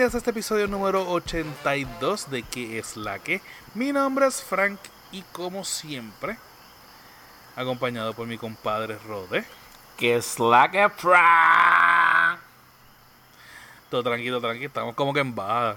[0.00, 3.42] Bienvenidos a este episodio número 82 de ¿Qué es la que?
[3.74, 4.78] Mi nombre es Frank
[5.12, 6.38] y como siempre,
[7.54, 9.44] acompañado por mi compadre Rode.
[9.98, 12.40] ¿Qué es la que Frank?
[13.90, 15.76] Todo tranquilo, tranquilo, estamos como que en baja.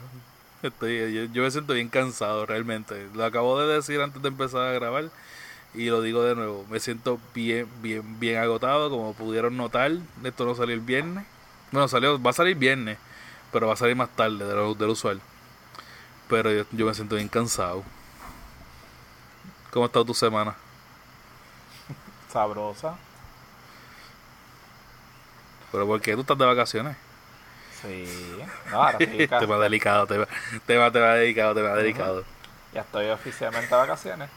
[0.61, 3.09] Estoy, yo, yo me siento bien cansado realmente.
[3.13, 5.09] Lo acabo de decir antes de empezar a grabar
[5.73, 6.65] y lo digo de nuevo.
[6.69, 8.89] Me siento bien, bien, bien agotado.
[8.89, 9.91] Como pudieron notar,
[10.23, 11.25] esto no salió el viernes.
[11.73, 12.97] Bueno, salió, va a salir viernes,
[13.53, 15.21] pero va a salir más tarde de lo, del usual.
[16.27, 17.83] Pero yo, yo me siento bien cansado.
[19.71, 20.55] ¿Cómo ha estado tu semana?
[22.31, 22.95] Sabrosa.
[25.71, 26.97] ¿Pero por qué tú estás de vacaciones?
[27.81, 28.39] Sí.
[28.71, 30.27] No, ahora estoy ca- tema delicado, tema,
[30.65, 32.23] tema, tema delicado, tema delicado.
[32.73, 34.29] Ya estoy oficialmente de vacaciones.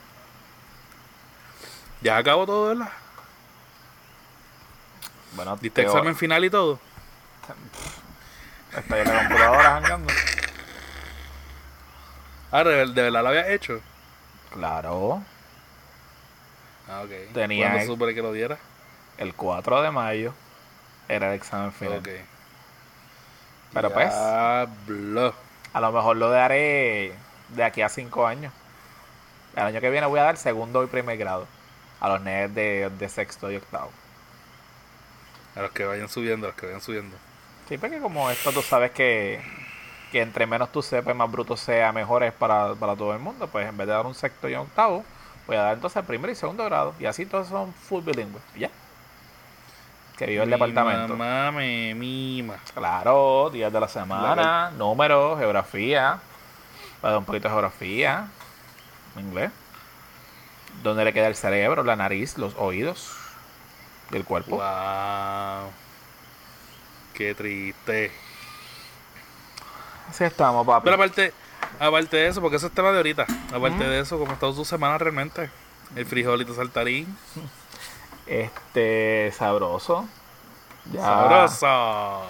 [2.02, 2.92] Ya acabó todo, ¿verdad?
[5.34, 6.78] Bueno, ¿Diste examen final y todo?
[8.76, 10.12] Estoy en la computadora jangando.
[12.52, 13.80] Ah, ¿de, de verdad lo habías hecho?
[14.52, 15.22] Claro.
[16.88, 17.32] Ah, ok.
[17.34, 18.58] Tenía- ¿Cuándo se supone que lo diera?
[19.18, 20.34] El 4 de mayo
[21.08, 21.98] era el examen final.
[21.98, 22.08] Ok.
[23.72, 25.34] Pero pues, Diablo.
[25.72, 27.12] a lo mejor lo daré
[27.48, 28.52] de aquí a 5 años.
[29.56, 31.46] El año que viene voy a dar segundo y primer grado.
[32.00, 33.90] A los nerds de, de sexto y octavo.
[35.56, 37.16] A los que vayan subiendo, a los que vayan subiendo.
[37.68, 39.40] Sí, porque como esto tú sabes que,
[40.12, 43.48] que entre menos tú sepas, más bruto sea, mejor es para, para todo el mundo.
[43.48, 45.04] Pues en vez de dar un sexto y un octavo,
[45.46, 46.94] voy a dar entonces el primer y segundo grado.
[47.00, 48.42] Y así todos son full bilingües.
[48.56, 48.70] Ya.
[50.16, 51.14] Que vive el departamento.
[51.14, 52.56] Mamá me mima.
[52.72, 56.20] Claro, días de la semana, números, geografía.
[57.04, 58.28] Va a dar un poquito de geografía.
[59.18, 59.50] Inglés.
[60.82, 63.14] ¿Dónde le queda el cerebro, la nariz, los oídos?
[64.10, 64.56] Y el cuerpo.
[64.56, 65.70] Wow.
[67.16, 68.12] Qué triste.
[70.10, 70.84] Así estamos, papi.
[70.84, 71.32] Pero aparte,
[71.80, 73.26] aparte de eso, porque eso es tema de ahorita.
[73.54, 75.48] Aparte de eso, ¿cómo ha estado tu semana realmente?
[75.94, 77.16] El frijolito saltarín.
[78.26, 80.06] Este, sabroso.
[80.92, 81.00] Ya.
[81.00, 82.22] Sabroso.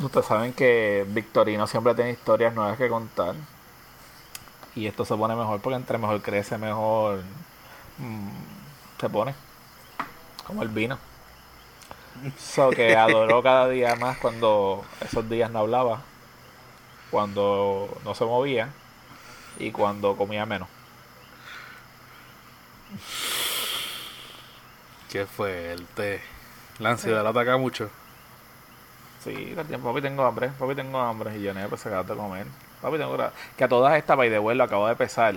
[0.00, 3.34] Ustedes saben que Victorino siempre tiene historias nuevas que contar.
[4.76, 7.22] Y esto se pone mejor porque entre mejor crece, mejor
[7.98, 9.34] mm, se pone.
[10.46, 10.96] Como el vino.
[12.38, 16.02] So que adoró cada día más cuando esos días no hablaba.
[17.10, 18.70] Cuando no se movía.
[19.58, 20.68] Y cuando comía menos.
[25.10, 26.20] Qué fuerte.
[26.78, 27.90] La ansiedad la ataca mucho.
[29.22, 31.38] Sí, todo el tiempo, papi, tengo hambre, papi, tengo hambre.
[31.38, 32.46] Y yo, no, pues de comer.
[32.82, 33.16] Papi, tengo
[33.56, 35.36] Que a todas estas, by the way, lo acabo de pesar.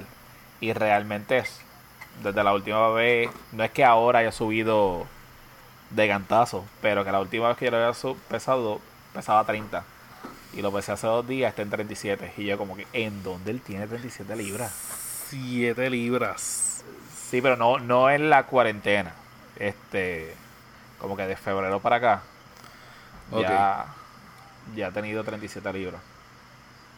[0.59, 1.61] Y realmente es,
[2.23, 5.05] desde la última vez, no es que ahora haya subido
[5.89, 7.93] de gantazo, pero que la última vez que yo lo había
[8.29, 8.81] pesado,
[9.13, 9.83] pesaba 30.
[10.53, 12.33] Y lo pesé hace dos días, está en 37.
[12.37, 14.71] Y yo como que, ¿en dónde él tiene 37 libras?
[15.29, 16.83] 7 libras.
[17.29, 19.13] Sí, pero no, no en la cuarentena.
[19.57, 20.33] Este,
[20.99, 22.21] como que de febrero para acá.
[23.31, 23.87] Ya,
[24.75, 26.01] ya ha tenido 37 libras.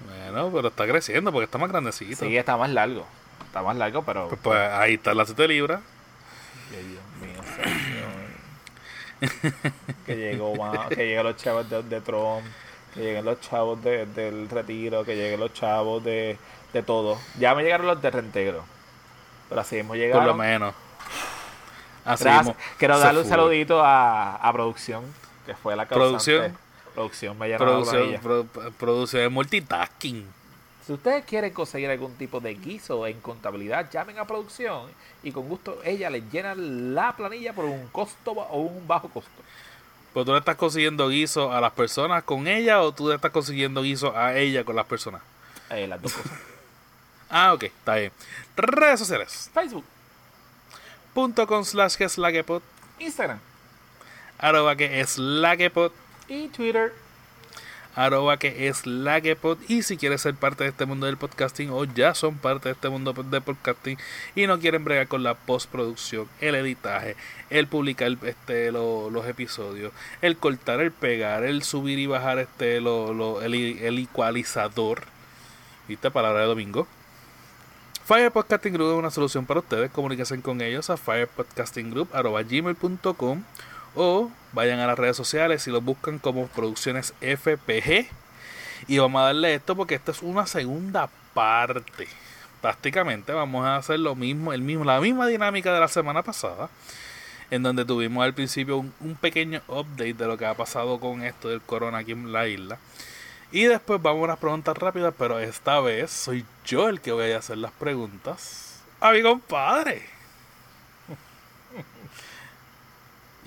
[0.05, 2.25] Bueno, pero está creciendo porque está más grandecito.
[2.25, 3.05] Sí, está más largo.
[3.45, 4.29] Está más largo, pero.
[4.29, 5.81] Pues, pues, ahí están las 7 libras.
[6.71, 8.09] Ay, Dios mío, señor.
[10.05, 10.53] que llegó
[10.89, 12.45] que lleguen los chavos de, de Trump,
[12.93, 16.37] que lleguen los chavos de- del retiro, que lleguen los chavos de,
[16.73, 17.17] de todo.
[17.37, 18.63] Ya me llegaron los de reintegro.
[19.49, 20.21] Pero así hemos llegado.
[20.21, 20.73] Por lo menos.
[22.05, 22.45] Así Gracias.
[22.47, 23.29] mismo Quiero darle un fue.
[23.35, 25.03] saludito a, a producción,
[25.45, 25.99] que fue la causante.
[26.09, 26.57] Producción.
[26.95, 28.45] Producción me Producción, pro-
[28.77, 30.38] producción de multitasking.
[30.89, 34.89] Si ustedes quieren conseguir algún tipo de guiso en contabilidad, llamen a producción
[35.21, 39.29] y con gusto ella les llena la planilla por un costo o un bajo costo.
[40.11, 43.29] Pero tú le estás consiguiendo guiso a las personas con ella o tú le estás
[43.29, 45.21] consiguiendo guiso a ella con las personas.
[45.69, 46.31] Eh, las dos cosas.
[47.29, 48.11] Ah, ok, está bien.
[48.57, 49.51] Redes sociales.
[49.53, 49.85] Facebook,
[51.13, 52.63] Punto com slash que es la que pod.
[52.97, 53.37] Instagram
[54.39, 55.91] Arroba que es la que pod.
[56.27, 56.91] y Twitter.
[57.99, 59.57] Arroba que es la que pod.
[59.67, 62.73] Y si quieres ser parte de este mundo del podcasting o ya son parte de
[62.73, 63.97] este mundo del podcasting
[64.35, 67.17] y no quieren bregar con la postproducción, el editaje,
[67.49, 69.91] el publicar este, lo- los episodios,
[70.21, 75.03] el cortar, el pegar, el subir y bajar este, lo- lo- el, el ecualizador.
[75.89, 76.09] ¿Viste?
[76.09, 76.87] Palabra de domingo.
[78.05, 79.91] Fire Podcasting Group es una solución para ustedes.
[79.91, 83.43] Comuníquense con ellos a firepodcastinggroup.com
[83.95, 88.07] o vayan a las redes sociales y los buscan como Producciones FPG.
[88.87, 92.07] Y vamos a darle esto porque esta es una segunda parte.
[92.61, 96.69] Prácticamente vamos a hacer lo mismo, el mismo, la misma dinámica de la semana pasada.
[97.51, 101.23] En donde tuvimos al principio un, un pequeño update de lo que ha pasado con
[101.23, 102.77] esto del corona aquí en la isla.
[103.51, 107.31] Y después vamos a unas preguntas rápidas, pero esta vez soy yo el que voy
[107.31, 110.18] a hacer las preguntas a mi compadre.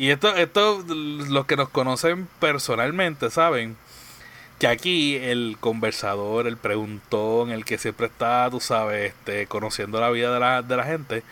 [0.02, 3.76] Y esto, esto, los que nos conocen personalmente saben
[4.58, 10.10] que aquí el conversador, el preguntón, el que siempre está, tú sabes, este, conociendo la
[10.10, 11.22] vida de la, de la gente,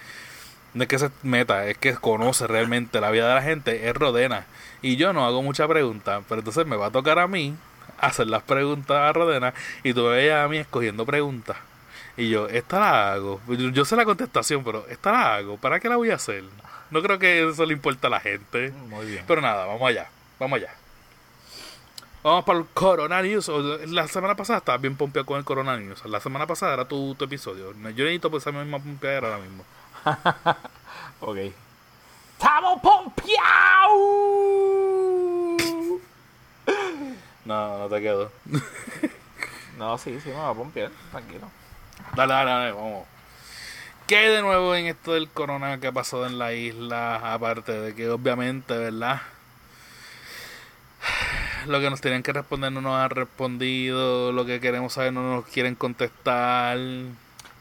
[0.73, 3.97] no es que se meta, es que conoce realmente la vida de la gente, es
[3.97, 4.47] Rodena.
[4.83, 7.57] Y yo no hago mucha pregunta, pero entonces me va a tocar a mí
[7.99, 9.53] hacer las preguntas a Rodena
[9.83, 11.57] y tú me a mí escogiendo preguntas.
[12.17, 13.41] Y yo, esta la hago.
[13.49, 15.57] Yo sé la contestación, pero esta la hago.
[15.57, 16.45] ¿Para qué la voy a hacer?
[16.91, 18.71] No creo que eso le importe a la gente.
[18.71, 19.25] Muy bien.
[19.27, 20.09] Pero nada, vamos allá.
[20.39, 20.75] Vamos allá.
[22.23, 23.49] Vamos para el Corona News.
[23.87, 26.05] La semana pasada estaba bien pompeado con el Corona News.
[26.05, 27.73] La semana pasada era tu, tu episodio.
[27.73, 29.65] Yo necesito pues esa misma pompeadera ahora mismo.
[31.21, 31.37] ok.
[32.33, 33.31] ¡Estamos pompeados!
[37.45, 38.31] No, no te quedo.
[39.79, 40.91] no, sí, sí, me va a pompear.
[41.11, 41.51] Tranquilo.
[42.15, 43.07] Dale, dale, dale, vamos.
[44.11, 47.33] ¿Qué hay de nuevo en esto del corona que ha pasado en la isla?
[47.33, 49.23] Aparte de que obviamente, ¿verdad?
[51.69, 55.23] Lo que nos tienen que responder no nos han respondido, lo que queremos saber no
[55.23, 56.77] nos quieren contestar.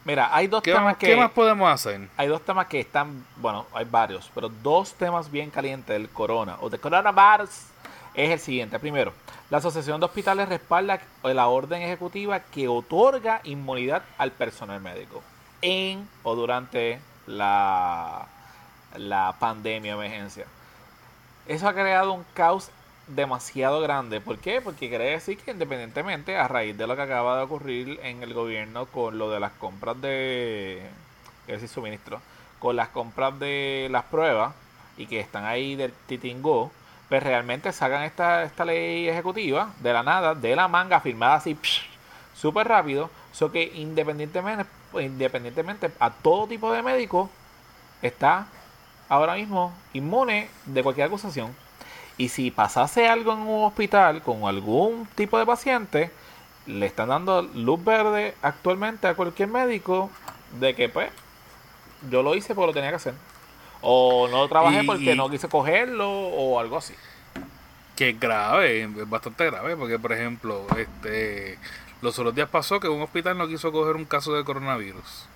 [0.04, 1.06] Mira, hay dos ¿Qué, temas más, que...
[1.06, 2.08] ¿Qué más podemos hacer?
[2.16, 6.56] Hay dos temas que están, bueno, hay varios, pero dos temas bien calientes del corona
[6.62, 7.50] o de coronavirus
[8.12, 8.76] es el siguiente.
[8.80, 9.12] Primero,
[9.50, 15.22] la Asociación de Hospitales respalda la orden ejecutiva que otorga inmunidad al personal médico
[15.62, 18.26] en o durante la,
[18.96, 20.46] la pandemia emergencia.
[21.46, 22.70] Eso ha creado un caos
[23.14, 24.20] demasiado grande.
[24.20, 24.60] ¿Por qué?
[24.60, 28.34] Porque quiere decir que independientemente, a raíz de lo que acaba de ocurrir en el
[28.34, 30.82] gobierno con lo de las compras de,
[31.46, 32.20] decir, suministro,
[32.58, 34.54] con las compras de las pruebas
[34.96, 36.70] y que están ahí del titingo,
[37.08, 41.58] pues realmente sacan esta, esta ley ejecutiva de la nada, de la manga, firmada así,
[42.34, 47.30] súper rápido, so que independientemente, independientemente a todo tipo de médico
[48.02, 48.46] está
[49.08, 51.54] ahora mismo inmune de cualquier acusación.
[52.16, 56.10] Y si pasase algo en un hospital con algún tipo de paciente,
[56.66, 60.10] le están dando luz verde actualmente a cualquier médico
[60.58, 61.10] de que pues
[62.10, 63.14] yo lo hice porque lo tenía que hacer.
[63.82, 66.94] O no trabajé porque no quise cogerlo o algo así.
[67.96, 71.58] Que es grave, es bastante grave, porque por ejemplo, este
[72.02, 75.26] los otros días pasó que un hospital no quiso coger un caso de coronavirus.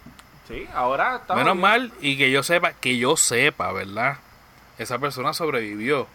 [0.48, 1.34] Sí, ahora está.
[1.34, 4.18] Menos mal, y que yo sepa, que yo sepa, ¿verdad?
[4.78, 6.06] Esa persona sobrevivió.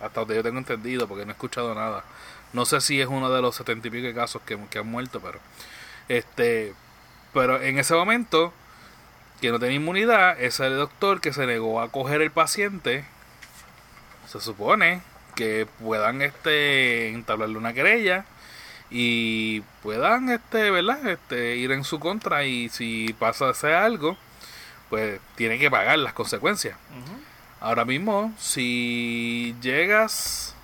[0.00, 2.04] Hasta donde yo tengo entendido, porque no he escuchado nada.
[2.52, 5.20] No sé si es uno de los setenta y pico casos que, que han muerto,
[5.20, 5.38] pero.
[6.08, 6.74] Este.
[7.32, 8.52] Pero en ese momento,
[9.40, 13.04] que no tenía inmunidad, ese doctor que se negó a coger el paciente,
[14.28, 15.02] se supone
[15.34, 18.24] que puedan este entablarle una querella
[18.96, 23.52] y puedan este verdad este ir en su contra y si pasa
[23.84, 24.16] algo
[24.88, 26.78] pues tiene que pagar las consecuencias.
[27.60, 30.54] Ahora mismo si llegas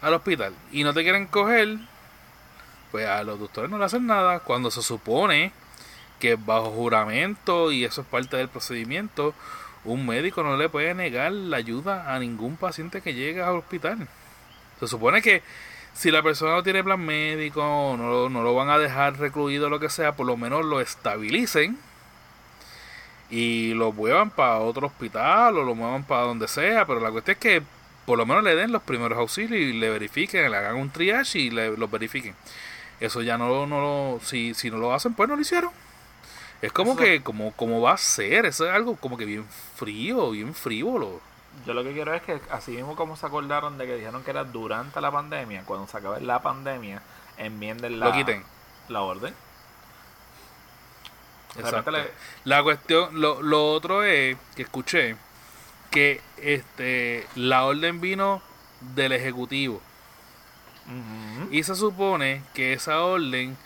[0.00, 1.76] al hospital y no te quieren coger
[2.90, 4.40] pues a los doctores no le hacen nada.
[4.40, 5.52] Cuando se supone
[6.20, 9.34] que bajo juramento y eso es parte del procedimiento
[9.84, 14.08] un médico no le puede negar la ayuda a ningún paciente que llegue al hospital.
[14.80, 15.42] Se supone que
[15.94, 17.62] si la persona no tiene plan médico,
[17.98, 21.78] no, no lo van a dejar recluido lo que sea, por lo menos lo estabilicen
[23.30, 27.34] y lo muevan para otro hospital o lo muevan para donde sea, pero la cuestión
[27.34, 27.62] es que
[28.04, 31.38] por lo menos le den los primeros auxilios y le verifiquen, le hagan un triage
[31.38, 32.34] y le, lo verifiquen.
[33.00, 35.70] Eso ya no, no lo, si, si no lo hacen, pues no lo hicieron.
[36.60, 39.44] Es como que, como, como va a ser, eso es algo como que bien
[39.76, 41.20] frío, bien frívolo.
[41.66, 44.30] Yo lo que quiero es que, así mismo como se acordaron de que dijeron que
[44.30, 47.02] era durante la pandemia, cuando se acabe la pandemia,
[47.36, 48.44] enmienden la, lo quiten.
[48.88, 49.34] la orden.
[51.56, 51.92] Exacto.
[52.44, 55.16] La cuestión, lo, lo otro es que escuché
[55.90, 58.40] que este la orden vino
[58.80, 59.80] del ejecutivo
[61.50, 63.56] y se supone que esa orden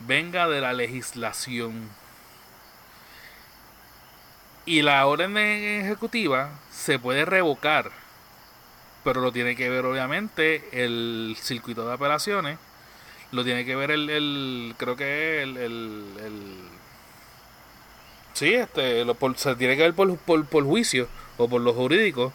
[0.00, 1.88] venga de la legislación
[4.66, 7.92] y la orden ejecutiva se puede revocar,
[9.04, 12.58] pero lo tiene que ver obviamente el circuito de apelaciones,
[13.30, 16.04] lo tiene que ver el, el creo que el, el,
[18.32, 21.08] sí, este, lo, por, se tiene que ver por, por, por juicio
[21.38, 22.32] o por lo jurídico,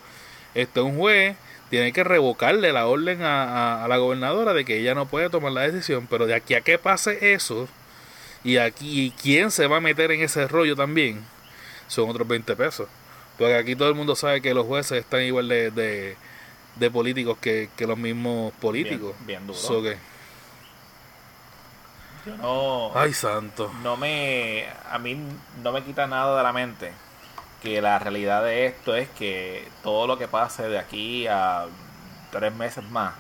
[0.56, 1.36] este un juez
[1.70, 5.52] tiene que revocarle la orden a, a, la gobernadora de que ella no puede tomar
[5.52, 7.68] la decisión, pero de aquí a que pase eso
[8.44, 11.26] y aquí quién se va a meter en ese rollo también
[11.92, 12.88] son otros 20 pesos.
[13.38, 16.16] Porque aquí todo el mundo sabe que los jueces están igual de,
[16.76, 19.16] de, políticos que, que, los mismos políticos.
[19.26, 19.60] Bien, duro.
[22.26, 22.92] yo no.
[22.96, 23.72] Ay, santo.
[23.84, 24.68] No me.
[24.90, 25.18] A mí
[25.64, 26.92] no me quita nada de la mente
[27.62, 31.66] que la realidad de esto es que todo lo que pase de aquí a
[32.32, 33.14] tres meses más,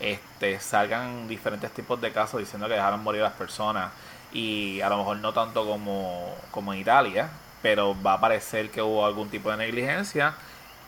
[0.00, 3.92] este, salgan diferentes tipos de casos diciendo que dejaron morir a las personas
[4.32, 7.30] y a lo mejor no tanto como, como en Italia,
[7.62, 10.34] pero va a parecer que hubo algún tipo de negligencia.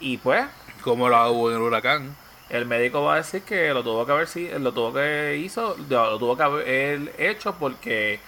[0.01, 0.47] Y pues
[0.83, 2.17] como la hubo en el huracán
[2.51, 6.19] el médico va a decir que lo tuvo que haber lo tuvo que hizo lo
[6.19, 8.19] tuvo que haber hecho porque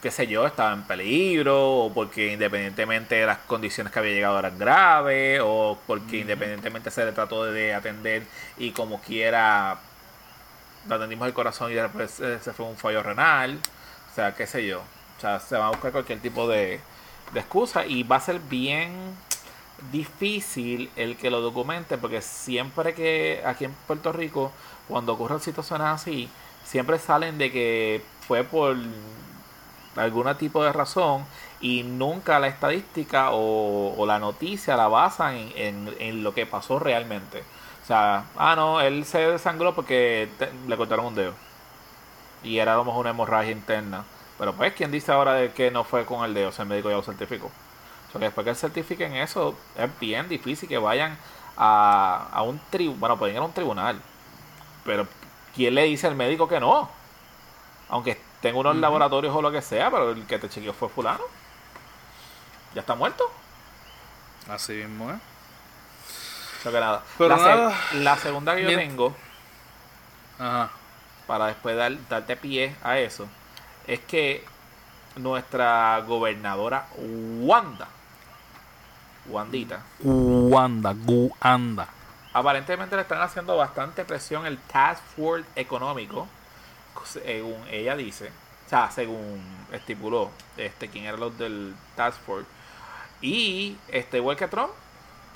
[0.00, 4.38] qué sé yo estaba en peligro o porque independientemente de las condiciones que había llegado
[4.38, 8.24] eran graves o porque independientemente se le trató de atender
[8.58, 9.78] y como quiera
[10.88, 13.58] atendimos el corazón y después se fue un fallo renal.
[14.10, 14.80] O sea qué sé yo.
[14.80, 16.80] O sea se va a buscar cualquier tipo de,
[17.32, 18.92] de excusa y va a ser bien
[19.90, 24.52] difícil el que lo documente porque siempre que aquí en Puerto Rico
[24.88, 26.28] cuando ocurren situaciones así
[26.64, 28.76] siempre salen de que fue por
[29.96, 31.24] algún tipo de razón
[31.60, 37.44] y nunca la estadística o, la noticia la basan en, lo que pasó realmente.
[37.82, 40.28] O sea, ah, no, él se desangró porque
[40.66, 41.34] le cortaron un dedo.
[42.42, 44.04] Y era a una hemorragia interna.
[44.38, 46.48] Pero pues, ¿quién dice ahora de que no fue con el dedo?
[46.48, 47.46] O sea, el médico ya lo certificó.
[47.46, 51.16] O sea, que después que certifiquen eso, es bien difícil que vayan
[51.56, 53.00] a, a un tribunal.
[53.00, 54.00] Bueno, pueden ir a un tribunal.
[54.84, 55.06] Pero,
[55.54, 56.88] ¿quién le dice al médico que no?
[57.88, 61.24] Aunque tengo unos laboratorios o lo que sea, pero el que te chequeó fue fulano.
[62.74, 63.30] Ya está muerto.
[64.48, 65.18] Así mismo, ¿eh?
[66.70, 67.02] que nada.
[67.18, 69.14] la, la, segunda que yo tengo,
[70.38, 70.70] Ajá.
[71.26, 73.28] para después dar, darte pie a eso,
[73.86, 74.44] es que
[75.16, 76.86] nuestra gobernadora
[77.40, 77.88] Wanda,
[79.26, 81.88] Wandita, Wanda, Guanda,
[82.32, 86.26] aparentemente le están haciendo bastante presión el Task Force económico
[87.04, 88.30] según ella dice,
[88.66, 89.40] o sea, según
[89.72, 92.48] estipuló, este, quién eran los del Task Force.
[93.20, 94.70] Y este, igual que Trump,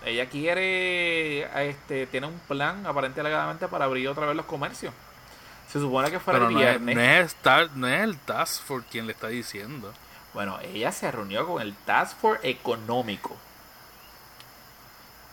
[0.05, 4.93] ella quiere, este, tiene un plan aparentemente para abrir otra vez los comercios.
[5.73, 6.97] Se supone que fuera el viernes.
[6.97, 9.93] No es, no, es no es el Task Force quien le está diciendo.
[10.33, 13.37] Bueno, ella se reunió con el Task Force económico.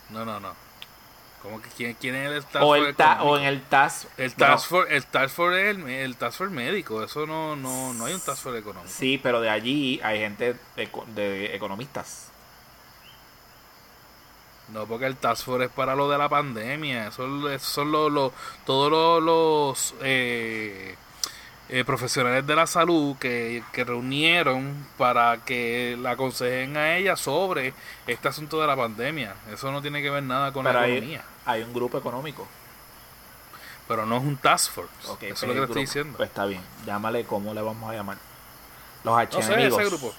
[0.10, 0.54] No, no, no.
[1.44, 4.70] ¿Cómo que quién, quién es el Task o, el o en el Task el task
[4.70, 8.22] Force el Task Force es el, Task Force médico eso no, no no hay un
[8.22, 12.32] Task Force económico sí pero de allí hay gente de, economistas
[14.70, 17.24] no porque el Task Force es para lo de la pandemia eso,
[17.60, 18.32] son los,
[18.66, 20.96] todos los, eh,
[21.70, 27.74] eh, profesionales de la salud que, que, reunieron para que la aconsejen a ella sobre
[28.06, 29.34] este asunto de la pandemia.
[29.52, 31.24] Eso no tiene que ver nada con la economía.
[31.46, 32.48] Hay un grupo económico.
[33.88, 34.92] Pero no es un task force.
[35.02, 36.18] Eso es lo que te estoy diciendo.
[36.18, 36.62] Pues está bien.
[36.86, 38.18] Llámale como le vamos a llamar.
[39.04, 39.80] Los archienemigos.
[39.80, 40.14] ese grupo.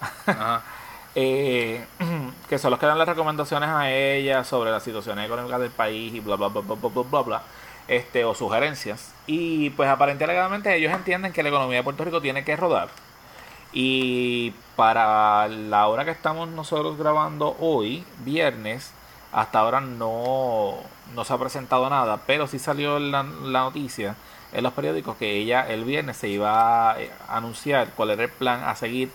[1.14, 1.84] eh,
[2.48, 6.14] que son los que dan las recomendaciones a ella sobre la situación económica del país
[6.14, 7.42] y bla bla bla bla bla bla bla
[7.88, 9.14] este, o sugerencias.
[9.26, 12.88] Y pues aparentemente ellos entienden que la economía de Puerto Rico tiene que rodar.
[13.72, 18.92] Y para la hora que estamos nosotros grabando hoy, viernes,
[19.32, 20.74] hasta ahora no,
[21.14, 24.16] no se ha presentado nada, pero sí salió la, la noticia
[24.52, 28.30] en los periódicos que ella el viernes se iba a eh, anunciar cuál era el
[28.30, 29.10] plan a seguir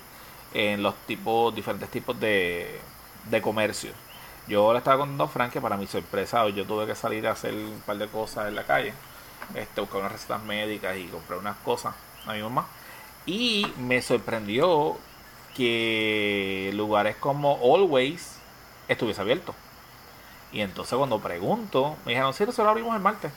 [0.53, 2.79] en los tipos diferentes tipos de,
[3.29, 3.91] de comercio.
[4.47, 7.31] Yo le estaba contando a Frank que para mi sorpresa yo tuve que salir a
[7.31, 8.93] hacer un par de cosas en la calle,
[9.55, 11.95] este, buscar unas recetas médicas y comprar unas cosas
[12.25, 12.67] a mi mamá.
[13.25, 14.97] Y me sorprendió
[15.55, 18.37] que lugares como Always
[18.87, 19.55] estuviese abierto.
[20.51, 23.31] Y entonces cuando pregunto, me dijeron, sí, lo abrimos el martes.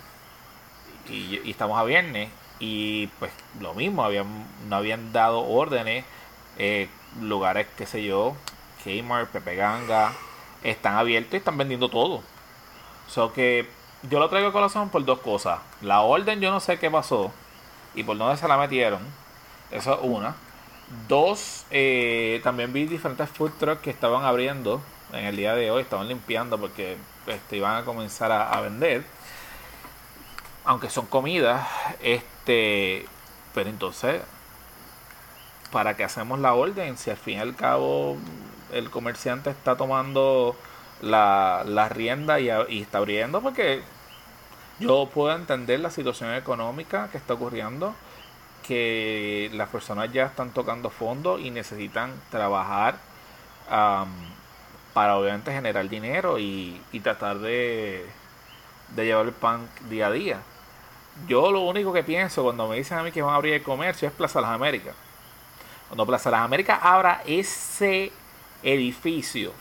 [1.09, 2.31] Y, estamos a viernes.
[2.59, 4.27] Y pues lo mismo, habían,
[4.69, 6.05] no habían dado órdenes.
[6.59, 6.89] Eh,
[7.21, 8.35] lugares, qué sé yo,
[8.85, 10.13] Kmart, Pepe Ganga,
[10.63, 12.23] están abiertos y están vendiendo todo.
[13.09, 13.69] So que
[14.09, 15.61] yo lo traigo a corazón por dos cosas.
[15.81, 17.33] La orden yo no sé qué pasó
[17.95, 19.01] y por dónde se la metieron.
[19.71, 20.37] Eso es una.
[21.09, 24.81] Dos, eh, también vi diferentes food trucks que estaban abriendo
[25.13, 26.97] en el día de hoy, estaban limpiando porque
[27.27, 29.05] este, iban a comenzar a, vender.
[30.65, 31.67] Aunque son comidas,
[32.01, 33.07] este,
[33.55, 34.23] pero entonces,
[35.77, 36.97] ¿para qué hacemos la orden?
[36.97, 38.17] Si al fin y al cabo
[38.73, 40.57] el comerciante está tomando
[41.03, 42.49] la, la rienda y,
[42.81, 43.83] está abriendo porque
[44.81, 47.95] yo puedo entender la situación económica que está ocurriendo,
[48.67, 52.97] que las personas ya están tocando fondo y necesitan trabajar
[53.69, 58.07] para obviamente generar dinero y, y tratar de,
[58.95, 60.39] de llevar el pan día a día.
[61.29, 63.63] yo lo único que pienso cuando me dicen a mí que van a abrir el
[63.63, 64.95] comercio es Plaza Las Américas.
[65.89, 68.13] Cuando Plaza Las Américas abra ese
[68.63, 69.53] edificio,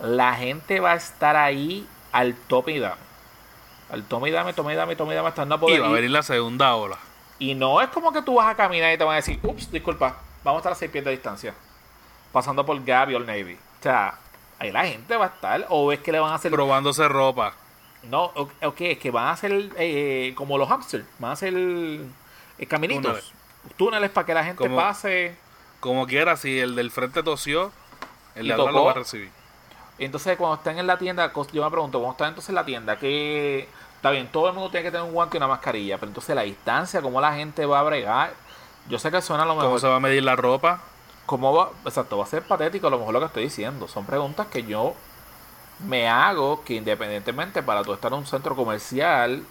[0.00, 3.02] la gente va a estar ahí al tope y dame.
[3.90, 5.86] Al tome y dame, tome y dame, tome y dame, hasta no poder Y va
[5.86, 5.94] a ir.
[5.96, 6.98] venir la segunda ola.
[7.38, 9.70] Y no es como que tú vas a caminar y te van a decir, ups,
[9.70, 11.54] disculpa, vamos a estar a seis pies de distancia.
[12.32, 13.54] Pasando por Gap y Old Navy.
[13.54, 14.14] O sea,
[14.58, 15.66] ahí la gente va a estar.
[15.68, 16.50] O es que le van a hacer.
[16.50, 17.54] Probándose ropa.
[18.04, 18.24] No,
[18.62, 21.04] ok, es que van a hacer eh, como los hamsters.
[21.18, 23.02] Van a hacer eh, caminitos.
[23.04, 23.32] Túneles.
[23.76, 25.36] Túneles para que la gente Como- pase.
[25.84, 27.70] Como quiera, si el del frente tosió,
[28.36, 29.30] el de atrás lo va a recibir.
[29.98, 32.98] Entonces, cuando están en la tienda, yo me pregunto, cuando están entonces en la tienda,
[32.98, 36.08] que está bien, todo el mundo tiene que tener un guante y una mascarilla, pero
[36.08, 38.32] entonces la distancia, cómo la gente va a bregar.
[38.88, 39.80] Yo sé que suena a lo ¿Cómo mejor.
[39.80, 40.80] se va a medir la ropa?
[41.26, 41.68] ¿Cómo va?
[41.84, 43.86] Exacto, va a ser patético a lo mejor lo que estoy diciendo.
[43.86, 44.94] Son preguntas que yo
[45.86, 49.44] me hago que independientemente para tú estar en un centro comercial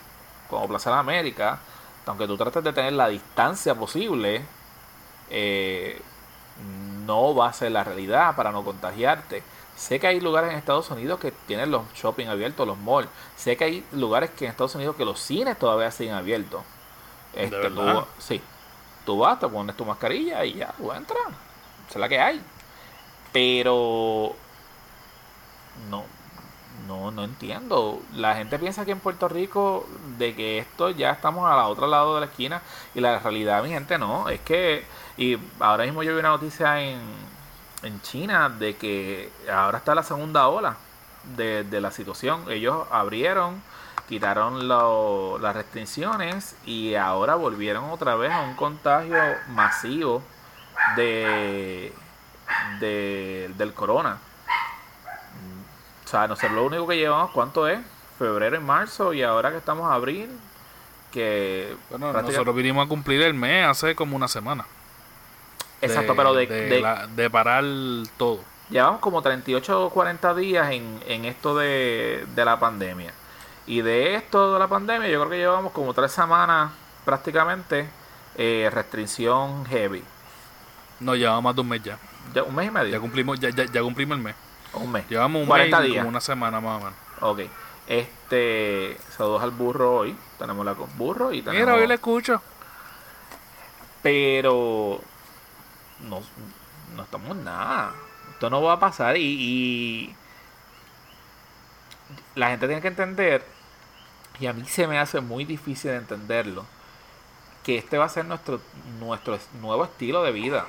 [0.49, 1.59] como Plaza de América,
[2.07, 4.43] aunque tú trates de tener la distancia posible,
[5.29, 6.01] eh,
[7.05, 9.43] no va a ser la realidad para no contagiarte.
[9.75, 13.09] Sé que hay lugares en Estados Unidos que tienen los shopping abiertos, los malls.
[13.35, 16.61] Sé que hay lugares que en Estados Unidos que los cines todavía siguen abiertos.
[17.33, 18.05] Este, tú- verdad?
[18.19, 18.41] sí.
[19.05, 21.19] Tú vas, te pones tu mascarilla y ya, tú entras.
[21.89, 22.41] Esa es la que hay.
[23.33, 24.33] Pero
[25.89, 26.03] no,
[26.87, 28.01] no, no entiendo.
[28.13, 29.87] La gente piensa aquí en Puerto Rico
[30.17, 32.61] de que esto ya estamos al otro lado de la esquina
[32.95, 34.29] y la realidad, mi gente, no.
[34.29, 34.85] Es que,
[35.17, 36.99] y ahora mismo yo vi una noticia en,
[37.83, 40.75] en China de que ahora está la segunda ola
[41.37, 42.45] de, de la situación.
[42.49, 43.61] Ellos abrieron,
[44.09, 49.17] quitaron lo- las restricciones y ahora volvieron otra vez a un contagio
[49.49, 50.21] masivo
[50.95, 51.93] de,
[52.79, 54.17] de- del corona.
[56.13, 57.79] O sea, nosotros lo único que llevamos, ¿cuánto es?
[58.19, 60.29] Febrero y marzo, y ahora que estamos a abril,
[61.11, 61.75] que...
[61.89, 64.63] Bueno, prácticamente- nosotros vinimos a cumplir el mes hace como una semana.
[65.81, 67.63] Exacto, pero de, de, de- la- de parar
[68.17, 68.41] todo.
[68.69, 73.11] llevamos como 38 o 40 días en, en esto de, de la pandemia.
[73.65, 76.71] Y de esto de la pandemia, yo creo que llevamos como tres semanas
[77.05, 77.89] prácticamente
[78.37, 80.03] eh, restricción heavy.
[80.99, 81.97] No, llevamos más de un mes ya.
[82.35, 82.91] Ya, un mes y medio.
[82.91, 84.35] Ya cumplimos, ya, ya, ya cumplimos el mes.
[84.73, 85.07] Un mes.
[85.09, 85.97] Llevamos un 40 mes días.
[85.99, 86.99] como una semana más o menos.
[87.21, 87.39] Ok.
[87.87, 90.15] Este, saludos al burro hoy.
[90.37, 91.65] Tenemos la con burro y tenemos...
[91.65, 92.41] Mira, hoy le escucho.
[94.01, 94.99] Pero
[96.01, 96.21] no,
[96.95, 97.93] no estamos nada.
[98.31, 100.15] Esto no va a pasar y, y
[102.35, 103.45] la gente tiene que entender,
[104.39, 106.65] y a mí se me hace muy difícil de entenderlo,
[107.63, 108.59] que este va a ser nuestro,
[108.99, 110.65] nuestro nuevo estilo de vida.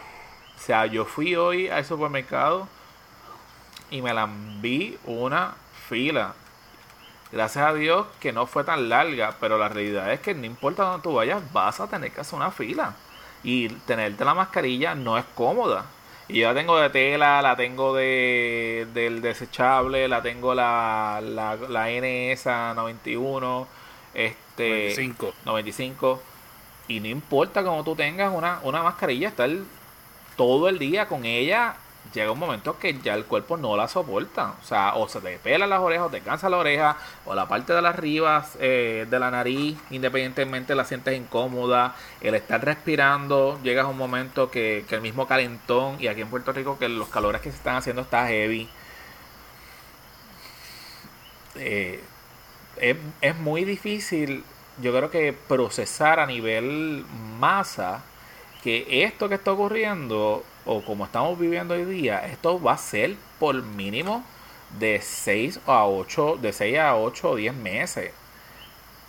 [0.56, 2.68] O sea, yo fui hoy al supermercado
[3.94, 4.28] y me la
[4.60, 5.54] vi una
[5.88, 6.34] fila.
[7.30, 10.82] Gracias a Dios que no fue tan larga, pero la realidad es que no importa
[10.82, 12.96] dónde tú vayas, vas a tener que hacer una fila.
[13.44, 15.84] Y tenerte la mascarilla no es cómoda.
[16.26, 21.54] Y yo la tengo de tela, la tengo de del desechable, la tengo la, la,
[21.54, 23.68] la NS 91,
[24.12, 25.34] este 25.
[25.44, 26.22] 95.
[26.88, 29.50] Y no importa cómo tú tengas una, una mascarilla, estar
[30.36, 31.76] todo el día con ella,
[32.14, 34.54] llega un momento que ya el cuerpo no la soporta.
[34.62, 36.96] O sea, o se te pela las orejas, o te cansa la oreja,
[37.26, 41.94] o la parte de las arriba eh, de la nariz, independientemente la sientes incómoda.
[42.20, 46.28] El estar respirando, llegas a un momento que, que el mismo calentón, y aquí en
[46.28, 48.68] Puerto Rico que los calores que se están haciendo está heavy.
[51.56, 52.00] Eh,
[52.76, 54.44] es, es muy difícil,
[54.80, 57.04] yo creo que procesar a nivel
[57.38, 58.02] masa
[58.62, 63.16] que esto que está ocurriendo o como estamos viviendo hoy día, esto va a ser
[63.38, 64.24] por mínimo
[64.78, 68.12] de 6 a 8, de 6 a 8 o 10 meses.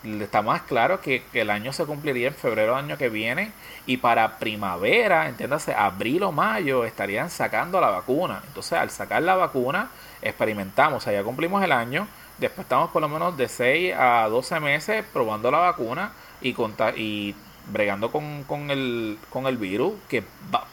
[0.04, 3.52] Está más claro que, el año se cumpliría en febrero del año que viene
[3.88, 8.44] y para primavera, entiéndase, abril o mayo estarían sacando la vacuna.
[8.46, 9.89] Entonces, al sacar la vacuna,
[10.22, 14.28] experimentamos, o sea, ya cumplimos el año, después estamos por lo menos de 6 a
[14.30, 16.56] 12 meses probando la vacuna y,
[16.98, 17.36] y
[17.67, 20.23] bregando con, con, el, con el virus, que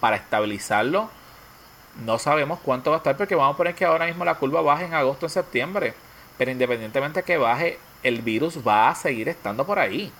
[0.00, 1.08] para estabilizarlo
[2.04, 4.62] no sabemos cuánto va a estar, porque vamos a poner que ahora mismo la curva
[4.62, 5.94] baje en agosto, en septiembre,
[6.38, 10.12] pero independientemente que baje, el virus va a seguir estando por ahí.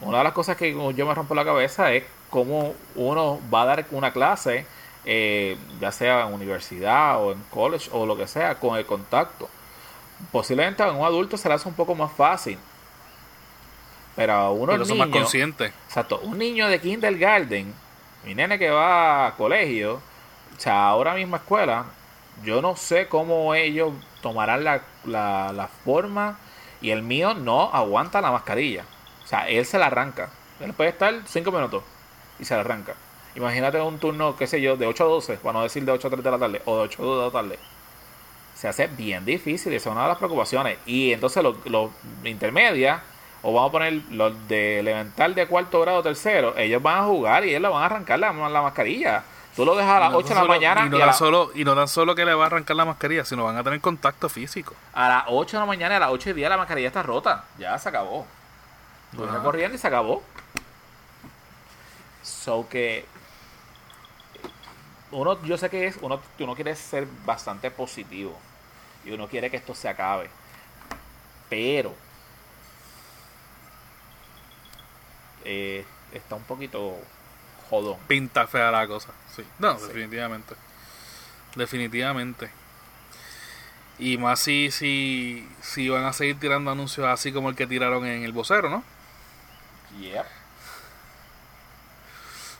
[0.00, 3.66] Una de las cosas que yo me rompo la cabeza es cómo uno va a
[3.66, 4.66] dar una clase,
[5.04, 9.48] eh, ya sea en universidad o en college o lo que sea, con el contacto.
[10.32, 12.58] Posiblemente a un adulto se le hace un poco más fácil.
[14.16, 15.72] Pero a uno Porque son más conscientes.
[15.86, 17.72] Exacto, un niño de kindergarten,
[18.24, 19.94] mi nene que va a colegio,
[20.56, 21.86] o sea, ahora misma escuela,
[22.44, 26.38] yo no sé cómo ellos tomarán la, la, la forma
[26.80, 28.84] y el mío no aguanta la mascarilla.
[29.24, 30.30] O sea, él se la arranca.
[30.60, 31.82] Él puede estar 5 minutos
[32.38, 32.94] y se la arranca.
[33.34, 36.06] Imagínate un turno, qué sé yo, de 8 a 12, para no decir de 8
[36.06, 37.58] a 3 de la tarde, o de 8 a 2 de la tarde.
[38.54, 40.78] Se hace bien difícil, esa es una de las preocupaciones.
[40.84, 41.90] Y entonces los los
[42.24, 43.00] intermedias,
[43.42, 47.44] o vamos a poner los de elemental de cuarto grado, tercero, ellos van a jugar
[47.44, 49.24] y ellos le van a arrancar la, la mascarilla.
[49.56, 51.12] Tú lo dejas a las no 8 de la solo- mañana Y no, y la-
[51.12, 53.62] solo, y no tan solo que le va a arrancar la mascarilla, sino van a
[53.62, 54.74] tener contacto físico.
[54.94, 57.02] A las 8 de la mañana y a las 8 y 10 la mascarilla está
[57.02, 57.44] rota.
[57.58, 58.26] Ya se acabó.
[59.42, 60.22] Corriendo y se acabó.
[62.22, 63.04] So que.
[65.10, 65.98] Uno, yo sé que es.
[66.00, 68.38] Uno, uno quiere ser bastante positivo.
[69.04, 70.30] Y uno quiere que esto se acabe.
[71.50, 71.92] Pero.
[75.44, 76.96] Eh, está un poquito
[77.70, 77.98] jodón.
[78.08, 79.10] Pinta fea la cosa.
[79.34, 79.44] Sí.
[79.58, 79.86] No, Sí.
[79.86, 80.54] definitivamente.
[81.54, 82.50] Definitivamente.
[83.98, 88.04] Y más si, si, si van a seguir tirando anuncios así como el que tiraron
[88.06, 88.82] en el vocero, ¿no?
[90.00, 90.24] Yep.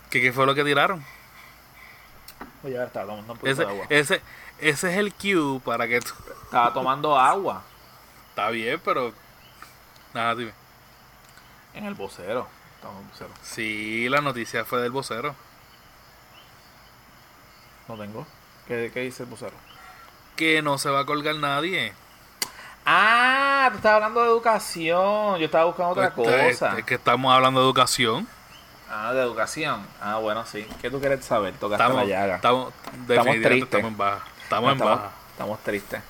[0.09, 1.03] ¿Qué, qué fue lo que tiraron?
[2.63, 3.85] Oye, a ver, estaba tomando un poquito Ese, de agua.
[3.89, 4.21] ese,
[4.59, 6.13] ese es el cue para que tú...
[6.43, 7.63] Estaba tomando agua
[8.29, 9.13] Está bien, pero...
[10.13, 10.53] Nada, dime.
[11.73, 12.47] en el vocero.
[12.89, 13.29] En vocero.
[13.41, 15.35] Sí, la noticia fue del vocero.
[17.87, 18.25] No tengo.
[18.67, 19.55] ¿Qué, qué dice el vocero?
[20.35, 21.93] Que no se va a colgar nadie.
[22.85, 25.37] Ah, tú estabas hablando de educación.
[25.39, 26.69] Yo estaba buscando otra Este- cosa.
[26.69, 28.27] este- que estamos hablando de educación.
[28.89, 29.85] Ah, de educación.
[30.01, 30.67] Ah, bueno, sí.
[30.81, 31.53] ¿Qué tú quieres saber?
[31.55, 32.35] Tocaste Estamos, la llaga.
[32.35, 33.63] estamos, tristes.
[33.63, 34.23] estamos en baja.
[34.43, 35.11] Estamos en estamos, baja.
[35.31, 36.01] estamos tristes.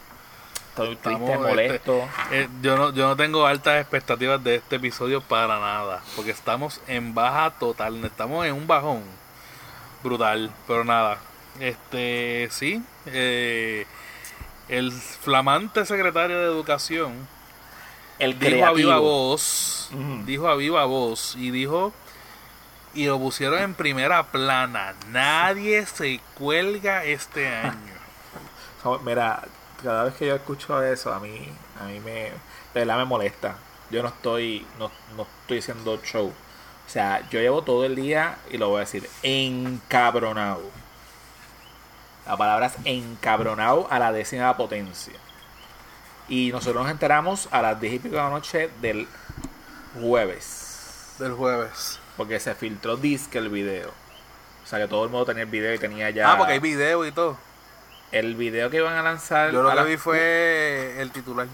[0.74, 2.10] Estoy Estamos, este, molesto.
[2.32, 6.02] Eh, yo, no, yo no tengo altas expectativas de este episodio para nada.
[6.16, 8.04] Porque estamos en baja total.
[8.04, 9.04] Estamos en un bajón
[10.04, 10.52] brutal.
[10.66, 11.20] Pero nada.
[11.60, 12.84] Este, sí.
[13.06, 13.86] eh,
[14.68, 17.28] el flamante secretario de Educación
[18.20, 19.90] el dijo a viva voz.
[20.26, 21.36] Dijo a viva voz.
[21.38, 21.94] Y dijo.
[22.96, 24.94] Y lo pusieron en primera plana.
[25.10, 27.94] Nadie se cuelga este año.
[29.06, 29.44] Mira,
[29.84, 32.32] cada vez que yo escucho eso, a mí, a mí me, de
[32.74, 33.56] verdad me molesta.
[33.92, 36.28] Yo no estoy, no, no estoy haciendo show.
[36.28, 40.64] O sea, yo llevo todo el día, y lo voy a decir, encabronado.
[42.26, 45.14] La palabra es encabronado a la décima potencia.
[46.30, 49.08] Y nosotros nos enteramos a las 10 y pico de la noche del
[50.00, 51.16] jueves.
[51.20, 52.00] Del jueves.
[52.16, 53.90] Porque se filtró disque el video.
[54.64, 56.32] O sea que todo el mundo tenía el video y tenía ya.
[56.32, 57.38] Ah, porque hay video y todo.
[58.14, 59.52] El video que iban a lanzar.
[59.52, 61.48] Yo lo que vi fue el titular.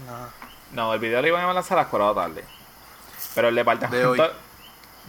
[0.72, 2.44] No, el video lo iban a lanzar a las 4 de la tarde.
[3.34, 3.96] Pero el departamento.
[4.14, 4.30] De hoy.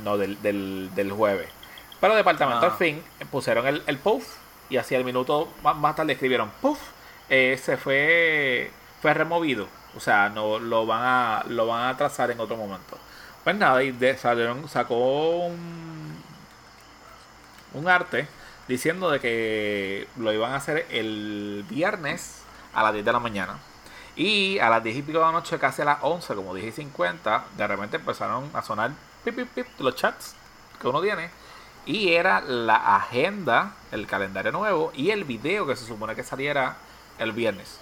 [0.04, 1.50] No, del, del, del jueves.
[2.00, 2.70] Pero el departamento Ah.
[2.72, 4.26] al fin eh, pusieron el, el puff
[4.70, 6.80] y así al minuto más, más tarde escribieron puff.
[7.30, 9.68] eh, se fue fue removido.
[9.96, 12.98] O sea, no lo van a lo van a trazar en otro momento.
[13.44, 14.96] Pues nada, y de- salieron, sacó
[15.48, 16.24] un,
[17.74, 18.28] un arte
[18.72, 23.60] diciendo de que lo iban a hacer el viernes a las 10 de la mañana.
[24.16, 26.68] Y a las 10 y pico de la noche, casi a las 11, como 10
[26.68, 28.92] y 50, de repente empezaron a sonar
[29.24, 30.36] pip, pip, pip, los chats
[30.80, 31.30] que uno tiene.
[31.86, 36.78] Y era la agenda, el calendario nuevo y el video que se supone que saliera
[37.18, 37.80] el viernes.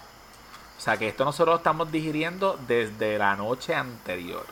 [0.77, 4.45] O sea que esto nosotros lo estamos digiriendo desde la noche anterior.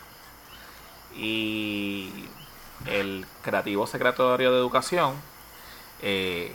[1.16, 2.28] Y
[2.86, 5.16] el creativo secretario de educación,
[6.02, 6.54] eh,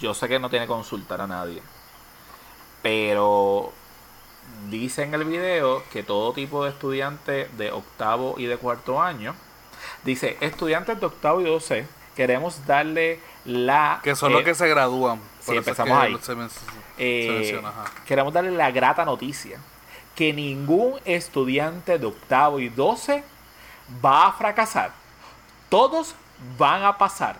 [0.00, 1.62] yo sé que no tiene que consultar a nadie.
[2.82, 3.72] Pero
[4.70, 9.34] dice en el video que todo tipo de estudiantes de octavo y de cuarto año,
[10.04, 14.00] dice, estudiantes de octavo y doce, queremos darle la...
[14.02, 15.20] Que son eh, los que se gradúan.
[15.40, 16.18] es empezamos que ahí.
[16.22, 16.48] Se, men-
[16.98, 17.72] eh, menciona,
[18.06, 19.58] queremos darle la grata noticia
[20.14, 23.22] que ningún estudiante de octavo y 12
[24.04, 24.92] va a fracasar.
[25.68, 26.14] Todos
[26.56, 27.36] van a pasar.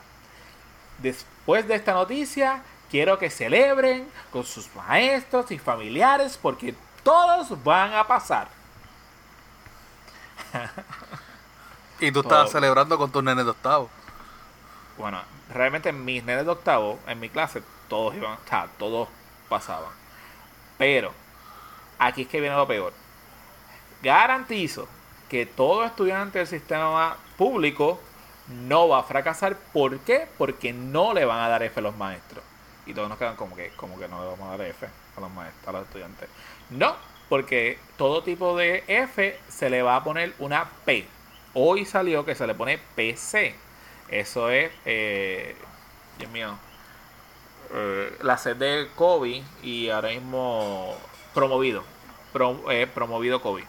[0.98, 7.94] Después de esta noticia, quiero que celebren con sus maestros y familiares porque todos van
[7.94, 8.48] a pasar.
[12.00, 12.60] Y tú estabas todo.
[12.60, 13.90] celebrando con tus nenes de octavo.
[14.96, 15.20] Bueno,
[15.52, 19.08] realmente mis nenes de octavo, en mi clase, todos iban, o sea, todos
[19.48, 19.90] pasaban.
[20.76, 21.12] Pero,
[21.98, 22.92] aquí es que viene lo peor.
[24.00, 24.86] Garantizo
[25.28, 28.00] que todo estudiante del sistema público
[28.48, 29.56] no va a fracasar.
[29.72, 30.26] ¿Por qué?
[30.38, 32.44] Porque no le van a dar F a los maestros.
[32.86, 35.20] Y todos nos quedan como que, como que no le vamos a dar F a
[35.20, 36.28] los maestros, a los estudiantes.
[36.70, 36.96] No,
[37.28, 41.06] porque todo tipo de F se le va a poner una P.
[41.54, 43.54] Hoy salió que se le pone PC.
[44.08, 45.54] Eso es, eh,
[46.18, 46.56] Dios mío,
[47.74, 50.96] eh, la sed de COVID y ahora mismo
[51.34, 51.84] promovido.
[52.32, 53.64] Pro- eh, promovido COVID.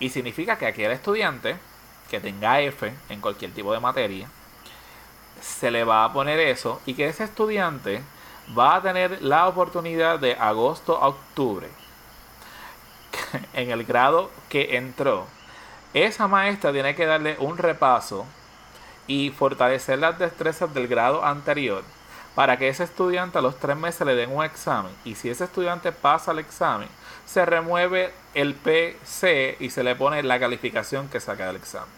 [0.00, 1.56] Y significa que aquel estudiante
[2.10, 4.28] que tenga F en cualquier tipo de materia,
[5.40, 8.02] se le va a poner eso y que ese estudiante
[8.58, 11.68] va a tener la oportunidad de agosto a octubre
[13.52, 15.26] en el grado que entró.
[15.94, 18.26] Esa maestra tiene que darle un repaso
[19.06, 21.82] y fortalecer las destrezas del grado anterior
[22.34, 24.92] para que ese estudiante a los tres meses le den un examen.
[25.04, 26.88] Y si ese estudiante pasa el examen,
[27.26, 31.97] se remueve el PC y se le pone la calificación que saca del examen.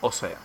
[0.00, 0.36] O sea,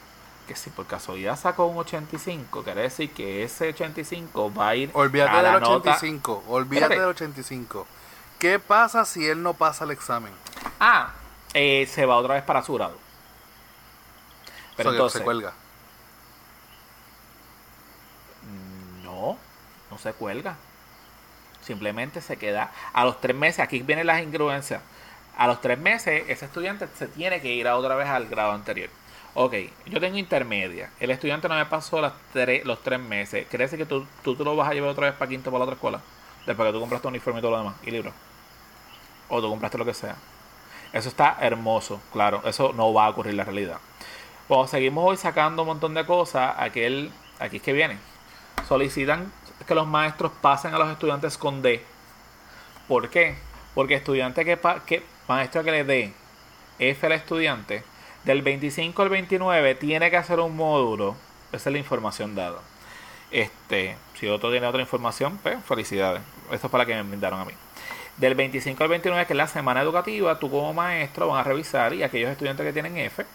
[0.48, 4.89] que si por casualidad sacó un 85, quiere decir que ese 85 va a ir
[4.94, 7.00] olvídate a la del nota- 85, olvídate Espérate.
[7.02, 7.88] del 85.
[8.39, 10.34] ¿Qué pasa si él no pasa el examen?
[10.80, 11.12] Ah,
[11.54, 12.98] eh, se va otra vez para su grado.
[14.76, 15.54] Pero entonces, se cuelga.
[19.04, 19.38] no,
[19.92, 20.56] no se cuelga.
[21.62, 23.60] Simplemente se queda a los tres meses.
[23.62, 24.82] Aquí vienen las incongruencias.
[25.38, 28.52] A los tres meses, ese estudiante se tiene que ir a otra vez al grado
[28.52, 28.89] anterior.
[29.36, 29.56] Ok,
[29.88, 30.91] yo tengo intermedia.
[31.00, 32.13] El estudiante no me pasó los
[32.84, 33.48] tres meses.
[33.50, 35.63] ¿Crees que tú, tú, tú lo vas a llevar otra vez para quinto para la
[35.63, 36.02] otra escuela?
[36.46, 37.76] Después que tú compraste uniforme y todo lo demás.
[37.84, 38.13] Y libros.
[39.30, 40.15] O tú compraste lo que sea.
[40.91, 42.43] Eso está hermoso, claro.
[42.46, 43.80] Eso no va a ocurrir en la realidad.
[44.48, 47.98] Cuando seguimos hoy sacando un montón de cosas, aquel, aquí es que viene.
[48.67, 49.32] Solicitan
[49.65, 51.84] que los maestros pasen a los estudiantes con D.
[52.88, 53.36] ¿Por qué?
[53.74, 56.13] Porque estudiante que, que maestro que le dé
[56.78, 57.84] F al estudiante,
[58.24, 61.16] del 25 al 29 tiene que hacer un módulo.
[61.52, 62.60] Esa es la información dada.
[63.32, 66.22] Este, si otro tiene otra información, pues felicidades.
[66.52, 67.54] Esto es para que me brindaron a mí.
[68.18, 71.94] Del 25 al 29, que es la semana educativa, tú como maestro van a revisar
[71.94, 73.26] y aquellos estudiantes que tienen F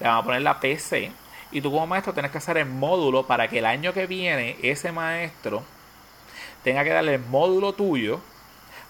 [0.00, 1.10] le van a poner la PC
[1.50, 4.56] y tú como maestro tienes que hacer el módulo para que el año que viene
[4.62, 5.62] ese maestro
[6.62, 8.20] tenga que darle el módulo tuyo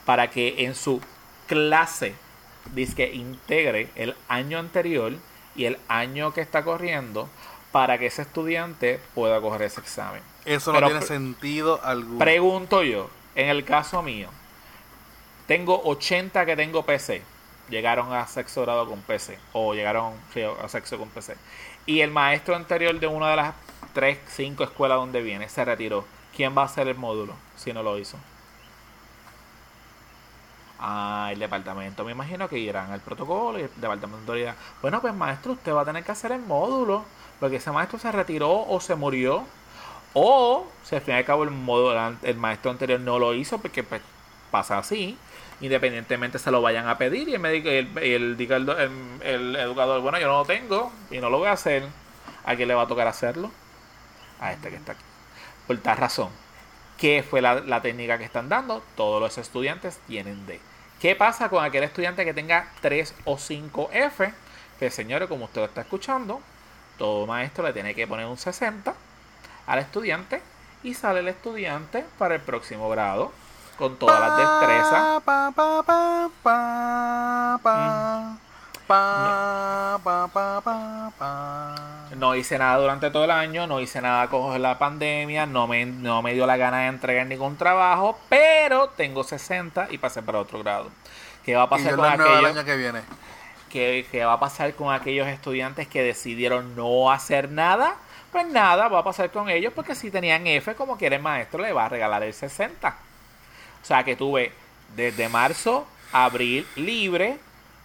[0.04, 1.00] para que en su
[1.46, 2.14] clase
[2.96, 5.12] que integre el año anterior
[5.58, 7.28] y el año que está corriendo
[7.72, 10.22] para que ese estudiante pueda coger ese examen.
[10.44, 12.18] Eso no Pero tiene sentido alguno.
[12.18, 14.30] Pregunto yo, en el caso mío,
[15.46, 17.22] tengo 80 que tengo PC.
[17.68, 19.38] Llegaron a sexto grado con PC.
[19.52, 20.14] O llegaron
[20.62, 21.36] a sexto con PC.
[21.84, 23.54] Y el maestro anterior de una de las
[23.94, 26.04] 3, 5 escuelas donde viene se retiró.
[26.34, 28.16] ¿Quién va a hacer el módulo si no lo hizo?
[30.80, 32.04] El departamento.
[32.04, 35.82] Me imagino que irán al protocolo y el departamento dirá, bueno, pues maestro, usted va
[35.82, 37.04] a tener que hacer el módulo.
[37.40, 39.44] Porque ese maestro se retiró o se murió
[40.14, 43.58] o si al fin y al cabo el, modo, el maestro anterior no lo hizo
[43.60, 44.02] porque pues,
[44.50, 45.18] pasa así,
[45.60, 48.36] independientemente se lo vayan a pedir y el, médico, el, el-
[49.22, 51.84] el educador, bueno, yo no lo tengo y no lo voy a hacer,
[52.44, 53.52] ¿a quién le va a tocar hacerlo?
[54.40, 55.04] A este que está aquí.
[55.66, 56.30] Por tal razón,
[56.98, 58.82] ¿qué fue la, la técnica que están dando?
[58.96, 60.60] Todos los estudiantes tienen D.
[61.00, 64.34] ¿Qué pasa con aquel estudiante que tenga 3 o 5 F?
[64.78, 66.40] Que señores, como usted lo está escuchando,
[66.98, 68.92] todo maestro le tiene que poner un 60
[69.66, 70.42] al estudiante
[70.82, 73.32] y sale el estudiante para el próximo grado
[73.76, 75.22] con todas las destrezas.
[75.22, 76.30] Pa, pa, pa,
[80.02, 81.87] pa, pa,
[82.18, 85.86] No hice nada durante todo el año, no hice nada con la pandemia, no me,
[85.86, 90.40] no me dio la gana de entregar ningún trabajo, pero tengo 60 y pasé para
[90.40, 90.90] otro grado.
[91.44, 92.44] ¿Qué va a pasar con el aquellos?
[92.44, 93.02] año que viene.
[93.68, 97.96] ¿Qué, qué va a pasar con aquellos estudiantes que decidieron no hacer nada?
[98.32, 101.62] Pues nada, va a pasar con ellos porque si tenían F, como quiere el maestro,
[101.62, 102.88] le va a regalar el 60.
[103.82, 104.52] O sea que tuve
[104.96, 107.38] desde marzo, abril libre,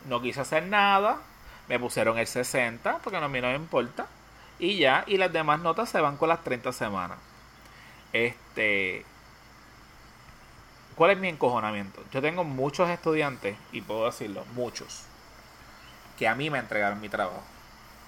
[0.08, 1.18] no quise hacer nada,
[1.68, 4.08] me pusieron el 60 porque no, a mí no me importa.
[4.60, 7.18] Y ya, y las demás notas se van con las 30 semanas.
[8.14, 9.06] Este.
[10.96, 12.04] ¿Cuál es mi encojonamiento?
[12.12, 15.04] Yo tengo muchos estudiantes, y puedo decirlo, muchos,
[16.20, 17.42] que a mí me entregaron mi trabajo.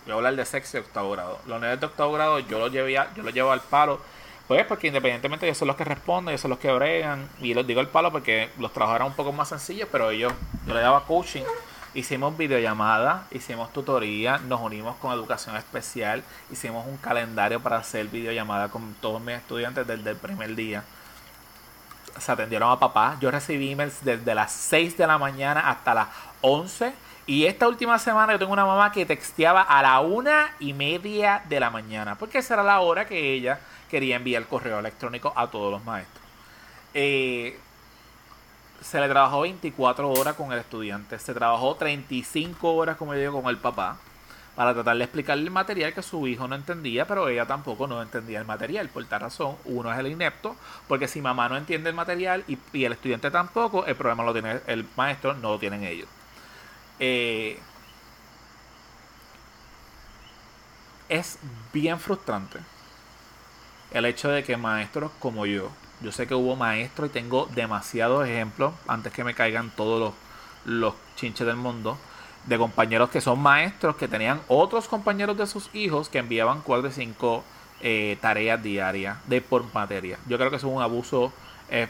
[0.05, 1.39] Voy a hablar de sexto y octavo grado.
[1.47, 3.99] Los niveles de octavo grado yo los, llevé a- yo los llevo al palo.
[4.47, 7.27] Pues porque independientemente ellos son los que responden, ellos son los que bregan.
[7.41, 10.31] Y los digo al palo porque los trabajos eran un poco más sencillos, pero ellos,
[10.67, 11.41] yo les daba coaching.
[11.95, 18.69] Hicimos videollamada, hicimos tutoría, nos unimos con educación especial, hicimos un calendario para hacer videollamada
[18.69, 20.83] con todos mis estudiantes desde el primer día
[22.19, 23.17] se atendieron a papá.
[23.19, 26.07] Yo recibí emails desde las 6 de la mañana hasta las
[26.41, 26.93] 11.
[27.27, 31.41] Y esta última semana yo tengo una mamá que texteaba a la una y media
[31.49, 32.15] de la mañana.
[32.15, 36.23] Porque esa era la hora que ella quería enviar correo electrónico a todos los maestros.
[36.93, 37.59] Eh,
[38.85, 43.41] se le trabajó 24 horas con el estudiante, se trabajó 35 horas, como yo digo,
[43.41, 43.97] con el papá,
[44.55, 47.99] para tratar de explicarle el material que su hijo no entendía, pero ella tampoco no
[48.01, 48.87] entendía el material.
[48.89, 50.55] Por tal razón, uno es el inepto,
[50.87, 54.61] porque si mamá no entiende el material y, el estudiante tampoco, el problema lo tiene
[54.67, 56.07] el maestro, no lo tienen ellos.
[56.99, 57.59] Eh,
[61.09, 61.39] es
[61.73, 62.59] bien frustrante
[63.91, 68.27] el hecho de que maestros como yo, yo sé que hubo maestros y tengo demasiados
[68.27, 70.13] ejemplos antes que me caigan todos los,
[70.65, 71.97] los chinches del mundo
[72.45, 76.89] de compañeros que son maestros que tenían otros compañeros de sus hijos que enviaban 4
[76.89, 77.43] de 5
[77.81, 80.17] eh, tareas diarias de por materia.
[80.27, 81.31] Yo creo que eso es un abuso
[81.69, 81.87] eh,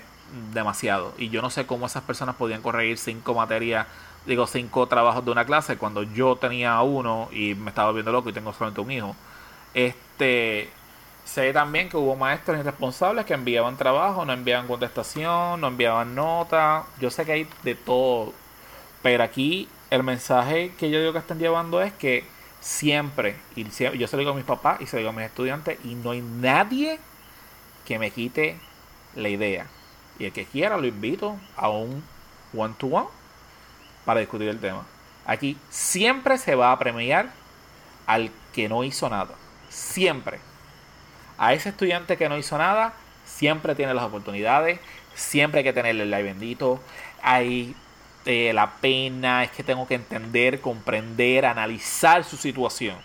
[0.53, 1.13] demasiado.
[1.17, 3.87] Y yo no sé cómo esas personas podían corregir 5 materias,
[4.25, 8.29] digo, 5 trabajos de una clase cuando yo tenía uno y me estaba viendo loco
[8.29, 9.15] y tengo solamente un hijo.
[9.73, 10.69] Este.
[11.25, 16.85] Sé también que hubo maestros irresponsables que enviaban trabajo, no enviaban contestación, no enviaban nota.
[17.01, 18.31] Yo sé que hay de todo.
[19.01, 22.23] Pero aquí el mensaje que yo digo que están llevando es que
[22.59, 25.25] siempre, y yo se lo digo a mis papás y se lo digo a mis
[25.25, 26.99] estudiantes, y no hay nadie
[27.85, 28.57] que me quite
[29.15, 29.67] la idea.
[30.19, 32.03] Y el que quiera lo invito a un
[32.55, 33.07] one-to-one
[34.05, 34.85] para discutir el tema.
[35.25, 37.31] Aquí siempre se va a premiar
[38.05, 39.33] al que no hizo nada.
[39.69, 40.39] Siempre.
[41.37, 42.93] A ese estudiante que no hizo nada,
[43.25, 44.79] siempre tiene las oportunidades.
[45.15, 46.79] Siempre hay que tenerle el like bendito.
[47.21, 47.75] Hay
[48.25, 52.97] este, la pena, es que tengo que entender, comprender, analizar su situación.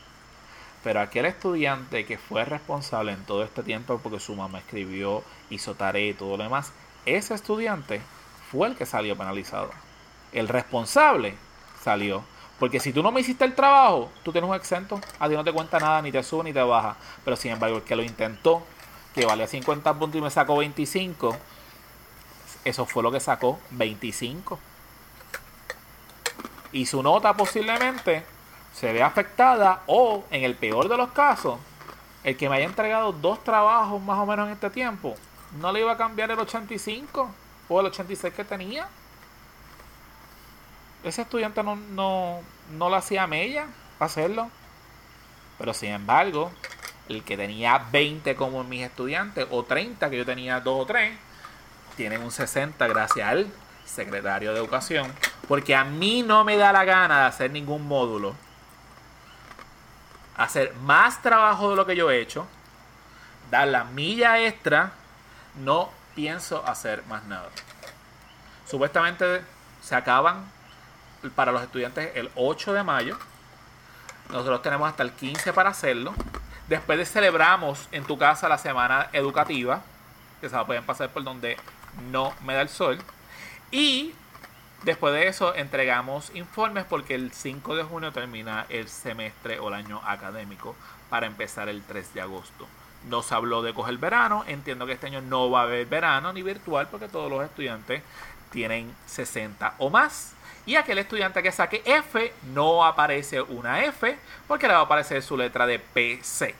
[0.82, 5.74] Pero aquel estudiante que fue responsable en todo este tiempo porque su mamá escribió, hizo
[5.74, 6.72] tarea y todo lo demás,
[7.04, 8.00] ese estudiante
[8.50, 9.72] fue el que salió penalizado.
[10.32, 11.34] El responsable
[11.82, 12.24] salió.
[12.60, 15.42] Porque si tú no me hiciste el trabajo, tú tienes un exento, a ti no
[15.42, 16.94] te cuenta nada, ni te sube ni te baja.
[17.24, 18.62] Pero sin embargo, el que lo intentó,
[19.12, 21.36] que valía 50 puntos y me sacó 25,
[22.64, 24.58] eso fue lo que sacó 25
[26.72, 28.24] y su nota posiblemente
[28.74, 31.58] se ve afectada o, en el peor de los casos,
[32.22, 35.16] el que me haya entregado dos trabajos más o menos en este tiempo,
[35.58, 37.30] no le iba a cambiar el 85
[37.68, 38.88] o el 86 que tenía.
[41.04, 42.40] Ese estudiante no, no,
[42.72, 43.66] no lo hacía mella
[43.98, 44.50] hacerlo.
[45.58, 46.50] Pero sin embargo,
[47.08, 51.16] el que tenía 20 como mis estudiantes o 30, que yo tenía 2 o 3,
[51.96, 53.46] tienen un 60 gracias al
[53.84, 55.12] secretario de educación
[55.50, 58.36] porque a mí no me da la gana de hacer ningún módulo.
[60.36, 62.46] Hacer más trabajo de lo que yo he hecho.
[63.50, 64.92] Dar la milla extra.
[65.56, 67.48] No pienso hacer más nada.
[68.64, 69.42] Supuestamente
[69.82, 70.44] se acaban
[71.34, 73.18] para los estudiantes el 8 de mayo.
[74.30, 76.14] Nosotros tenemos hasta el 15 para hacerlo.
[76.68, 79.82] Después de celebramos en tu casa la semana educativa.
[80.40, 81.56] Que se pueden pasar por donde
[82.10, 82.98] no me da el sol.
[83.70, 84.14] Y
[84.82, 89.74] Después de eso entregamos informes porque el 5 de junio termina el semestre o el
[89.74, 90.74] año académico
[91.10, 92.66] para empezar el 3 de agosto.
[93.06, 96.42] Nos habló de coger verano, entiendo que este año no va a haber verano ni
[96.42, 98.02] virtual porque todos los estudiantes
[98.50, 100.32] tienen 60 o más.
[100.66, 105.22] Y aquel estudiante que saque F no aparece una F porque le va a aparecer
[105.22, 106.54] su letra de PC.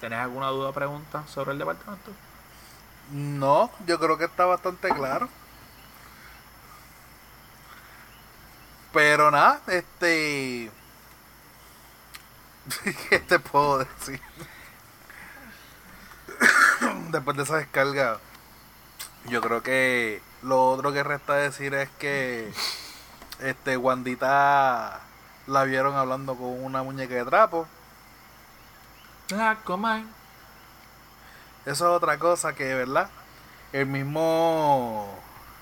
[0.00, 2.12] ¿Tenés alguna duda o pregunta sobre el departamento?
[3.12, 5.28] No, yo creo que está bastante claro.
[8.92, 10.70] Pero nada, este.
[13.08, 14.20] ¿Qué te puedo decir?
[17.10, 18.18] Después de esa descarga,
[19.26, 22.52] yo creo que lo otro que resta decir es que
[23.40, 25.00] este Wandita
[25.46, 27.66] la vieron hablando con una muñeca de trapo.
[29.34, 30.04] Ah, ¿cómo eso
[31.64, 33.08] es otra cosa que, ¿verdad?
[33.72, 35.16] El mismo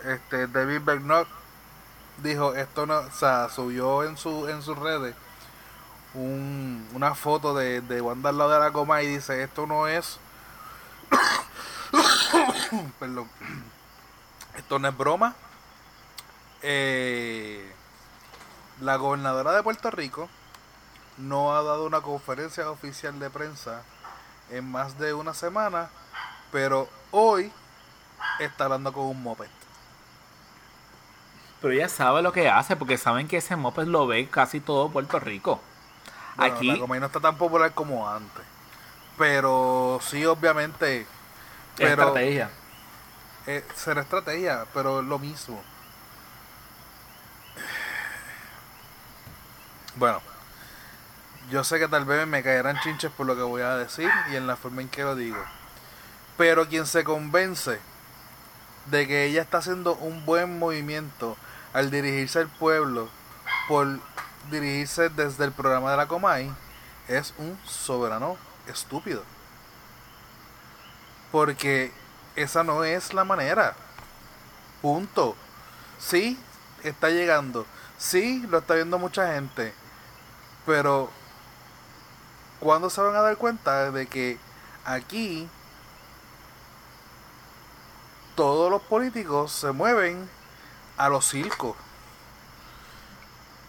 [0.05, 1.29] este David Bernock
[2.23, 5.15] dijo, esto no, o sea, subió en su en sus redes
[6.15, 9.87] un, una foto de, de Wanda al lado de la coma y dice, esto no
[9.87, 10.19] es
[12.99, 13.29] perdón
[14.57, 15.35] esto no es broma
[16.63, 17.73] eh,
[18.81, 20.29] la gobernadora de Puerto Rico
[21.17, 23.83] no ha dado una conferencia oficial de prensa
[24.51, 25.91] en más de una semana,
[26.51, 27.53] pero hoy
[28.39, 29.49] está hablando con un moped.
[31.61, 34.91] Pero ella sabe lo que hace, porque saben que ese moped lo ve casi todo
[34.91, 35.61] Puerto Rico.
[36.39, 38.45] Aquí la no está tan popular como antes.
[39.19, 41.07] Pero sí, obviamente.
[41.77, 42.51] Pero, estrategia.
[43.47, 45.63] Eh, será estrategia, pero lo mismo.
[49.97, 50.21] Bueno,
[51.51, 54.37] yo sé que tal vez me caerán chinches por lo que voy a decir y
[54.37, 55.43] en la forma en que lo digo.
[56.37, 57.81] Pero quien se convence
[58.87, 61.37] de que ella está haciendo un buen movimiento
[61.73, 63.09] al dirigirse al pueblo
[63.69, 63.99] por
[64.51, 66.51] dirigirse desde el programa de la Comay
[67.09, 68.37] es un soberano
[68.67, 69.23] estúpido.
[71.33, 71.93] Porque
[72.37, 73.75] esa no es la manera.
[74.83, 75.37] Punto.
[75.99, 76.39] Sí,
[76.83, 77.67] está llegando.
[77.99, 79.75] Sí, lo está viendo mucha gente
[80.65, 81.11] Pero,
[82.59, 84.39] ¿cuándo se van a dar cuenta de que
[84.87, 85.47] aquí
[88.37, 90.29] todos los políticos se mueven
[90.97, 91.77] a los circos?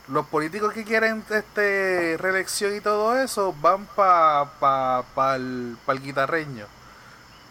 [0.08, 5.94] Los políticos que quieren este reelección y todo eso van para pa, pa el, pa
[5.94, 6.68] el guitarreño.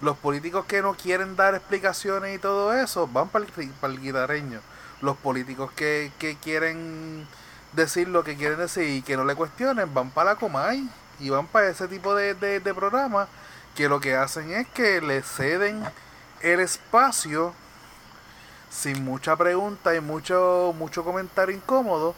[0.01, 4.61] Los políticos que no quieren dar explicaciones y todo eso van para el, guitarreño.
[5.03, 7.27] Los políticos que, que quieren
[7.73, 10.89] decir lo que quieren decir y que no le cuestionen, van para la Comay
[11.19, 13.29] y van para ese tipo de, de, de programas
[13.75, 15.85] que lo que hacen es que le ceden
[16.41, 17.55] el espacio
[18.71, 22.15] sin mucha pregunta y mucho, mucho comentario incómodo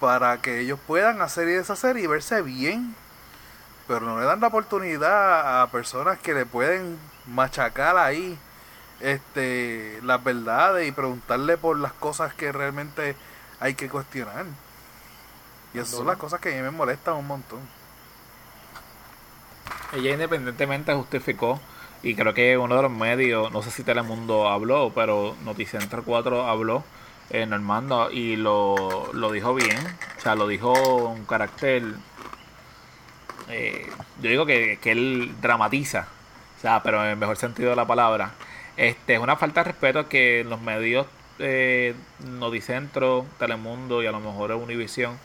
[0.00, 2.94] para que ellos puedan hacer y deshacer y verse bien.
[3.88, 8.38] Pero no le dan la oportunidad a personas que le pueden machacar ahí
[9.00, 13.16] este las verdades y preguntarle por las cosas que realmente
[13.60, 14.46] hay que cuestionar.
[15.74, 17.60] Y esas son las cosas que a mí me molestan un montón.
[19.92, 21.60] Ella independientemente justificó,
[22.02, 26.48] y creo que uno de los medios, no sé si Telemundo habló, pero Noticentro 4
[26.48, 26.84] habló,
[27.30, 29.78] en Normando, y lo, lo dijo bien,
[30.16, 31.82] o sea, lo dijo un carácter,
[33.48, 36.08] eh, yo digo que, que él dramatiza,
[36.56, 38.32] o sea, pero en el mejor sentido de la palabra.
[38.76, 41.06] Este, es una falta de respeto que los medios
[41.38, 45.18] eh, Noticentro, Telemundo y a lo mejor Univisión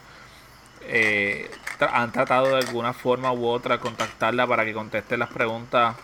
[0.82, 1.50] eh,
[1.92, 5.96] han tratado de alguna forma u otra contactarla para que conteste las preguntas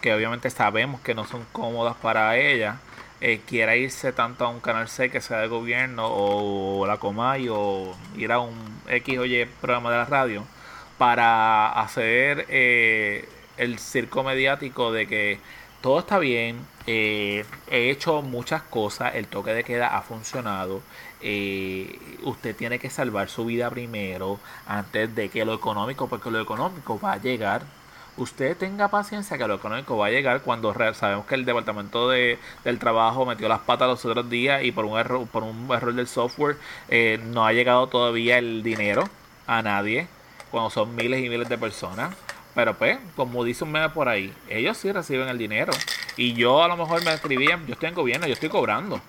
[0.00, 2.78] que obviamente sabemos que no son cómodas para ella.
[3.20, 7.48] Eh, quiera irse tanto a un canal C que sea de gobierno o la Comay
[7.48, 10.44] o ir a un X o Y programa de la radio
[10.98, 15.40] para hacer eh, el circo mediático de que
[15.82, 20.80] todo está bien, eh, he hecho muchas cosas, el toque de queda ha funcionado,
[21.20, 26.40] eh, usted tiene que salvar su vida primero antes de que lo económico, porque lo
[26.40, 27.62] económico va a llegar.
[28.16, 32.38] Usted tenga paciencia que lo económico va a llegar cuando sabemos que el departamento de,
[32.62, 35.94] del trabajo metió las patas los otros días y por un error, por un error
[35.94, 36.58] del software
[36.90, 39.04] eh, no ha llegado todavía el dinero
[39.46, 40.08] a nadie
[40.50, 42.14] cuando son miles y miles de personas.
[42.54, 45.72] Pero pues, como dice un meme por ahí, ellos sí reciben el dinero.
[46.16, 49.00] Y yo a lo mejor me escribían, yo estoy en gobierno, yo estoy cobrando.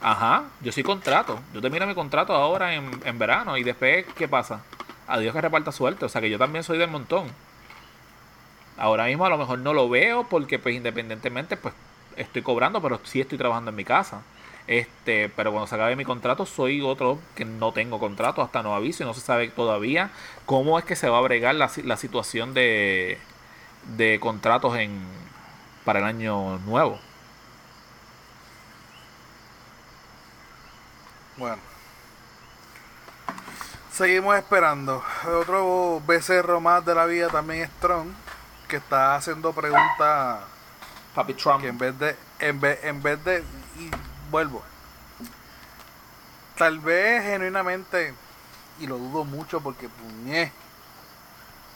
[0.00, 1.38] Ajá, yo soy contrato.
[1.52, 4.62] Yo termino mi contrato ahora en, en verano y después, ¿qué pasa?
[5.06, 6.04] Adiós que reparta suerte.
[6.04, 7.28] O sea que yo también soy del montón.
[8.76, 11.74] Ahora mismo a lo mejor no lo veo porque pues independientemente pues
[12.16, 14.22] estoy cobrando, pero sí estoy trabajando en mi casa.
[14.68, 18.74] Este, pero cuando se acabe mi contrato, soy otro que no tengo contrato hasta no
[18.74, 20.10] aviso y no se sabe todavía
[20.44, 23.18] cómo es que se va a bregar la, la situación de,
[23.96, 25.00] de contratos en
[25.86, 27.00] para el año nuevo.
[31.38, 31.56] Bueno.
[33.90, 35.02] Seguimos esperando.
[35.40, 38.14] Otro becerro más de la vida también es Trump,
[38.68, 40.40] que está haciendo preguntas
[41.14, 41.62] Papi Trump.
[41.62, 43.42] que en vez de en vez, en vez de
[43.78, 43.90] y
[44.30, 44.62] vuelvo.
[46.56, 48.14] Tal vez genuinamente
[48.80, 50.52] y lo dudo mucho porque puñé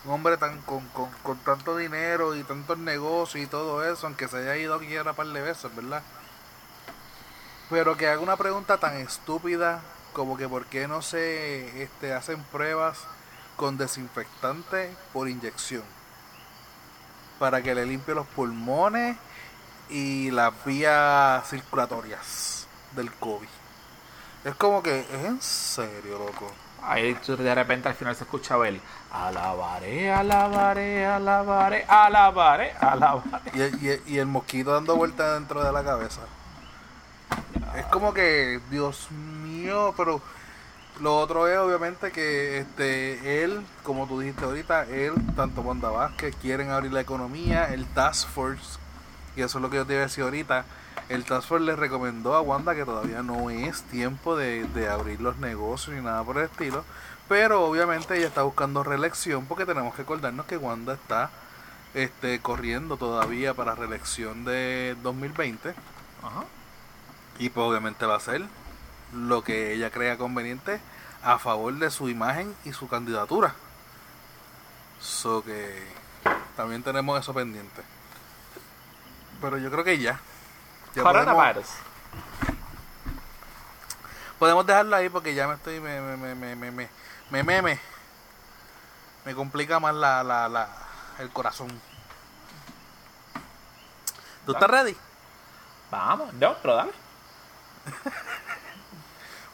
[0.05, 4.29] un hombre tan con, con, con tanto dinero y tantos negocios y todo eso, aunque
[4.29, 6.03] se haya ido aquí a par de veces, ¿verdad?
[7.71, 9.81] Pero que haga una pregunta tan estúpida
[10.13, 12.99] como que por qué no se este, hacen pruebas
[13.57, 15.85] con desinfectante por inyección.
[17.39, 19.17] Para que le limpie los pulmones
[19.89, 23.49] y las vías circulatorias del COVID.
[24.45, 26.51] Es como que, es en serio, loco.
[26.85, 28.81] Ahí de repente al final se escuchaba el
[29.13, 33.51] alabaré, alabaré, alabaré, alabaré, alabaré.
[33.55, 36.23] Y, el- y el- y el mosquito dando vueltas dentro de la cabeza.
[37.77, 40.21] Es como que, Dios mío, pero
[41.01, 46.35] lo otro es obviamente que este él, como tú dijiste ahorita, él, tanto Wanda Vázquez,
[46.43, 48.79] quieren abrir la economía, el Task Force,
[49.37, 50.65] y eso es lo que yo te iba a decir ahorita,
[51.09, 55.21] el Task Force le recomendó a Wanda que todavía no es tiempo de, de abrir
[55.21, 56.85] los negocios ni nada por el estilo,
[57.29, 61.31] pero obviamente ella está buscando reelección porque tenemos que acordarnos que Wanda está
[61.95, 65.71] este, corriendo todavía para reelección de 2020
[66.23, 66.45] Ajá.
[67.39, 68.43] y pues obviamente va a hacer
[69.13, 70.81] lo que ella crea conveniente
[71.23, 73.55] a favor de su imagen y su candidatura.
[75.01, 75.87] So que
[76.57, 77.83] también tenemos eso pendiente.
[79.43, 80.19] Pero yo creo que ya.
[80.95, 81.67] Ya podemos, Coronavirus.
[84.39, 86.89] podemos dejarlo ahí porque ya me estoy me me me me me me
[87.31, 87.81] me, me, me,
[89.25, 90.69] me complica más la, la, la
[91.19, 91.69] el corazón.
[94.47, 94.97] ¿Tú estás ready?
[95.91, 96.93] Vamos, no, pero dale.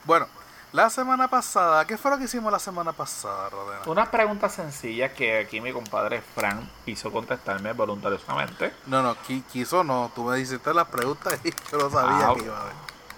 [0.04, 0.26] Bueno,
[0.72, 3.80] La semana pasada, ¿qué fue lo que hicimos la semana pasada, Rodena?
[3.86, 8.74] Unas preguntas sencillas que aquí mi compadre Frank quiso contestarme voluntariosamente.
[8.86, 10.12] No, no, qui- quiso no.
[10.14, 12.72] Tú me hiciste las preguntas y yo no sabía Ah, que iba a haber.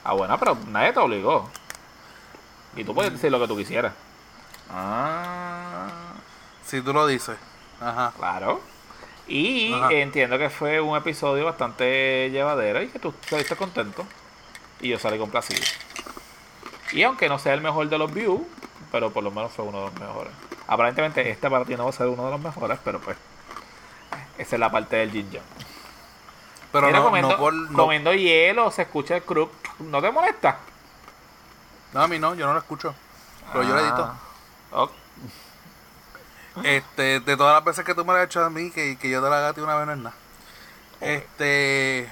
[0.04, 1.50] Ah, bueno, pero nadie te obligó.
[2.76, 3.94] Y tú puedes decir lo que tú quisieras.
[4.72, 5.88] Ah,
[6.64, 7.36] Si tú lo dices.
[7.80, 8.12] Ajá.
[8.16, 8.60] claro.
[9.26, 9.90] Y Ajá.
[9.92, 14.06] entiendo que fue un episodio bastante llevadero y que tú saliste contento.
[14.80, 15.60] Y yo salí complacido.
[16.92, 18.42] Y aunque no sea el mejor de los views,
[18.90, 20.32] pero por lo menos fue uno de los mejores.
[20.66, 23.16] Aparentemente este para ti no va a ser uno de los mejores, pero pues
[24.38, 25.42] esa es la parte del yang.
[26.72, 27.52] Pero Mira, no, comiendo, no por.
[27.52, 29.52] No, comiendo hielo, se escucha el crook.
[29.80, 30.58] ¿No te molesta?
[31.92, 32.94] no, a mí no, yo no lo escucho.
[33.52, 34.14] Pero yo lo edito.
[34.72, 34.92] Ok.
[36.64, 39.10] Este, de todas las veces que tú me lo has hecho a mí, que, que
[39.10, 40.16] yo te la gaté una vez no es nada.
[41.00, 42.10] Este.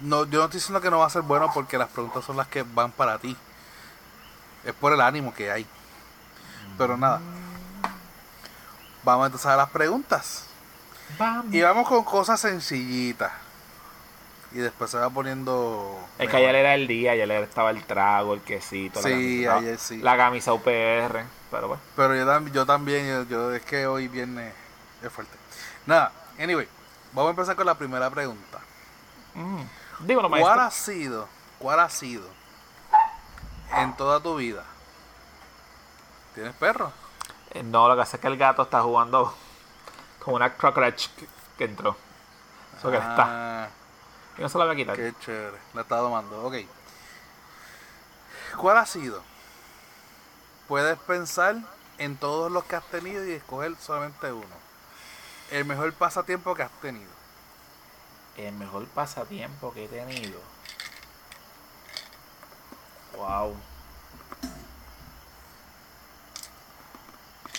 [0.00, 2.36] No, yo no estoy diciendo que no va a ser bueno porque las preguntas son
[2.36, 3.36] las que van para ti.
[4.68, 5.66] Es por el ánimo que hay.
[6.76, 7.20] Pero nada.
[9.02, 10.44] Vamos entonces a las preguntas.
[11.18, 11.54] Vamos.
[11.54, 13.32] Y vamos con cosas sencillitas.
[14.52, 15.98] Y después se va poniendo.
[16.18, 19.10] Es que ayer era el día, ayer estaba el trago, el quesito, la Sí,
[19.44, 19.96] camisa, ayer sí.
[19.98, 21.82] la camisa UPR, pero bueno.
[21.96, 24.52] Pero yo, tam- yo también, yo, yo- es que hoy viene
[25.02, 25.34] es fuerte.
[25.86, 26.66] Nada, anyway,
[27.12, 28.58] vamos a empezar con la primera pregunta.
[29.34, 29.62] Mm.
[30.00, 32.26] Dímelo, ¿Cuál ha sido, cuál ha sido
[33.76, 34.64] en toda tu vida?
[36.34, 36.92] ¿Tienes perro?
[37.50, 39.34] Eh, No, lo que hace es que el gato está jugando
[40.24, 40.96] con una crocodile
[41.56, 41.96] que entró.
[42.78, 43.64] Eso que está.
[43.64, 43.68] Ah,
[44.36, 44.96] Y no se la voy a quitar.
[44.96, 46.44] Qué chévere, la está domando.
[46.46, 46.54] Ok.
[48.56, 49.22] ¿Cuál ha sido?
[50.68, 51.56] Puedes pensar
[51.98, 54.46] en todos los que has tenido y escoger solamente uno.
[55.50, 57.10] El mejor pasatiempo que has tenido.
[58.36, 60.38] El mejor pasatiempo que he tenido.
[63.18, 63.56] Wow.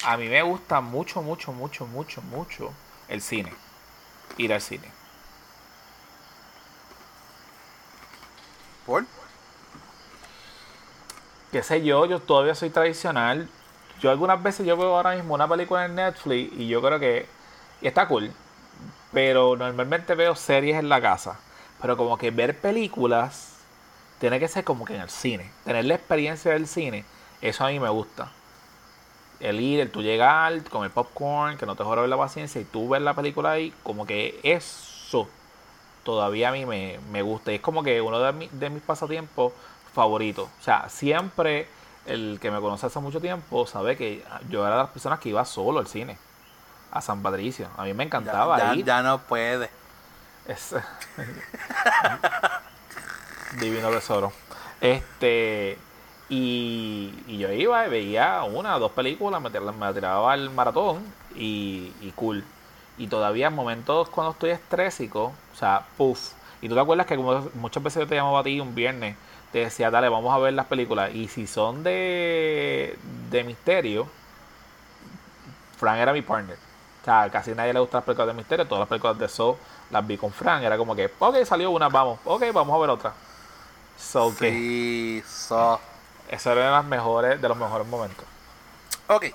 [0.06, 2.74] A mí me gusta mucho, mucho, mucho, mucho, mucho
[3.10, 3.54] el cine.
[4.38, 4.90] Ir al cine.
[8.86, 9.06] ¿Por?
[11.52, 13.50] qué sé yo, yo todavía soy tradicional.
[14.00, 17.28] Yo algunas veces yo veo ahora mismo una película en Netflix y yo creo que
[17.82, 18.32] y está cool.
[19.12, 21.40] Pero normalmente veo series en la casa.
[21.82, 23.59] Pero como que ver películas
[24.20, 25.50] tiene que ser como que en el cine.
[25.66, 27.06] Tener la experiencia del cine,
[27.42, 28.32] eso a mí me gusta.
[29.40, 32.90] El ir, el tú llegar, comer popcorn, que no te jorobe la paciencia y tú
[32.90, 35.28] ver la película ahí, como que eso
[36.04, 37.52] todavía a mí me, me gusta.
[37.52, 39.54] Y es como que uno de, mi- de mis pasatiempos
[39.94, 40.50] favoritos.
[40.60, 41.68] O sea, siempre
[42.06, 45.30] el que me conoce hace mucho tiempo sabe que yo era de las personas que
[45.30, 46.18] iba solo al cine.
[46.92, 47.68] A San Patricio.
[47.78, 48.84] A mí me encantaba ya, ir.
[48.86, 49.70] ya no puede.
[50.48, 50.76] Es-
[53.58, 54.32] Divino tesoro.
[54.82, 55.78] Este.
[56.30, 61.04] Y, yo iba y veía una o dos películas, me, me tiraba al maratón
[61.36, 62.44] y, cool.
[62.98, 66.34] Y todavía en momentos cuando estoy estrésico, o sea, puff.
[66.62, 69.16] Y tú te acuerdas que como muchas veces yo te llamaba a ti un viernes,
[69.52, 71.16] te decía, dale, vamos a ver las películas.
[71.16, 72.98] Y si son de,
[73.32, 74.08] de misterio,
[75.78, 76.58] Frank era mi partner.
[77.02, 78.68] O sea, casi nadie le gusta las películas de misterio.
[78.68, 79.58] Todas las películas de Saw
[79.90, 80.62] las vi con Frank.
[80.62, 82.20] Era como que, ok, salió una, vamos.
[82.26, 83.14] Ok, vamos a ver otra.
[84.00, 85.80] So que Sí, so.
[86.30, 88.26] eso era de las mejores, de los mejores momentos.
[89.08, 89.26] Ok.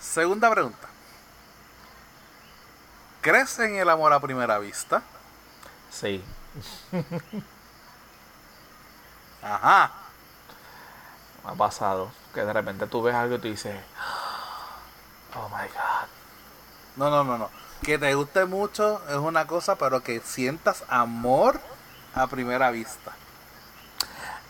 [0.00, 0.88] Segunda pregunta.
[3.20, 5.02] ¿Crees en el amor a primera vista?
[5.90, 6.24] Sí.
[9.42, 9.92] Ajá.
[11.44, 12.10] Me ha pasado.
[12.32, 13.76] Que de repente tú ves algo y tú dices,
[15.34, 16.08] oh my god.
[16.96, 17.50] No, no, no, no.
[17.82, 21.60] Que te guste mucho es una cosa, pero que sientas amor
[22.12, 23.18] a primera vista.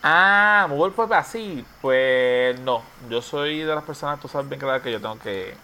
[0.02, 1.64] Ah, amor, pues así.
[1.80, 2.84] Pues no.
[3.09, 5.61] Yo soy de las personas, tú sabes bien claro que yo tengo que,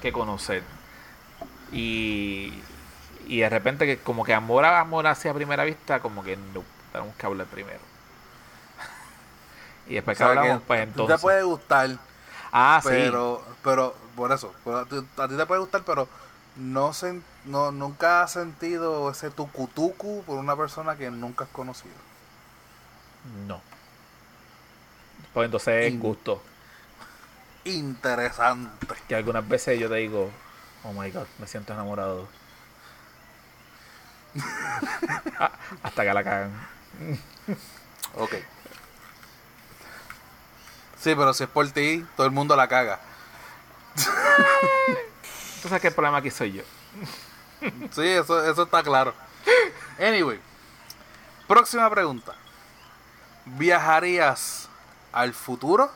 [0.00, 0.64] que conocer.
[1.70, 2.64] Y,
[3.26, 6.64] y de repente, que como que amor a amor hacia primera vista, como que no.
[6.92, 7.80] Tenemos que hablar primero.
[9.86, 11.16] y después que O sea, hablamos, que pues entonces.
[11.16, 11.90] te puede gustar,
[12.52, 12.88] Ah, sí.
[12.88, 14.86] pero, pero, por eso, pero a
[15.28, 16.08] ti te puede gustar, pero
[16.58, 21.94] no, sen- no nunca has sentido ese tucutucu por una persona que nunca has conocido.
[23.46, 23.60] No.
[25.32, 26.42] Pues entonces es gusto.
[27.64, 28.86] Interesante.
[29.08, 30.30] Que algunas veces yo te digo,
[30.84, 32.28] oh my god, me siento enamorado.
[35.40, 35.52] Ah,
[35.84, 36.50] hasta que la cagan.
[38.16, 38.34] Ok.
[41.00, 42.98] Sí, pero si es por ti, todo el mundo la caga.
[45.62, 46.62] Tú sabes que el problema aquí soy yo.
[47.90, 49.12] Sí, eso, eso está claro.
[49.98, 50.40] Anyway,
[51.46, 52.34] próxima pregunta.
[53.44, 54.68] ¿Viajarías
[55.12, 55.90] ¿Al futuro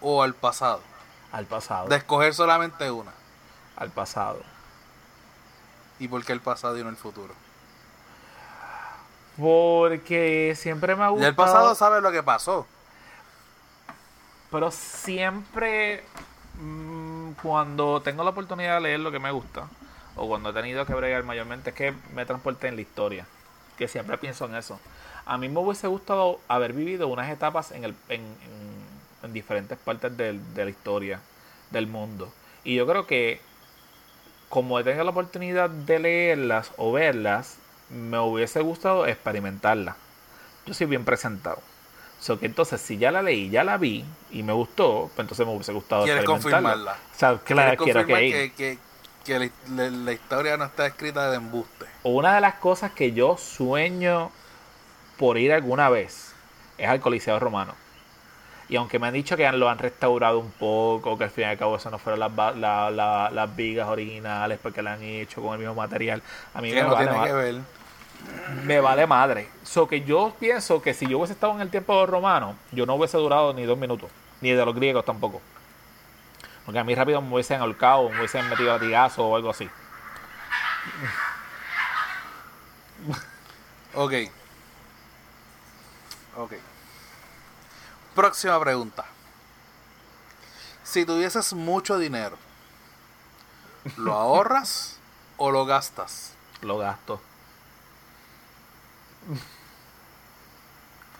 [0.00, 0.80] o al pasado?
[1.32, 1.88] Al pasado.
[1.88, 3.12] De escoger solamente una.
[3.76, 4.40] Al pasado.
[5.98, 7.34] ¿Y por qué el pasado y no el futuro?
[9.36, 11.28] Porque siempre me ha Y gustado.
[11.28, 12.66] el pasado sabe lo que pasó.
[14.50, 16.04] Pero siempre
[17.40, 19.68] cuando tengo la oportunidad de leer lo que me gusta,
[20.16, 23.26] o cuando he tenido que bregar mayormente, es que me transporté en la historia.
[23.78, 24.78] Que siempre pienso en eso.
[25.24, 27.94] A mí me hubiese gustado haber vivido unas etapas en,
[29.32, 31.20] diferentes partes del- de la historia,
[31.70, 32.32] del mundo.
[32.64, 33.40] Y yo creo que
[34.48, 37.56] como he tenido la oportunidad de leerlas o verlas,
[37.88, 39.96] me hubiese gustado experimentarlas.
[40.66, 41.60] Yo soy bien presentado.
[42.22, 45.44] So que entonces, si ya la leí, ya la vi y me gustó, pues entonces
[45.44, 46.92] me hubiese gustado ¿Quieres confirmarla?
[46.92, 48.78] O sea, claro, ¿Quieres quiero que,
[49.26, 51.86] que, la, la- la historia no está escrita de embuste?
[52.04, 54.30] Una de las cosas que yo sueño
[55.18, 56.32] por ir alguna vez
[56.78, 57.74] es al Coliseo Romano.
[58.68, 61.46] Y aunque me han dicho que lo han restaurado un poco, que al fin y
[61.48, 65.42] al cabo eso no fueron las, la- la- las vigas originales porque la han hecho
[65.42, 66.22] con el mismo material,
[66.54, 67.54] a mí Que me no vale, tiene que ver.
[68.64, 69.48] Me vale madre.
[69.64, 72.56] So que yo pienso que si yo hubiese estado en el tiempo de los romanos,
[72.70, 74.10] yo no hubiese durado ni dos minutos.
[74.40, 75.40] Ni de los griegos tampoco.
[76.64, 79.68] Porque a mí rápido me hubiesen ahorcado, me hubiesen metido latigazo o algo así.
[83.94, 84.12] Ok.
[86.36, 86.52] Ok.
[88.14, 89.04] Próxima pregunta.
[90.82, 92.36] Si tuvieses mucho dinero,
[93.96, 94.98] ¿lo ahorras
[95.36, 96.34] o lo gastas?
[96.60, 97.20] Lo gasto.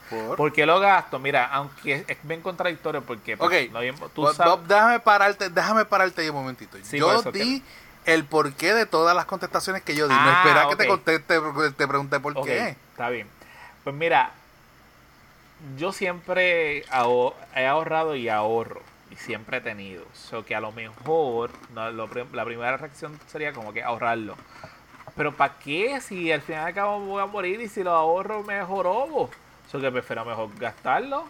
[0.09, 0.35] Por...
[0.37, 1.17] ¿Por qué lo gasto?
[1.19, 3.71] Mira, aunque es- bien contradictorio porque pues, Ok.
[3.71, 6.77] no hay- tú Bob, sabes- Bob, déjame pararte, déjame pararte ahí un momentito.
[6.83, 7.63] Sí, yo eso di
[8.05, 10.13] el porqué de todas las contestaciones que yo di.
[10.13, 11.39] no Ah, espera que te conteste,
[11.77, 12.69] te pregunté por Ok, qué.
[12.91, 13.27] Está bien.
[13.83, 14.31] Pues mira,
[15.77, 18.81] yo siempre he ahorrado y ahorro.
[19.09, 20.03] Y siempre he tenido.
[20.13, 24.35] So que a lo mejor no, lo la primera reacción sería como que ahorrarlo.
[25.15, 26.01] Pero ¿para qué?
[26.01, 29.29] Si al final y al cabo voy a morir y si lo ahorro mejoró.
[29.71, 31.25] So que prefiero mejor gastarlo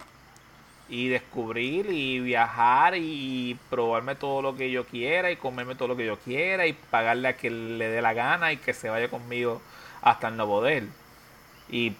[0.89, 5.95] y descubrir y viajar y probarme todo lo que yo quiera y comerme todo lo
[5.95, 9.09] que yo quiera y pagarle a quien le dé la gana y que se vaya
[9.09, 9.61] conmigo
[10.01, 10.83] hasta el no poder.
[11.69, 11.95] Y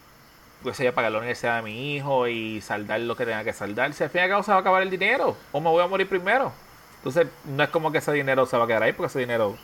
[0.62, 3.94] pues yo pagar la universidad de mi hijo y saldar lo que tenga que saldar.
[3.94, 5.84] Si al fin y al cabo se va a acabar el dinero o me voy
[5.84, 6.52] a morir primero.
[6.98, 9.58] Entonces no es como que ese dinero se va a quedar ahí porque ese dinero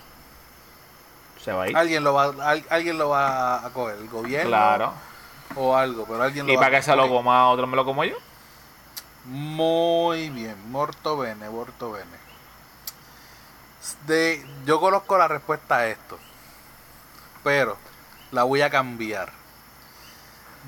[1.49, 1.77] se va a ir.
[1.77, 4.93] Alguien lo va, al- alguien lo va a coger, el gobierno Claro.
[5.55, 7.85] o algo, pero alguien lo Y va para que se lo coma otro me lo
[7.85, 8.15] como yo.
[9.25, 12.17] Muy bien, morto bene, morto bene.
[14.07, 16.17] De, yo conozco la respuesta a esto,
[17.43, 17.77] pero
[18.31, 19.31] la voy a cambiar.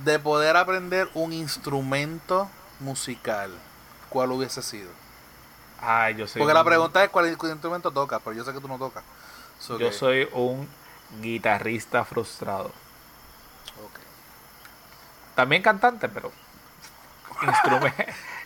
[0.06, 3.52] De poder aprender un instrumento musical,
[4.10, 4.90] ¿cuál hubiese sido?
[5.82, 8.60] Ay, yo soy Porque la un- pregunta es cuál instrumento tocas, pero yo sé que
[8.62, 9.04] tú no tocas.
[9.62, 10.68] So Yo que- soy un
[11.22, 12.66] guitarrista frustrado.
[13.78, 14.00] ok.
[15.36, 16.32] También cantante, pero
[17.42, 17.94] instrume-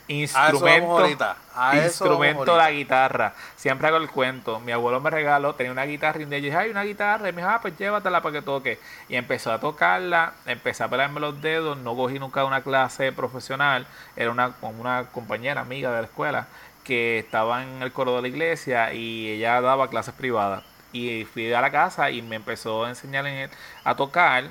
[0.08, 0.98] A instrumento.
[1.56, 2.56] A instrumento ahorita.
[2.56, 3.34] la guitarra.
[3.56, 4.60] Siempre hago el cuento.
[4.60, 7.28] Mi abuelo me regaló, tenía una guitarra y un día yo dije, ay, una guitarra.
[7.28, 8.78] Y me dijo, ah, pues llévatela para que toque.
[9.08, 13.86] Y empezó a tocarla, empecé a pelarme los dedos, no cogí nunca una clase profesional.
[14.14, 16.46] Era una, una compañera amiga de la escuela
[16.84, 20.62] que estaba en el coro de la iglesia y ella daba clases privadas.
[20.92, 23.50] Y fui a la casa y me empezó a enseñar en-
[23.84, 24.44] a tocar.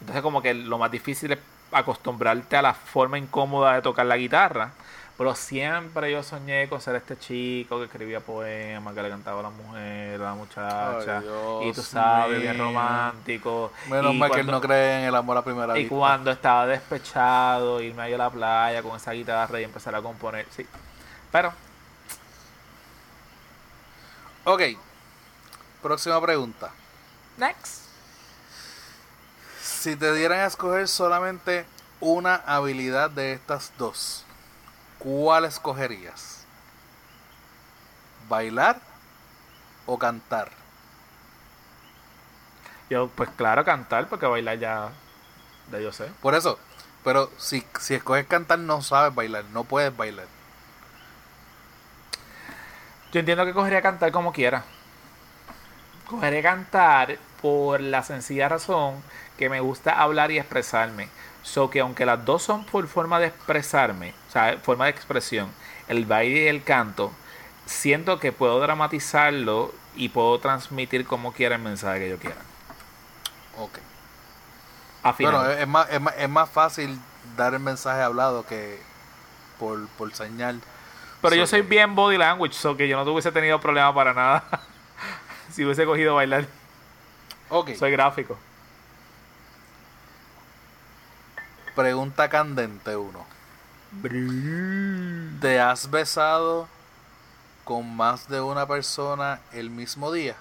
[0.00, 1.38] Entonces como que lo más difícil es
[1.72, 4.70] acostumbrarte a la forma incómoda de tocar la guitarra.
[5.18, 9.42] Pero siempre yo soñé con ser este chico que escribía poemas, que le cantaba a
[9.42, 11.18] la mujer, a la muchacha.
[11.18, 13.70] Ay, y tú sabes, bien romántico.
[13.90, 15.94] Menos y mal que él no cree en el amor a primera Y vista.
[15.94, 20.46] cuando estaba despechado, irme ahí a la playa con esa guitarra y empezar a componer.
[20.50, 20.66] Sí.
[21.30, 21.52] Pero,
[24.44, 24.62] Ok.
[25.82, 26.70] Próxima pregunta.
[27.38, 27.86] next.
[29.62, 31.64] Si te dieran a escoger solamente
[32.00, 34.26] una habilidad de estas dos,
[34.98, 36.44] ¿cuál escogerías?
[38.28, 38.80] ¿Bailar
[39.86, 40.50] o cantar?
[42.90, 44.90] Yo, pues claro, cantar, porque bailar ya,
[45.72, 46.10] ya yo sé.
[46.20, 46.58] Por eso,
[47.02, 50.26] pero si, si escoges cantar no sabes bailar, no puedes bailar.
[53.12, 54.64] Yo entiendo que cogería cantar como quiera.
[56.10, 59.02] Cogeré cantar por la sencilla razón
[59.38, 61.08] que me gusta hablar y expresarme.
[61.42, 65.48] So que aunque las dos son por forma de expresarme, o sea, forma de expresión,
[65.88, 67.12] el baile y el canto,
[67.64, 72.36] siento que puedo dramatizarlo y puedo transmitir como quiera el mensaje que yo quiera.
[73.58, 73.78] Ok.
[75.18, 76.98] Bueno, es más, es, más, es más fácil
[77.36, 78.78] dar el mensaje hablado que,
[79.58, 80.60] por, por señal.
[81.22, 83.94] Pero yo So soy que- bien body language, so que yo no tuviese tenido problema
[83.94, 84.44] para nada.
[85.52, 86.46] si hubiese cogido bailar.
[87.48, 88.38] Ok, Soy gráfico.
[91.74, 93.24] pregunta candente uno.
[95.40, 96.68] ¿Te has besado
[97.64, 100.36] con más de una persona el mismo día?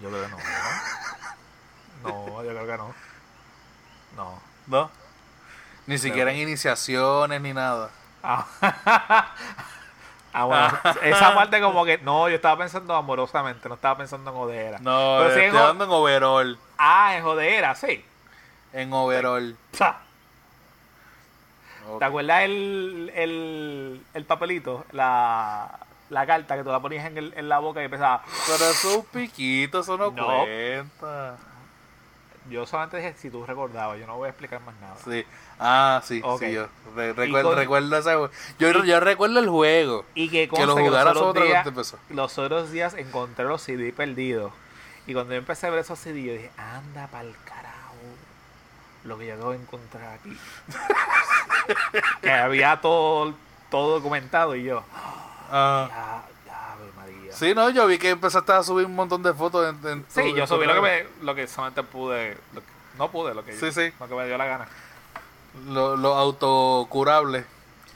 [0.00, 0.36] Yo creo que no.
[2.02, 2.94] No, No, yo creo que no.
[4.16, 4.40] No.
[4.68, 4.90] ¿No?
[5.86, 7.90] Ni siquiera en iniciaciones ni nada.
[8.22, 8.46] Ah,
[10.32, 10.68] Ah, bueno,
[11.02, 14.78] esa parte como que no, yo estaba pensando amorosamente, no estaba pensando en jodera.
[14.80, 16.58] No, Pero sí en hablando en overall.
[16.76, 18.04] Ah, en jodera, sí.
[18.72, 19.56] En overall.
[19.72, 19.98] Sa.
[21.88, 21.98] Ok.
[22.00, 24.84] ¿Te acuerdas el, el, el papelito?
[24.92, 25.78] La,
[26.10, 28.22] la carta que tú la ponías en, el- en la boca y empezaba.
[28.46, 30.26] Pero eso es un piquito, eso no, No.
[30.26, 31.36] cuenta.
[32.50, 34.96] Yo solamente dije si tú recordabas, yo no voy a explicar más nada.
[35.04, 35.24] Sí.
[35.58, 36.40] Ah, sí, Ok.
[36.40, 38.30] sí, yo re- recuerdo, con- recuerdo ese juego.
[38.58, 40.04] Yo, yo recuerdo el juego.
[40.14, 41.98] Y que, Que lo jugaras otra vez empezó.
[42.10, 44.52] los otros días encontré los CD perdidos.
[45.06, 47.74] Y cuando yo empecé a ver esos CD, yo dije, anda pa'l carajo.
[49.04, 50.36] Lo que yo acabo de encontrar aquí.
[52.22, 53.34] que había todo,
[53.70, 54.82] todo documentado y yo,
[55.50, 56.22] ya,
[57.28, 57.36] María.
[57.38, 60.20] Sí, no, yo vi que empezaste a subir un montón de fotos en, en Sí,
[60.30, 62.36] tu- yo en subí lo que, me, lo que solamente pude.
[62.54, 62.66] lo que-
[62.98, 63.92] no pude, lo que, Sí, sí.
[64.00, 64.68] lo que me dio la gana.
[65.68, 67.44] Lo, lo autocurable.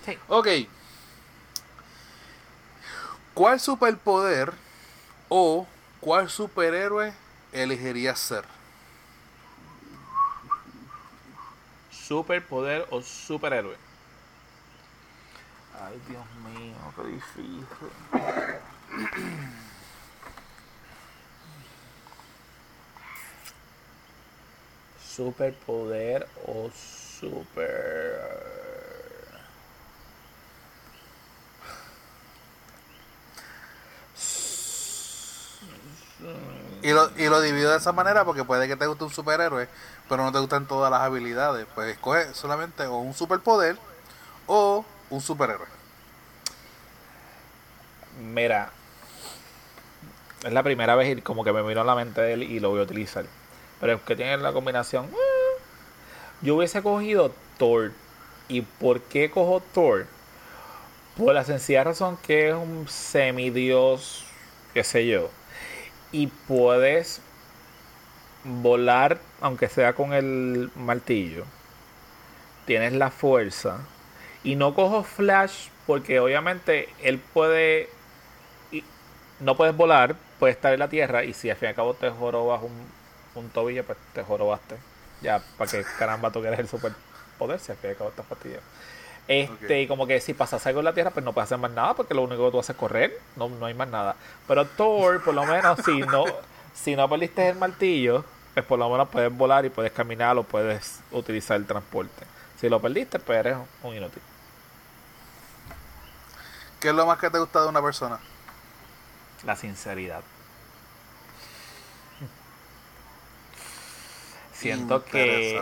[0.05, 0.19] Sí.
[0.29, 0.49] Ok.
[3.35, 4.53] ¿Cuál superpoder
[5.29, 5.67] o
[6.01, 7.13] cuál superhéroe
[7.53, 8.45] elegirías ser?
[11.91, 13.77] Superpoder o superhéroe.
[15.81, 17.67] Ay, Dios mío, qué difícil.
[25.07, 28.53] Superpoder o super.
[36.83, 39.69] Y lo, y lo divido de esa manera porque puede que te guste un superhéroe,
[40.09, 41.67] pero no te gustan todas las habilidades.
[41.75, 43.77] Pues escoge solamente o un superpoder
[44.47, 45.67] o un superhéroe.
[48.19, 48.71] Mira,
[50.45, 52.61] es la primera vez y como que me vino a la mente de él y
[52.61, 53.27] lo voy a utilizar.
[53.81, 55.07] Pero es que tiene la combinación.
[55.07, 55.63] eh,
[56.43, 57.93] Yo hubiese cogido Thor.
[58.49, 60.09] ¿Y por qué cojo Thor?
[61.17, 64.25] Por la sencilla razón que es un semidios,
[64.75, 65.31] qué sé yo.
[66.13, 67.23] Y puedes
[68.45, 71.45] volar, aunque sea con el martillo.
[72.65, 73.89] Tienes la fuerza.
[74.43, 77.89] Y no cojo Flash porque obviamente él puede...
[79.41, 81.95] no puedes volar, puedes estar en la tierra y si al fin y al cabo
[81.95, 82.73] te jorobas un,
[83.37, 84.77] un tobillo, pues te jorobaste.
[85.21, 88.27] Ya, para que caramba tú quieres el superpoder si al fin y al cabo estás
[88.27, 88.65] fastidiado.
[89.29, 91.71] Este, y como que si pasas algo en la tierra, pues no puedes hacer más
[91.71, 94.17] nada, porque lo único que tú haces es correr, no, no hay más nada.
[94.49, 96.25] Pero Thor, por lo menos, si no,
[96.75, 100.43] si no perdiste el martillo, pues por lo menos puedes volar y puedes caminar o
[100.43, 102.27] puedes utilizar el transporte.
[102.61, 104.23] Si lo perdiste, pues eres un inútil.
[106.81, 108.19] ¿Qué es lo más que te gusta de una persona?
[109.45, 110.23] La sinceridad.
[114.53, 115.61] Siento que.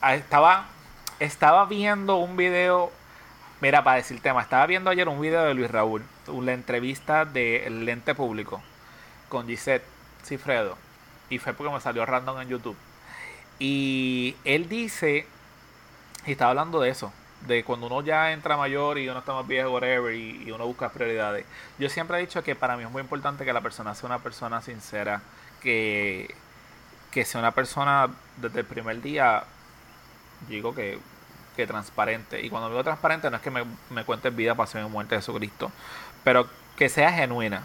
[0.00, 0.66] Ah, estaba
[1.18, 2.92] estaba viendo un video
[3.60, 6.04] mira para decir tema estaba viendo ayer un video de Luis Raúl
[6.42, 8.62] la entrevista del lente público
[9.28, 9.84] con Gisette
[10.24, 10.78] Cifredo
[11.28, 12.76] y fue porque me salió random en YouTube
[13.58, 15.26] y él dice
[16.26, 17.12] y estaba hablando de eso
[17.46, 20.88] de cuando uno ya entra mayor y uno está más viejo whatever y, uno busca
[20.88, 21.46] prioridades
[21.78, 24.18] yo siempre he dicho que para mí es muy importante que la persona sea una
[24.18, 25.22] persona sincera
[25.62, 26.34] que
[27.10, 29.44] que sea una persona desde el primer día
[30.46, 30.98] digo que,
[31.56, 32.40] que transparente.
[32.44, 35.20] Y cuando digo transparente no es que me, me cuentes vida, pasión y muerte de
[35.20, 35.72] Jesucristo,
[36.24, 37.64] pero que sea genuina.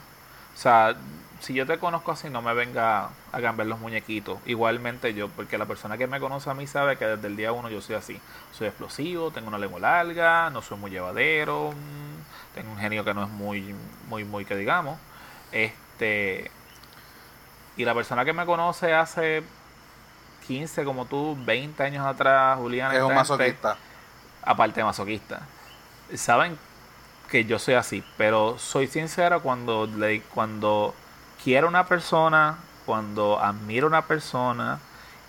[0.56, 0.96] O sea,
[1.44, 4.40] si yo te conozco así, no me venga a cambiar los muñequitos.
[4.46, 7.52] Igualmente yo, porque la persona que me conoce a mí sabe que desde el día
[7.52, 8.18] uno yo soy así.
[8.54, 13.14] Soy explosivo, tengo una lengua larga, no soy muy llevadero, mm, tengo un genio que
[13.14, 13.76] no es muy,
[14.08, 14.98] muy, muy que digamos.
[15.52, 16.50] Este.
[17.76, 19.44] Y la persona que me conoce hace
[20.48, 23.76] 15 como tú, 20 años atrás, Julián, Es un masoquista.
[24.44, 25.42] aparte de masoquista,
[26.16, 26.58] saben
[27.30, 30.94] que yo soy así, pero soy sincero cuando le, cuando
[31.44, 34.80] quiero una persona, cuando admiro una persona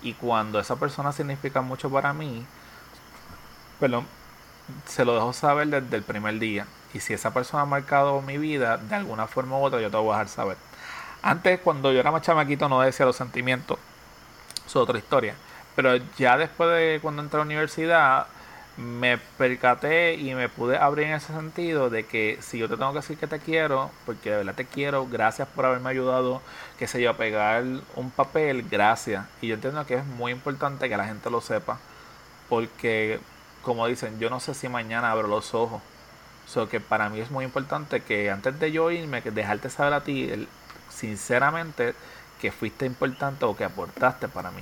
[0.01, 2.45] y cuando esa persona significa mucho para mí,
[3.79, 4.05] perdón,
[4.85, 6.67] se lo dejo saber desde el primer día.
[6.93, 9.97] Y si esa persona ha marcado mi vida, de alguna forma u otra, yo te
[9.97, 10.57] voy a dejar saber.
[11.21, 13.77] Antes, cuando yo era más chamaquito, no decía los sentimientos.
[14.65, 15.35] Es otra historia.
[15.75, 18.27] Pero ya después de cuando entré a la universidad,
[18.77, 22.91] me percaté y me pude abrir en ese sentido de que si yo te tengo
[22.91, 26.41] que decir que te quiero, porque de verdad te quiero, gracias por haberme ayudado,
[26.77, 27.63] qué sé yo, a pegar
[27.95, 29.25] un papel, gracias.
[29.41, 31.79] Y yo entiendo que es muy importante que la gente lo sepa,
[32.49, 33.19] porque
[33.61, 35.81] como dicen, yo no sé si mañana abro los ojos.
[36.47, 39.93] So que para mí es muy importante que antes de yo irme, que dejarte saber
[39.93, 40.47] a ti,
[40.89, 41.95] sinceramente,
[42.39, 44.61] que fuiste importante o que aportaste para mí.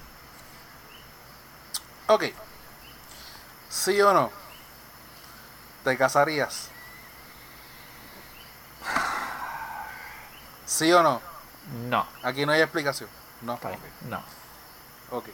[2.07, 2.25] Ok.
[3.73, 4.29] ¿Sí o no?
[5.83, 6.69] ¿Te casarías?
[10.63, 11.19] ¿Sí o no?
[11.89, 12.05] No.
[12.21, 13.09] Aquí no hay explicación.
[13.41, 13.59] No.
[14.07, 14.21] No.
[15.09, 15.25] Ok.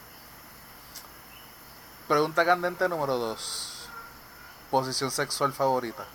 [2.08, 3.90] Pregunta candente número 2.
[4.72, 6.06] Posición sexual favorita.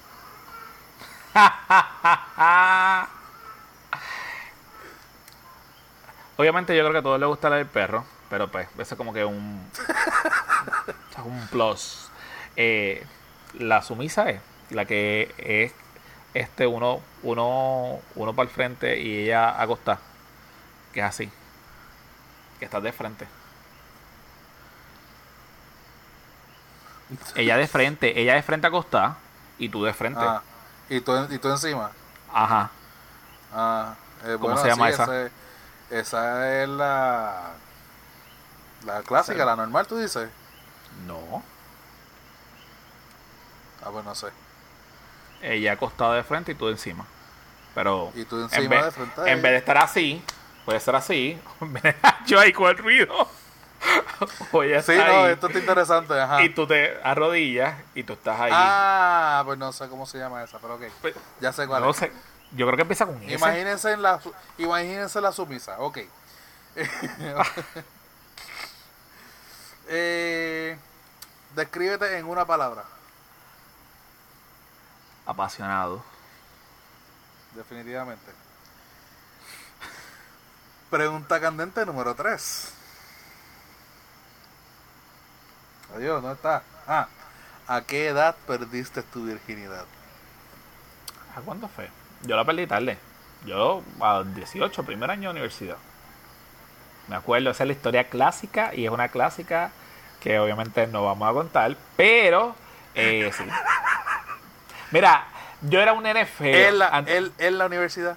[6.38, 8.98] Obviamente yo creo que a todos les gusta la del perro, pero pues eso es
[8.98, 9.70] como que un,
[11.24, 12.08] un plus.
[12.56, 13.04] Eh,
[13.58, 14.40] la sumisa es
[14.70, 15.74] la que es
[16.34, 20.00] este uno uno uno para el frente y ella acostada,
[20.92, 21.30] que es así,
[22.58, 23.26] que estás de frente.
[27.34, 29.18] Ella de frente, ella de frente acostada
[29.58, 30.20] y tú de frente.
[30.20, 30.42] Ah,
[30.88, 31.90] ¿y, tú, ¿Y tú encima?
[32.32, 32.70] Ajá.
[33.52, 35.04] Ah, eh, ¿Cómo bueno, se llama sí, esa?
[35.04, 35.32] ese-
[35.90, 37.60] esa es la.
[38.84, 40.30] La clásica, la normal, tú dices.
[41.06, 41.42] No.
[43.84, 44.28] Ah, pues no sé.
[45.42, 47.04] ella acostada de frente y tú encima.
[47.74, 50.22] Pero Y tú en encima vez, de frente en vez de estar así,
[50.64, 51.38] puede ser así.
[52.26, 53.28] Yo ahí con el ruido.
[54.52, 56.42] O ella Sí, no, ahí, esto está interesante, ajá.
[56.42, 58.50] y tú te arrodillas y tú estás ahí.
[58.54, 60.84] Ah, pues no sé cómo se llama esa, pero ok.
[61.02, 61.96] Pues, Ya sé cuál no es.
[61.98, 62.10] sé.
[62.52, 63.34] Yo creo que empieza con ese.
[63.34, 64.20] Imagínense en la,
[64.56, 65.98] imagínense la sumisa, ok.
[69.88, 70.78] eh,
[71.54, 72.84] descríbete en una palabra,
[75.26, 76.02] Apasionado.
[77.54, 78.30] definitivamente.
[80.90, 82.72] Pregunta candente número 3.
[85.96, 86.62] Adiós, ¿dónde está?
[86.86, 87.08] Ah,
[87.68, 89.84] ¿a qué edad perdiste tu virginidad?
[91.36, 91.88] ¿A cuándo fue?
[92.22, 92.98] Yo la perdí tarde.
[93.46, 95.76] Yo a los 18, primer año de universidad.
[97.08, 99.70] Me acuerdo, esa es la historia clásica y es una clásica
[100.20, 102.54] que obviamente no vamos a contar, pero
[102.94, 103.44] eh, sí.
[104.94, 105.26] Mira,
[105.62, 106.68] yo era un nene feo.
[106.68, 107.32] ¿En la, antes-
[107.66, 108.16] universidad?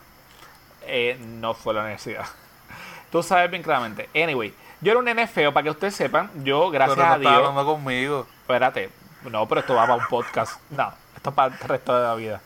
[0.86, 2.26] eh, no fue la universidad.
[3.12, 4.08] Tú sabes bien claramente.
[4.16, 7.18] Anyway, yo era un nene feo, para que ustedes sepan, yo, gracias Pero no a
[7.18, 7.32] Dios.
[7.34, 8.28] hablando conmigo.
[8.42, 8.92] Espérate,
[9.24, 10.62] no, pero esto va para un podcast.
[10.70, 12.42] No, esto es para el resto de la vida.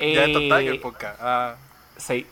[0.00, 1.18] Ya esto está en Eh, el podcast.
[1.22, 1.54] Ah,
[1.96, 2.26] Sí.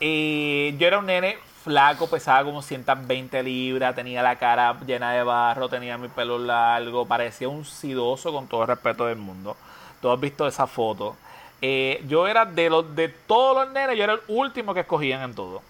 [0.00, 5.22] Y yo era un nene flaco, pesaba como 120 libras, tenía la cara llena de
[5.24, 9.56] barro, tenía mi pelo largo, parecía un sidoso con todo el respeto del mundo.
[10.00, 11.16] Todos has visto esa foto.
[11.60, 15.22] Eh, yo era de los de todos los nenes, yo era el último que escogían
[15.22, 15.62] en todo.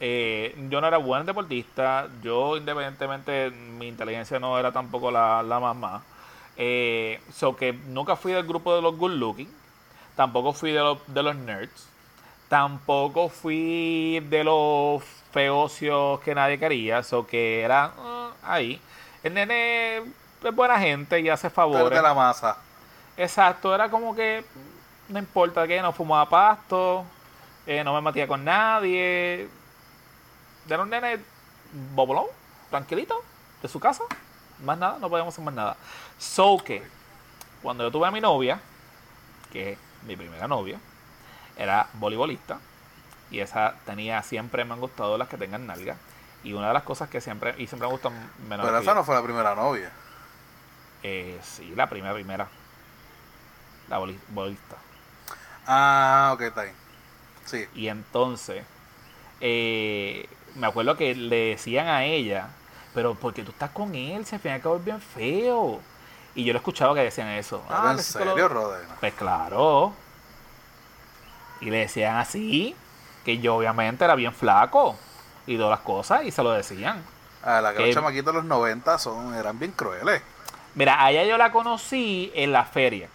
[0.00, 5.60] Eh, yo no era buen deportista, yo independientemente mi inteligencia no era tampoco la, la
[5.60, 6.02] más más.
[6.56, 9.48] Eh, so que nunca fui del grupo de los good looking,
[10.14, 11.88] tampoco fui de los, de los nerds,
[12.48, 15.02] tampoco fui de los
[15.32, 18.80] feocios que nadie quería, so que era ah, ahí.
[19.22, 21.90] El nene es buena gente y hace tú favores.
[21.90, 22.56] de la masa.
[23.16, 24.44] Exacto, era como que
[25.08, 27.04] no importa que no fumaba pasto,
[27.66, 29.48] eh, no me matía con nadie.
[30.68, 31.18] Era un nene
[31.94, 32.26] bobolón,
[32.70, 33.22] tranquilito,
[33.62, 34.04] de su casa.
[34.64, 35.76] Más nada, no podíamos hacer más nada.
[36.18, 36.82] So que,
[37.62, 38.60] cuando yo tuve a mi novia,
[39.52, 40.78] que es mi primera novia,
[41.56, 42.58] era voleibolista.
[43.30, 45.96] Y esa tenía, siempre me han gustado las que tengan nalga.
[46.44, 48.12] Y una de las cosas que siempre, y siempre me gustan
[48.48, 48.64] menos.
[48.64, 49.90] Pero esa no fue la primera novia.
[51.02, 52.48] eh, sí, la primera, primera.
[53.88, 54.76] La boli- bolista.
[55.66, 56.74] Ah, ok, está bien.
[57.44, 57.66] Sí.
[57.74, 58.64] Y entonces,
[59.40, 62.48] eh, me acuerdo que le decían a ella,
[62.94, 65.80] pero porque tú estás con él, se al fin y al cabo es bien feo.
[66.34, 67.62] Y yo lo escuchaba que decían eso.
[67.68, 68.94] Ah, en serio, Rodena.
[69.00, 69.92] Pues claro.
[71.60, 72.76] Y le decían así,
[73.24, 74.96] que yo obviamente era bien flaco.
[75.46, 77.02] Y todas las cosas, y se lo decían.
[77.42, 80.20] Ah, la que Eh, los chamaquitos de los 90 son, eran bien crueles.
[80.74, 83.08] Mira, a ella yo la conocí en la feria.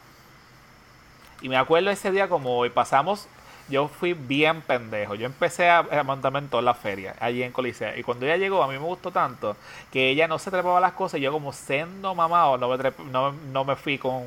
[1.41, 3.27] Y me acuerdo ese día como hoy pasamos,
[3.69, 5.15] yo fui bien pendejo.
[5.15, 7.97] Yo empecé a, a montarme en toda la feria, allí en Coliseo.
[7.97, 9.55] Y cuando ella llegó, a mí me gustó tanto
[9.91, 11.19] que ella no se trepaba las cosas.
[11.19, 14.23] Y yo como siendo mamado, no me, trep- no, no me fui con,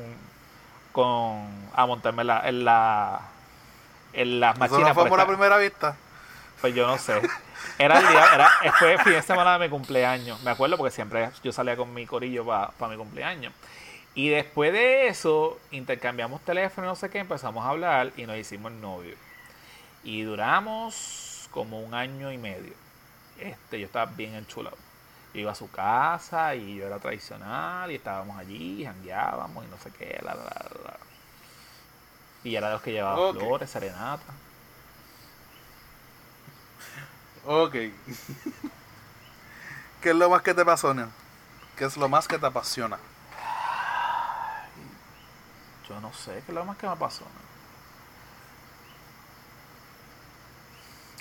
[0.91, 3.21] con a montarme en la, en la
[4.13, 4.81] en las máquinas.
[4.89, 5.97] no fue por la primera vista.
[6.61, 7.21] Pues yo no sé.
[7.77, 8.49] Era el día, era,
[8.79, 10.41] fue fin de semana de mi cumpleaños.
[10.43, 13.53] Me acuerdo porque siempre yo salía con mi corillo para mi cumpleaños.
[14.15, 18.71] Y después de eso, intercambiamos teléfono, no sé qué, empezamos a hablar y nos hicimos
[18.71, 19.15] novio.
[20.05, 22.73] Y duramos como un año y medio.
[23.39, 24.77] Este, yo estaba bien enchulado.
[25.33, 29.77] Yo iba a su casa y yo era tradicional y estábamos allí, jangueábamos y no
[29.77, 30.97] sé qué, la, la, la.
[32.45, 34.33] Y era de los que llevaba flores, serenata.
[37.45, 37.73] Ok.
[40.01, 41.09] ¿Qué es lo más que te apasiona?
[41.75, 42.97] ¿Qué es lo más que te apasiona?
[45.87, 47.31] Yo no sé, ¿qué es lo más que me apasiona?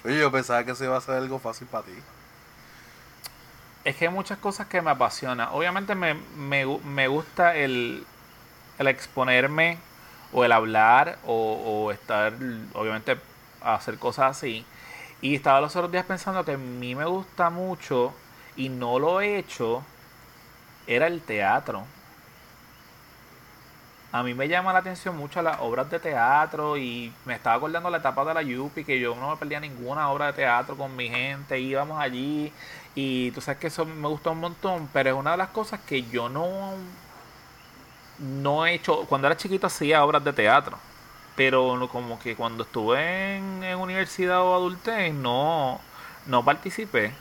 [0.04, 1.94] Oye, yo pensaba que eso iba a ser algo fácil para ti
[3.84, 5.48] es que hay muchas cosas que me apasionan.
[5.52, 8.06] Obviamente me, me, gusta el,
[8.78, 9.78] el, exponerme
[10.32, 12.32] o el hablar o, estar,
[12.72, 13.18] obviamente,
[13.62, 14.64] a hacer cosas así.
[15.20, 18.14] Y estaba los otros días pensando que a mí me gusta mucho
[18.56, 19.82] y no lo he hecho,
[20.86, 21.84] era el teatro.
[24.14, 27.90] A mí me llama la atención mucho las obras de teatro y me estaba acordando
[27.90, 30.94] la etapa de la Yupi que yo no me perdía ninguna obra de teatro con
[30.94, 32.52] mi gente, íbamos allí
[32.94, 35.80] y tú sabes que eso me gustó un montón, pero es una de las cosas
[35.80, 36.74] que yo no,
[38.20, 39.04] no he hecho.
[39.06, 40.78] Cuando era chiquito hacía obras de teatro,
[41.34, 45.80] pero como que cuando estuve en, universidad o adultez no,
[46.26, 47.12] no participé.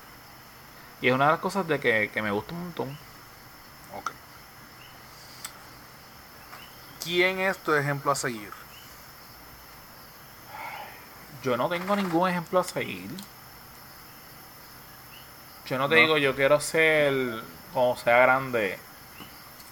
[1.01, 2.97] Y es una de las cosas de que, me gusta un montón.
[3.97, 4.11] Ok.
[7.03, 8.51] ¿Quién es tu ejemplo a seguir?
[11.43, 13.09] Yo no tengo ningún ejemplo a seguir.
[15.65, 17.43] Yo no te digo, yo quiero ser,
[17.73, 18.77] como sea grande,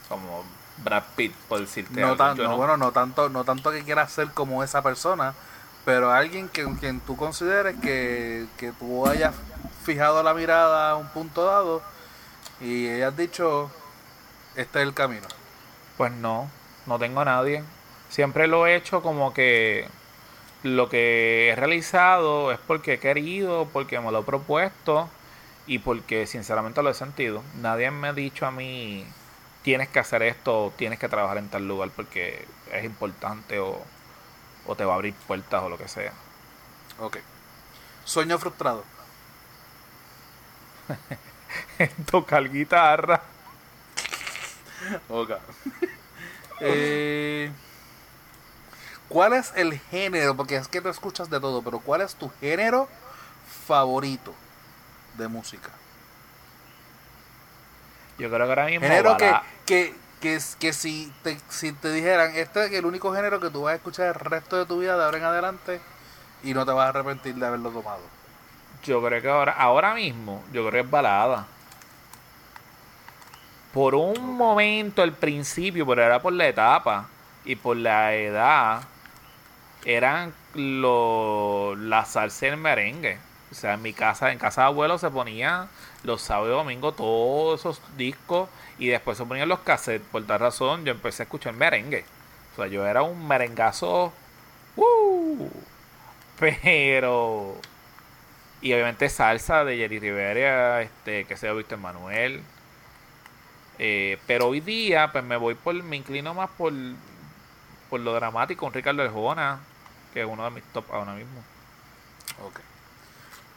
[0.10, 0.44] como
[0.78, 4.64] Brad Pitt, por decirte no Tanto, Bueno, no tanto, no tanto que quieras ser como
[4.64, 5.34] esa persona,
[5.86, 9.34] pero alguien que quien tú consideres que, que tú hayas
[9.84, 11.82] fijado la mirada a un punto dado
[12.60, 13.72] y hayas dicho,
[14.56, 15.28] este es el camino.
[15.98, 16.50] Pues no,
[16.86, 17.64] no tengo a nadie.
[18.10, 19.88] Siempre lo he hecho como que
[20.64, 25.10] lo que he realizado es porque he querido, porque me lo he propuesto
[25.68, 27.44] y porque sinceramente lo he sentido.
[27.62, 29.06] Nadie me ha dicho a mí,
[29.64, 33.82] tienes que hacer esto, tienes que trabajar en tal lugar porque es importante o,
[34.68, 36.14] o te va a abrir puertas o lo que sea.
[37.00, 37.18] Ok.
[38.04, 38.84] Sueño frustrado.
[42.12, 43.22] Tocar guitarra.
[45.10, 45.32] Ok.
[46.62, 47.52] Eh,
[49.10, 50.36] ¿Cuál es el género?
[50.38, 52.88] Porque es que te escuchas de todo, pero ¿cuál es tu género
[53.66, 54.34] favorito?
[55.18, 55.70] de música.
[58.18, 58.88] Yo creo que ahora mismo.
[58.88, 59.34] Género que,
[59.66, 63.64] que, que, que, si, te, si te dijeran, este es el único género que tú
[63.64, 65.82] vas a escuchar el resto de tu vida de ahora en adelante
[66.44, 68.02] y no te vas a arrepentir de haberlo tomado.
[68.84, 71.48] Yo creo que ahora, ahora mismo, yo creo que es balada.
[73.74, 77.10] Por un momento, el principio, pero era por la etapa
[77.46, 78.84] y por la edad,
[79.86, 83.18] eran lo, la salsa y el merengue.
[83.52, 85.68] O sea, en mi casa, en casa de abuelo se ponía
[86.04, 88.50] los sábados y domingos todos esos discos
[88.80, 90.08] y después se ponían los cassettes.
[90.12, 92.06] Por tal razón, yo empecé a escuchar merengue.
[92.54, 94.14] O sea, yo era un merengazo.
[94.76, 95.50] ¡Uh!
[96.40, 97.56] Pero.
[98.62, 102.42] Y obviamente salsa de Jerry Rivera, este, que se ha visto Manuel.
[103.84, 105.74] Eh, pero hoy día, pues me voy por.
[105.74, 106.72] Me inclino más por.
[107.90, 109.60] Por lo dramático, con Ricardo Arjona,
[110.14, 111.44] que es uno de mis top ahora mismo.
[112.46, 112.60] Ok.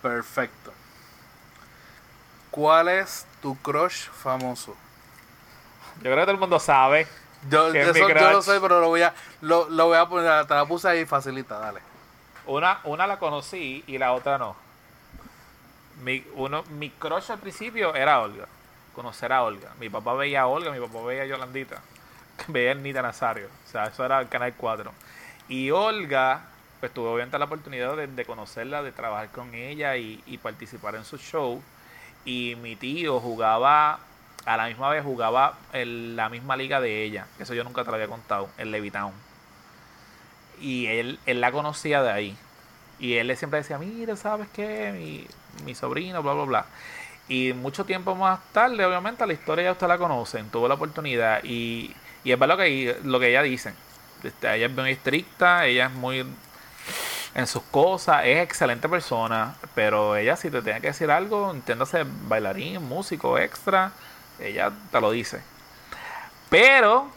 [0.01, 0.73] Perfecto.
[2.51, 4.75] ¿Cuál es tu crush famoso?
[5.97, 7.07] Yo creo que todo el mundo sabe.
[7.51, 7.85] Yo, yo
[8.33, 9.13] lo sé, pero lo voy a,
[9.43, 11.81] lo, lo, voy a poner, te la puse ahí facilita, dale.
[12.47, 14.57] Una, una la conocí y la otra no.
[16.03, 18.49] Mi, uno, mi crush al principio era Olga.
[18.95, 19.73] Conocer a Olga.
[19.79, 21.81] Mi papá veía a Olga, mi papá veía a Yolandita.
[22.49, 23.47] Veía a Nita Nazario.
[23.65, 24.91] O sea, eso era el Canal 4.
[25.49, 26.43] Y Olga
[26.85, 31.17] pues tuve obviamente la oportunidad de, conocerla, de trabajar con ella y, participar en su
[31.17, 31.63] show.
[32.27, 34.01] Y mi tío jugaba,
[34.45, 37.89] a la misma vez jugaba en la misma liga de ella, eso yo nunca te
[37.89, 39.15] lo había contado, en Levitown.
[40.61, 42.37] Y él, él la conocía de ahí.
[42.99, 45.27] Y él le siempre decía, mira, ¿sabes qué?
[45.65, 46.67] Mi sobrino, bla, bla, bla.
[47.29, 51.43] Y mucho tiempo más tarde, obviamente, la historia ya usted la conocen, tuvo la oportunidad.
[51.45, 53.75] Y, y es verdad lo que, lo que ella dice.
[54.23, 56.27] Este, ella es muy estricta, ella es muy
[57.35, 62.05] en sus cosas, es excelente persona, pero ella si te tiene que decir algo, entiéndase
[62.29, 63.93] bailarín, músico, extra,
[64.39, 65.43] ella te lo dice.
[66.49, 67.11] Pero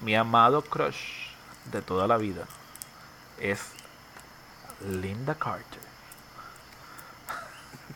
[0.00, 1.30] mi amado crush
[1.64, 2.46] de toda la vida
[3.40, 3.72] es
[4.80, 5.80] Linda Carter.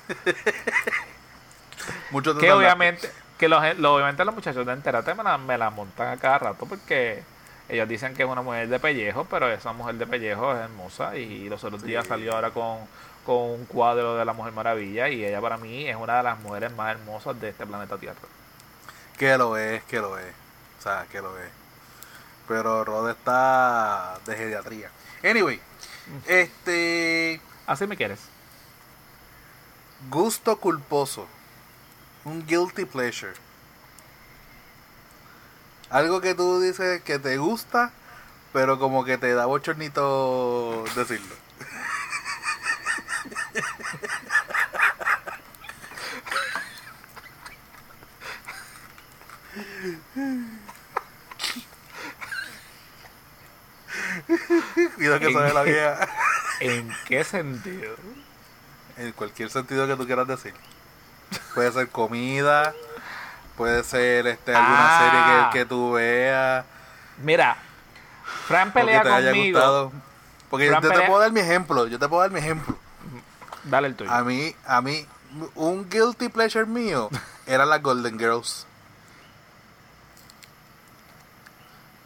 [2.10, 5.70] Muchos Que obviamente, que los, los- obviamente los muchachos de Enterate me la, me la
[5.70, 7.22] montan a cada rato porque
[7.68, 11.16] ellos dicen que es una mujer de pellejo, pero esa mujer de pellejo es hermosa
[11.16, 12.78] y los otros días salió ahora con,
[13.24, 16.38] con un cuadro de la Mujer Maravilla y ella para mí es una de las
[16.40, 18.16] mujeres más hermosas de este planeta Tierra.
[19.16, 20.32] Que lo es, que lo es.
[20.78, 21.50] O sea, que lo es.
[22.48, 24.90] Pero Rod está de geriatría.
[25.22, 25.60] Anyway,
[26.26, 27.40] este.
[27.66, 28.18] Así me quieres.
[30.08, 31.26] Gusto culposo.
[32.24, 33.34] Un guilty pleasure.
[35.90, 37.92] Algo que tú dices que te gusta,
[38.52, 41.34] pero como que te da bochornito decirlo.
[54.94, 56.08] Cuidado que sabe la vieja.
[56.60, 57.96] ¿En qué sentido?
[58.96, 60.54] En cualquier sentido que tú quieras decir.
[61.54, 62.72] Puede ser comida,
[63.56, 64.98] puede ser este alguna Ah.
[64.98, 66.64] serie que, que tú veas,
[67.22, 67.56] Mira,
[68.46, 69.92] Fran pelea te haya gustado.
[70.48, 72.76] Porque Fran yo te pelea- puedo dar mi ejemplo, yo te puedo dar mi ejemplo.
[73.64, 74.10] Dale el tuyo.
[74.10, 75.06] A mí, a mí,
[75.54, 77.10] un guilty pleasure mío
[77.46, 78.66] era las Golden Girls.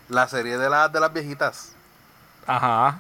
[0.09, 1.70] La serie de, las de las viejitas.
[2.47, 2.99] Ajá.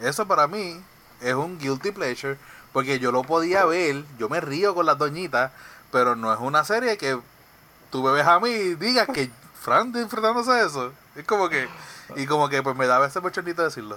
[0.00, 0.82] Eso para mí
[1.20, 2.36] es un guilty pleasure
[2.74, 5.52] porque yo lo podía ver, yo me río con las doñitas,
[5.92, 7.16] pero no es una serie que
[7.90, 9.30] tú me ves a mí y digas que
[9.62, 10.92] Fran disfrutándose de eso.
[11.14, 11.68] Es como que,
[12.16, 13.96] y como que pues me daba ese bochornito decirlo.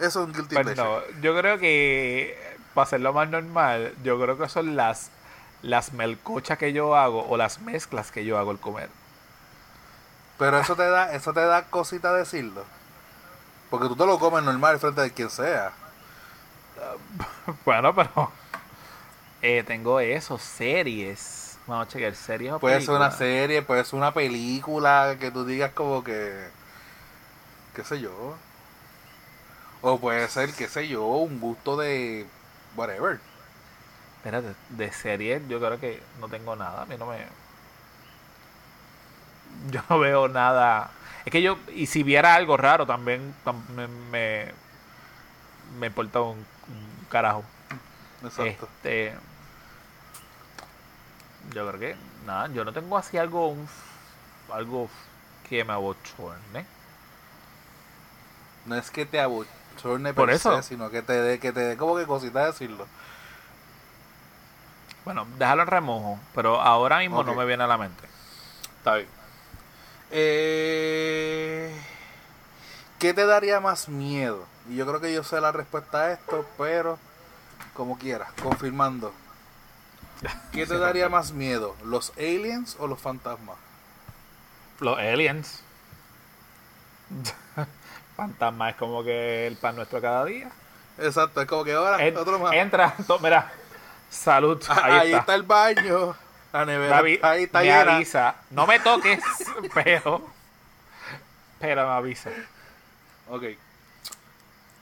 [0.00, 1.06] Eso es un guilty Pues pleasure.
[1.14, 2.36] no, yo creo que
[2.74, 5.10] para hacerlo más normal, yo creo que son las
[5.62, 8.90] las melcochas que yo hago o las mezclas que yo hago al comer.
[10.36, 12.64] Pero eso te da, eso te da cosita decirlo.
[13.70, 15.72] Porque tú te lo comes normal frente de quien sea.
[17.64, 18.30] Bueno, pero
[19.42, 21.58] eh, tengo eso, series.
[21.66, 25.72] Vamos a series o Puede ser una serie, puede ser una película que tú digas
[25.72, 26.48] como que,
[27.74, 28.34] qué sé yo.
[29.82, 32.26] O puede ser, qué sé yo, un gusto de
[32.76, 33.20] whatever.
[34.16, 36.82] Espérate, de series yo creo que no tengo nada.
[36.82, 37.18] A mí no me.
[39.70, 40.90] Yo no veo nada.
[41.24, 44.52] Es que yo, y si viera algo raro también, tam- me, me,
[45.78, 46.46] me importa un
[47.08, 47.44] carajo.
[48.22, 48.68] Exacto.
[48.76, 49.14] Este,
[51.54, 51.96] yo creo que,
[52.26, 53.68] nada, yo no tengo así algo, un,
[54.52, 54.88] algo
[55.48, 56.66] que me abochorne.
[58.66, 60.60] No es que te abochorne Por eso.
[60.62, 62.86] se, sino que te dé, que te dé como que cosita decirlo.
[65.04, 68.08] Bueno, déjalo en remojo, pero ahora mismo no me viene a la mente.
[68.78, 69.08] Está bien.
[70.10, 71.80] Eh,
[72.98, 74.46] ¿Qué te daría más miedo?
[74.68, 76.98] Y yo creo que yo sé la respuesta a esto, pero
[77.74, 79.12] como quieras, confirmando.
[80.52, 81.76] ¿Qué te daría más miedo?
[81.84, 83.56] ¿Los aliens o los fantasmas?
[84.80, 85.62] Los aliens.
[88.16, 90.50] Fantasma es como que el pan nuestro cada día.
[90.98, 92.54] Exacto, es como que ahora En- otro más.
[92.54, 93.52] entra, to- mira,
[94.08, 95.18] salud, Ah, ahí, ahí, está.
[95.20, 95.34] está.
[95.34, 96.16] el baño,
[96.52, 97.96] la nevera, ahí está me llena.
[97.96, 99.22] avisa, no me toques,
[99.74, 100.26] pero,
[101.60, 102.30] pero me avisa.
[103.28, 103.42] Ok.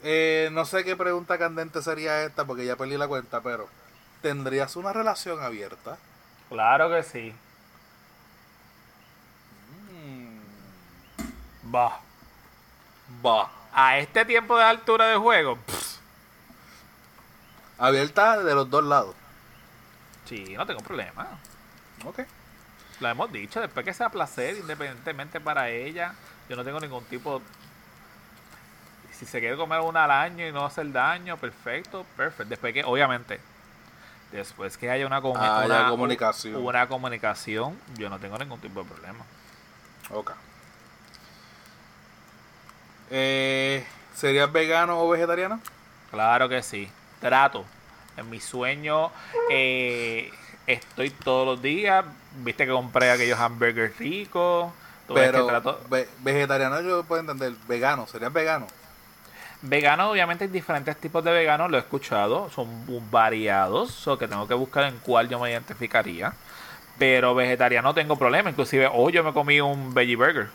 [0.06, 3.68] Eh, no sé qué pregunta candente sería esta porque ya perdí la cuenta, pero
[4.20, 5.96] ¿tendrías una relación abierta?
[6.50, 7.34] Claro que sí.
[11.74, 12.00] Va.
[13.24, 13.50] Va.
[13.72, 15.98] A este tiempo de altura de juego, pff,
[17.78, 19.16] Abierta de los dos lados.
[20.24, 21.38] sí, no tengo problema.
[22.04, 22.20] Ok.
[23.00, 26.14] Lo hemos dicho, después que sea placer, independientemente para ella,
[26.48, 27.42] yo no tengo ningún tipo.
[29.24, 32.48] Si se quiere comer una al año y no hacer daño, perfecto, perfecto.
[32.50, 33.40] Después que, obviamente,
[34.32, 36.56] después que haya una, comu- una- comunicación.
[36.56, 39.24] una comunicación, yo no tengo ningún tipo de problema.
[40.10, 40.32] Ok.
[43.10, 45.60] Eh, ¿Serías vegano o vegetariano?
[46.10, 46.90] Claro que sí.
[47.20, 47.64] Trato.
[48.16, 49.10] En mi sueño
[49.50, 50.30] eh,
[50.66, 52.04] estoy todos los días.
[52.36, 54.70] Viste que compré aquellos hamburgers ricos.
[55.08, 57.52] Ves que Pero trato- ve- vegetariano yo puedo entender.
[57.66, 58.66] Vegano, ¿serías vegano?
[59.66, 62.68] Vegano, obviamente hay diferentes tipos de veganos, lo he escuchado, son
[63.10, 66.34] variados, o que tengo que buscar en cuál yo me identificaría.
[66.98, 70.50] Pero vegetariano tengo problema, inclusive hoy yo me comí un veggie burger.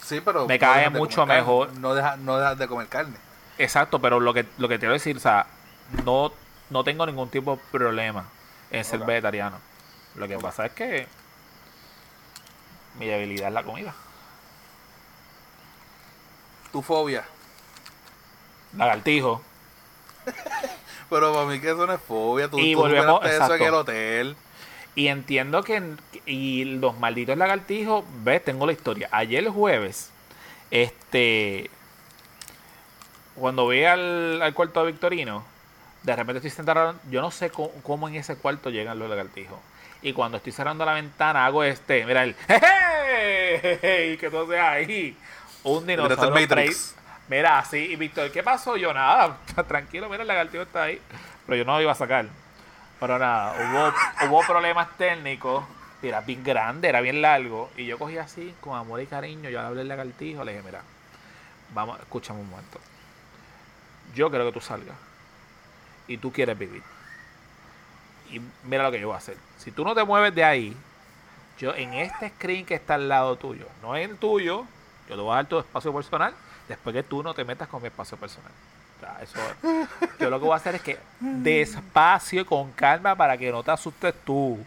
[0.00, 0.46] Sí, pero...
[0.46, 1.34] Me cae mucho carne.
[1.34, 1.74] mejor.
[1.74, 3.16] No dejas no dejas de comer carne.
[3.58, 5.46] Exacto, pero lo que, lo que quiero decir, o sea,
[6.06, 6.32] no,
[6.70, 8.24] no tengo ningún tipo de problema
[8.70, 9.58] en ser vegetariano.
[10.14, 11.06] Lo que pasa es que
[12.98, 13.94] mi debilidad es la comida.
[16.72, 17.22] Tu fobia.
[18.76, 19.42] Lagartijo.
[21.10, 22.48] Pero para mí que eso no es fobia.
[22.48, 24.36] Tú, Y tú volvemos- eso en el hotel.
[24.94, 25.82] Y entiendo que.
[26.26, 28.04] Y los malditos lagartijos.
[28.22, 29.08] Ves, tengo la historia.
[29.12, 30.10] Ayer jueves.
[30.70, 31.70] Este.
[33.34, 35.44] Cuando vi al, al cuarto de Victorino.
[36.02, 36.94] De repente estoy sentado.
[37.10, 39.58] Yo no sé cómo, cómo en ese cuarto llegan los lagartijos.
[40.02, 42.04] Y cuando estoy cerrando la ventana, hago este.
[42.06, 42.34] Mira el.
[42.46, 44.18] ¡Jeje!
[44.20, 45.16] Que todo sea ahí.
[45.64, 46.46] Un el dinosaurio.
[47.28, 47.78] Mira, así.
[47.78, 48.76] Y Víctor, ¿qué pasó?
[48.76, 49.38] Yo nada.
[49.68, 51.00] Tranquilo, mira, el lagartijo está ahí.
[51.46, 52.26] Pero yo no lo iba a sacar.
[53.00, 53.92] Pero nada,
[54.28, 55.64] hubo, problemas técnicos.
[56.02, 57.70] Era bien grande, era bien largo.
[57.76, 59.48] Y yo cogí así, con amor y cariño.
[59.48, 60.82] Yo le hablé al lagartijo, le dije, mira,
[61.72, 62.78] vamos, escúchame un momento.
[64.14, 64.96] Yo quiero que tú salgas.
[66.06, 66.82] Y tú quieres vivir.
[68.30, 69.38] Y mira lo que yo voy a hacer.
[69.56, 70.76] Si tú no te mueves de ahí,
[71.58, 74.66] yo en este screen que está al lado tuyo, no es el tuyo,
[75.08, 76.34] yo te voy a dar tu espacio personal
[76.68, 78.50] después que tú no te metas con mi espacio personal.
[79.02, 79.38] O eso,
[80.18, 83.62] yo lo que voy a hacer es que despacio y con calma para que no
[83.62, 84.64] te asustes tú.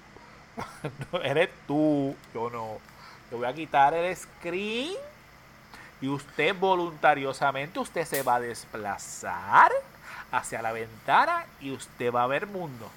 [1.23, 2.77] Eres tú, yo no.
[3.31, 4.93] Yo voy a quitar el screen
[6.01, 9.71] y usted voluntariosamente usted se va a desplazar
[10.31, 12.89] hacia la ventana y usted va a ver mundo.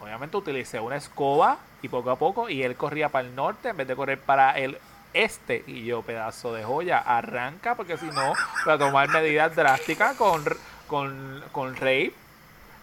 [0.00, 3.76] Obviamente utilicé una escoba y poco a poco y él corría para el norte en
[3.76, 4.78] vez de correr para el
[5.24, 8.32] este y yo pedazo de joya arranca porque si no
[8.64, 10.44] voy a tomar medidas drásticas con
[10.86, 12.14] con con Rape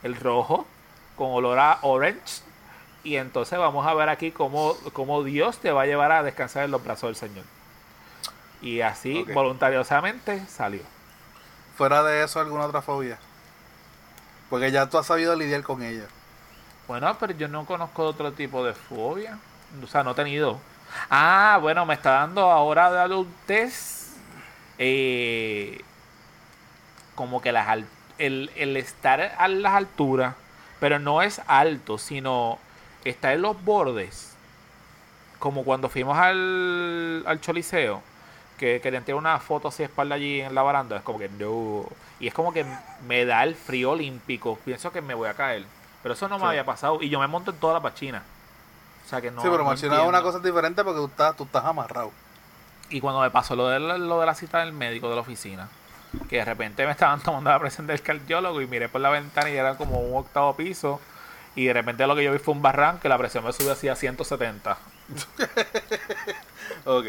[0.04, 0.66] el rojo
[1.16, 2.42] con olor a orange
[3.04, 6.64] y entonces vamos a ver aquí cómo, cómo Dios te va a llevar a descansar
[6.64, 7.46] en los brazos del Señor
[8.62, 10.82] y así voluntariosamente salió
[11.76, 13.18] Fuera de eso, alguna otra fobia.
[14.50, 16.06] Porque ya tú has sabido lidiar con ella.
[16.88, 19.40] Bueno, pero yo no conozco otro tipo de fobia.
[19.84, 20.60] O sea, no he tenido.
[21.10, 24.18] Ah, bueno, me está dando ahora de adultez.
[24.78, 25.86] eh,
[27.16, 27.68] como que las
[28.18, 30.36] el, el estar a las alturas.
[30.80, 32.60] Pero no es alto, sino
[33.06, 34.38] está en los bordes.
[35.40, 38.04] Como cuando fuimos al, al Choliseo.
[38.58, 40.98] Que querían tirar una foto así de espalda allí en la baranda.
[40.98, 41.86] Es como que no.
[42.20, 42.66] Y es como que
[43.08, 44.58] me da el frío olímpico.
[44.66, 45.66] Pienso que me voy a caer.
[46.02, 47.02] Pero eso no me había pasado.
[47.02, 48.24] Y yo me monto en todas las bachinas.
[49.06, 49.42] O sea que no.
[49.42, 52.12] sí, pero no mencionaba una cosa diferente porque tú estás, tú estás amarrado.
[52.90, 55.22] Y cuando me pasó lo de, la, lo de la cita del médico de la
[55.22, 55.70] oficina,
[56.30, 59.50] que de repente me estaban tomando la presión del cardiólogo y miré por la ventana
[59.50, 61.02] y era como un octavo piso.
[61.56, 63.74] Y de repente lo que yo vi fue un barranco y la presión me subió
[63.74, 64.78] así a 170.
[66.86, 67.06] Ok.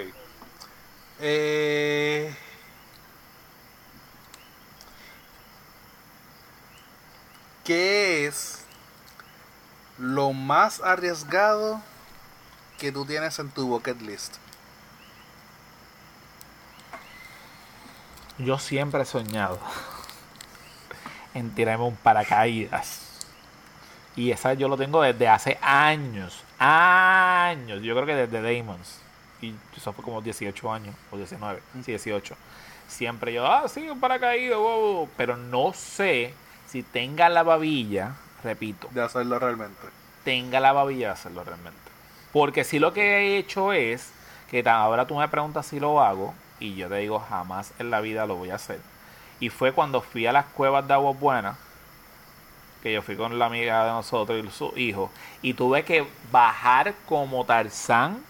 [1.20, 2.34] Eh,
[7.64, 8.63] ¿Qué es
[9.98, 11.80] lo más arriesgado
[12.78, 14.36] que tú tienes en tu bucket list?
[18.38, 19.60] Yo siempre he soñado
[21.34, 23.00] en tirarme un paracaídas.
[24.16, 26.42] Y esa yo lo tengo desde hace años.
[26.58, 27.82] Años.
[27.82, 29.00] Yo creo que desde Damons.
[29.40, 30.94] Y eso fue como 18 años.
[31.10, 31.60] O 19.
[31.84, 32.36] Sí, 18.
[32.88, 34.58] Siempre yo, ah, sí, un paracaídas.
[34.58, 35.08] wow, wow".
[35.16, 36.34] Pero no sé
[36.66, 38.14] si tenga la babilla.
[38.44, 39.80] Repito, De hacerlo realmente.
[40.22, 41.78] tenga la babilla de hacerlo realmente.
[42.32, 44.12] Porque si lo que he hecho es
[44.50, 48.00] que ahora tú me preguntas si lo hago y yo te digo jamás en la
[48.00, 48.80] vida lo voy a hacer.
[49.40, 51.56] Y fue cuando fui a las cuevas de Agua Buena,
[52.82, 55.10] que yo fui con la amiga de nosotros y su hijo,
[55.42, 58.22] y tuve que bajar como Tarzán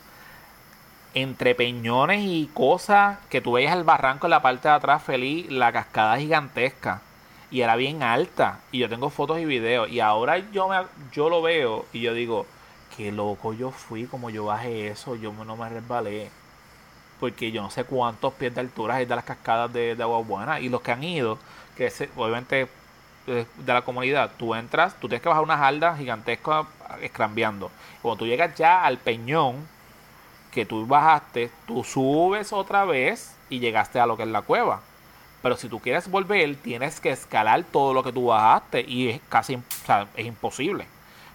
[1.13, 5.51] entre peñones y cosas que tú veías el barranco en la parte de atrás feliz,
[5.51, 7.03] la cascada gigantesca
[7.51, 10.77] y era bien alta y yo tengo fotos y videos y ahora yo me
[11.13, 12.47] yo lo veo y yo digo
[12.97, 16.31] qué loco yo fui como yo bajé eso yo no me resbalé
[17.21, 20.21] porque yo no sé cuántos pies de altura hay de las cascadas de, de agua
[20.21, 21.39] buena y los que han ido
[21.77, 22.69] que se- obviamente
[23.27, 26.67] eh, de la comunidad tú entras tú tienes que bajar unas aldas gigantescas
[27.01, 27.71] escrambeando.
[28.03, 29.67] Cuando tú llegas ya al peñón
[30.53, 34.81] que tú bajaste tú subes otra vez y llegaste a lo que es la cueva
[35.45, 39.21] pero si tú quieres volver, tienes que escalar todo lo que tú bajaste y es
[39.29, 40.87] casi, o sea, es imposible.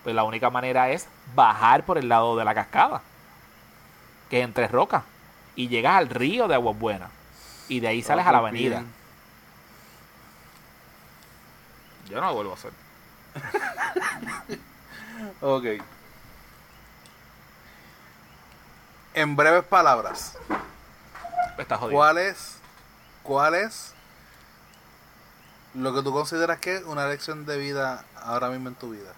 [0.03, 3.03] Pues la única manera es bajar por el lado de la cascada,
[4.27, 5.03] que es entre rocas,
[5.56, 7.11] y llegas al río de Aguas Buenas
[7.68, 8.80] y de ahí sales a la avenida.
[8.80, 8.91] bien.
[12.10, 12.72] Yo no lo vuelvo a hacer.
[15.41, 15.65] Ok.
[19.14, 20.36] En breves palabras,
[21.60, 21.95] Estás jodido.
[21.95, 22.57] ¿cuál es,
[23.22, 23.94] cuál es
[25.76, 29.14] lo que tú consideras que es una lección de vida ahora mismo en tu vida?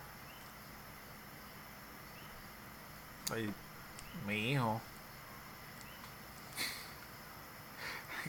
[3.34, 3.53] Ay,
[4.28, 4.82] mi hijo.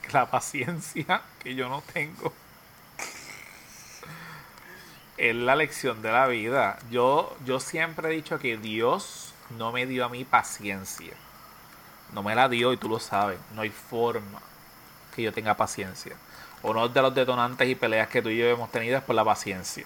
[0.12, 2.32] La paciencia que yo no tengo.
[5.16, 6.78] es la lección de la vida.
[6.90, 11.14] Yo, yo siempre he dicho que Dios no me dio a mí paciencia.
[12.12, 13.38] No me la dio y tú lo sabes.
[13.54, 14.40] No hay forma
[15.14, 16.16] que yo tenga paciencia.
[16.62, 19.24] Uno de los detonantes y peleas que tú y yo hemos tenido es por la
[19.24, 19.84] paciencia.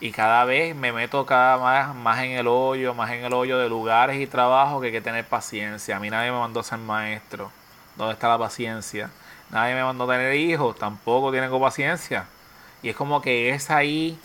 [0.00, 3.58] Y cada vez me meto cada más, más en el hoyo, más en el hoyo
[3.58, 5.96] de lugares y trabajos que hay que tener paciencia.
[5.96, 7.50] A mí nadie me mandó a ser maestro.
[7.96, 9.10] ¿Dónde está la paciencia?
[9.50, 12.26] Nadie me mandó a tener hijos, tampoco tienen paciencia.
[12.82, 14.18] Y es como que es ahí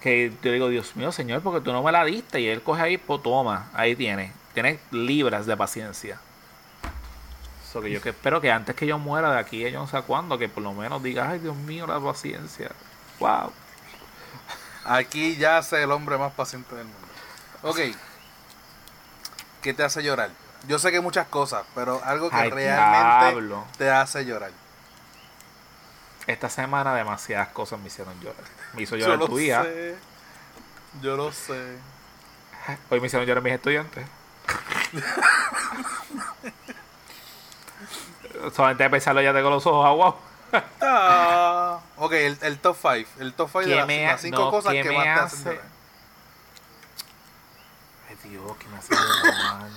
[0.00, 2.40] que yo digo, Dios mío, Señor, porque tú no me la diste.
[2.40, 4.32] Y él coge ahí, pues toma, ahí tiene.
[4.52, 6.20] Tienes libras de paciencia.
[7.80, 10.38] Que yo que espero que antes que yo muera de aquí, yo no sé cuándo,
[10.38, 12.70] que por lo menos digas, ay Dios mío, la paciencia.
[13.18, 13.52] Wow.
[14.84, 17.08] Aquí ya yace el hombre más paciente del mundo.
[17.62, 17.78] Ok.
[19.62, 20.30] ¿Qué te hace llorar?
[20.68, 24.52] Yo sé que muchas cosas, pero algo que realmente te hace llorar.
[26.26, 28.44] Esta semana demasiadas cosas me hicieron llorar.
[28.74, 29.62] Me hizo llorar tu hija.
[29.64, 29.96] Sé.
[31.02, 31.78] Yo lo sé.
[32.90, 34.06] Hoy me hicieron llorar mis estudiantes.
[38.52, 40.16] Solamente de pensarlo ya tengo los ojos aguados.
[40.80, 43.10] ah, ok, el, top 5.
[43.20, 43.76] El top 5 de
[44.06, 45.64] las 5 cosas que más te hacen llorar.
[48.08, 49.70] Ay Dios, que me hace llorar.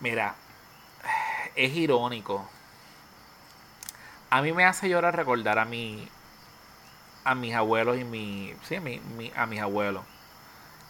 [0.00, 0.34] Mira,
[1.54, 2.46] es irónico.
[4.28, 6.08] A mí me hace llorar recordar a mi
[7.24, 9.00] a mis abuelos y mi sí, mi,
[9.34, 10.04] a mis abuelos.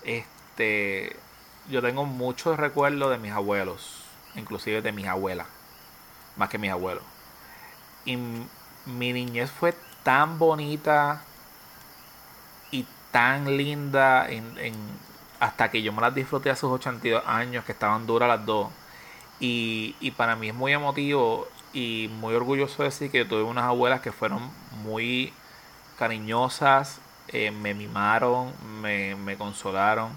[0.03, 4.03] Este, yo tengo muchos recuerdos de mis abuelos,
[4.35, 5.47] inclusive de mis abuelas,
[6.37, 7.03] más que mis abuelos.
[8.05, 11.23] Y mi niñez fue tan bonita
[12.71, 14.29] y tan linda
[15.41, 18.69] hasta que yo me las disfruté a sus 82 años, que estaban duras las dos
[19.41, 23.65] y, para mí es muy emotivo y muy orgulloso de decir que yo tuve unas
[23.65, 24.51] abuelas que fueron
[24.85, 25.33] muy
[25.99, 30.11] cariñosas, eh, me mimaron, me consolaron.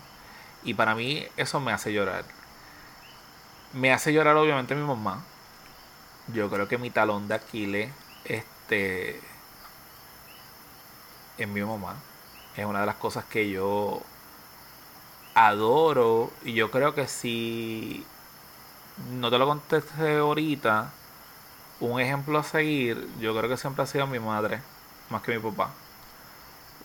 [0.67, 2.25] Y para mí eso me hace llorar.
[3.71, 5.23] Me hace llorar obviamente mi mamá.
[6.33, 7.89] Yo creo que mi talón de Aquiles
[8.25, 9.21] este,
[11.37, 11.95] es mi mamá.
[12.57, 14.01] Es una de las cosas que yo
[15.35, 16.31] adoro.
[16.43, 18.05] Y yo creo que si
[19.11, 20.91] no te lo contesté ahorita,
[21.79, 24.59] un ejemplo a seguir, yo creo que siempre ha sido mi madre,
[25.09, 25.71] más que mi papá.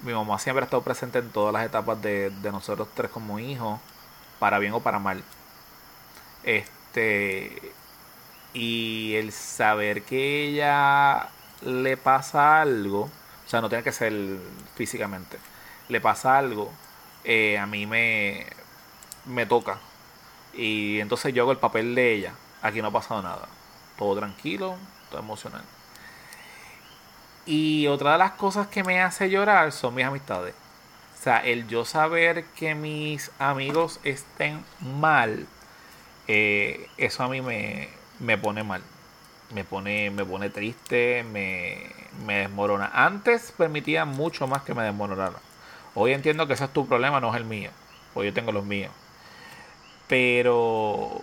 [0.03, 3.81] Mi mamá siempre ha estado presente en todas las etapas de, nosotros tres como hijos,
[4.39, 5.23] para bien o para mal.
[6.45, 7.73] Este.
[8.55, 11.31] Y el saber que ella
[11.62, 14.12] le pasa algo, o sea, no tiene que ser
[14.74, 15.39] físicamente,
[15.89, 16.70] le pasa algo,
[17.24, 18.47] eh, a mí me,
[19.27, 19.79] me toca
[20.55, 22.35] y entonces yo hago el papel de ella.
[22.62, 23.49] Aquí no ha pasado nada.
[23.97, 24.77] Todo tranquilo,
[25.11, 25.62] todo emocional.
[27.47, 30.55] Y otra de las cosas que me hace llorar son mis amistades.
[31.19, 35.47] O sea, el yo saber que mis amigos estén mal,
[36.28, 37.89] eh, eso a mí me,
[38.19, 38.82] me, pone mal.
[39.55, 41.93] Me pone, me pone triste, me,
[42.27, 42.90] me desmorona.
[42.94, 45.39] Antes permitía mucho más que me desmoronara.
[45.94, 47.70] Hoy entiendo que ese es tu problema, no es el mío.
[48.14, 48.93] Hoy yo tengo los míos
[50.12, 51.23] pero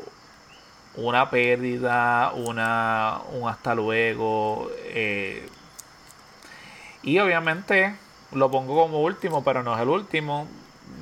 [0.96, 4.72] una pérdida, una, un hasta luego.
[4.86, 5.48] Eh,
[7.10, 7.96] y obviamente
[8.34, 10.48] lo pongo como último, pero no es el último.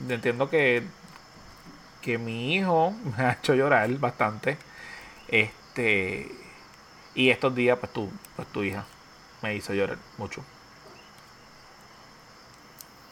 [0.08, 0.88] Entiendo que,
[2.02, 4.58] que mi hijo me ha hecho llorar bastante.
[5.28, 6.32] Este
[7.14, 8.86] y estos días pues tu, pues tu hija
[9.42, 10.46] me hizo llorar mucho.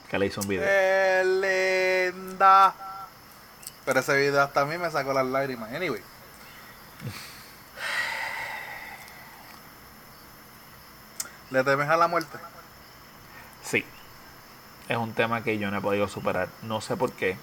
[0.10, 0.64] Que le hizo un video.
[1.42, 2.74] linda.
[3.84, 5.70] Pero ese video hasta a mí me sacó las lágrimas.
[5.74, 6.02] Anyway.
[11.52, 12.38] ¿Le temes a la muerte?
[14.90, 16.50] Es un tema que yo no he podido superar.
[16.64, 17.38] No sé por qué.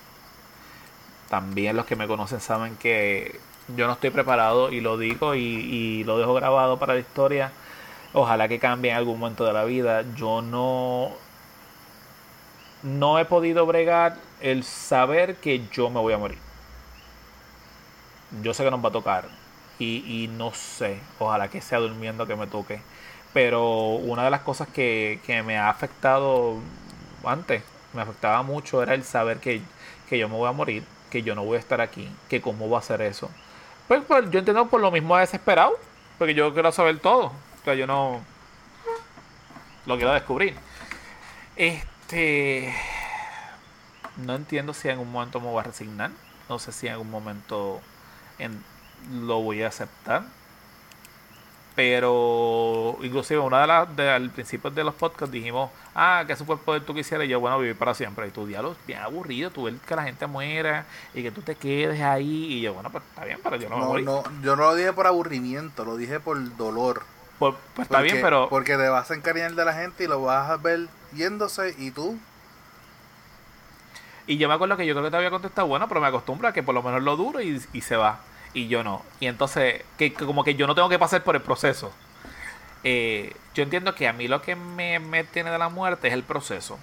[1.28, 3.40] También los que me conocen saben que
[3.76, 7.52] yo no estoy preparado y lo digo y, y lo dejo grabado para la historia.
[8.12, 10.04] Ojalá que cambie en algún momento de la vida.
[10.16, 11.12] Yo no
[12.82, 16.38] no he podido bregar el saber que yo me voy a morir.
[18.42, 19.28] Yo sé que nos va a tocar
[19.78, 22.80] y, no sé, ojalá que sea durmiendo que me toque.
[23.32, 26.56] Pero una de las cosas que, me ha afectado
[27.28, 27.62] antes,
[27.92, 29.62] me afectaba mucho, era el saber que,
[30.10, 32.78] yo me voy a morir, que yo no voy a estar aquí, que cómo va
[32.78, 33.30] a ser eso.
[33.88, 35.78] Pues, pues yo entiendo por lo mismo desesperado,
[36.18, 37.26] porque yo quiero saber todo.
[37.26, 38.20] O sea, yo no
[39.86, 40.54] lo quiero descubrir.
[41.56, 42.74] Este
[44.16, 46.10] no entiendo si en un momento me voy a resignar.
[46.48, 47.80] No sé si en algún momento
[49.10, 50.24] lo voy a aceptar.
[51.74, 56.84] Pero, inclusive, una de las, de, al principio de los podcasts dijimos, ah, ¿qué superpoder
[56.84, 57.24] tú quisieras?
[57.26, 58.26] Y yo, bueno, vivir para siempre.
[58.26, 60.84] Y tu diálogo bien aburrido, tú ves que la gente muera
[61.14, 62.52] y que tú te quedes ahí.
[62.54, 64.74] Y yo, bueno, pues está bien, pero yo no, me No, no, yo no lo
[64.74, 67.04] dije por aburrimiento, lo dije por dolor.
[67.38, 70.06] Por- pues está Porque- bien, pero Porque te vas a encariñar de la gente y
[70.08, 72.18] lo vas a ver yéndose y tú.
[74.26, 76.48] Y yo me acuerdo que yo creo que te había contestado, bueno, pero me acostumbro
[76.48, 78.20] a que por lo menos lo duro y, y se va.
[78.54, 79.04] Y yo no.
[79.20, 81.92] Y entonces, que, como que yo no tengo que pasar por el proceso.
[82.84, 86.14] Eh, yo entiendo que a mí lo que me, me tiene de la muerte es
[86.14, 86.78] el proceso.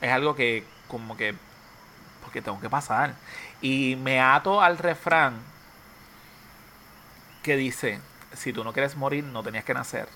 [0.00, 1.34] Es algo que como que...
[2.22, 3.20] Porque tengo que pasar.
[3.60, 5.52] Y me ato al refrán
[7.42, 8.00] que dice,
[8.32, 10.08] si tú no quieres morir, no tenías que nacer.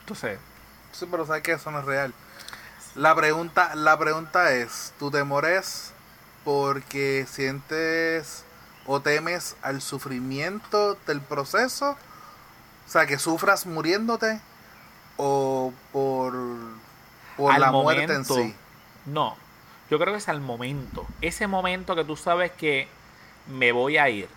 [0.00, 0.38] Entonces,
[0.92, 2.14] Sí, pero sabes que eso no es real.
[2.94, 5.93] La pregunta, la pregunta es, ¿tu temor es
[6.44, 8.44] porque sientes
[8.86, 11.92] o temes al sufrimiento del proceso?
[12.86, 14.40] O sea, que sufras muriéndote
[15.16, 16.34] o por,
[17.36, 18.34] por Al la muerte en momento.
[18.34, 18.54] sí.
[19.06, 19.36] No,
[19.90, 21.06] yo creo que es al momento.
[21.20, 22.88] Ese momento que tú sabes que
[23.46, 24.28] me voy a ir.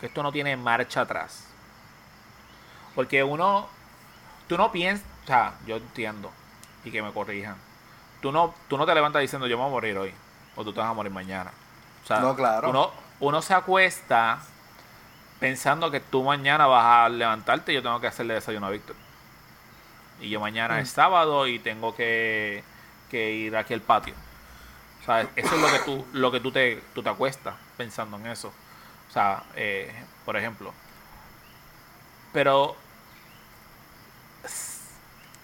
[0.00, 1.44] Que esto no tiene marcha atrás.
[2.94, 3.68] Porque uno,
[4.48, 6.32] tú no piensas, o sea, yo entiendo
[6.84, 7.56] y que me corrijan.
[8.20, 10.14] Tú no, tú no te levantas diciendo yo me voy a morir hoy
[10.60, 11.50] o tú te vas a morir mañana.
[12.04, 12.70] O sea, No, claro.
[12.70, 14.38] uno, uno se acuesta
[15.38, 18.96] pensando que tú mañana vas a levantarte y yo tengo que hacerle desayuno a Víctor.
[20.20, 20.80] Y yo mañana Mm.
[20.80, 22.62] es sábado y tengo que,
[23.10, 24.14] que ir aquí al patio.
[25.02, 28.18] O sea, eso es lo que tú, lo que tú te, tú te acuestas pensando
[28.18, 28.48] en eso.
[29.08, 29.90] O sea, eh,
[30.26, 30.72] por ejemplo.
[32.32, 32.76] Pero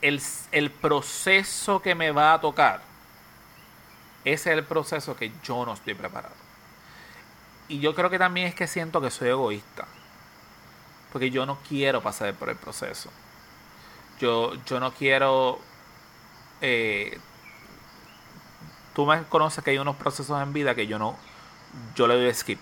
[0.02, 0.20] el,
[0.52, 2.80] el proceso que me va a tocar,
[4.26, 6.36] ese es el proceso que yo no estoy preparado.
[7.68, 9.88] Y yo creo que también es que siento que soy egoísta.
[11.10, 13.12] Porque yo no quiero pasar por el proceso.
[14.18, 15.66] Yo, yo no quiero...
[16.60, 17.20] eh,
[18.92, 21.18] tú me conoces que hay unos procesos en vida que yo no...
[21.94, 22.60] Yo le doy skip.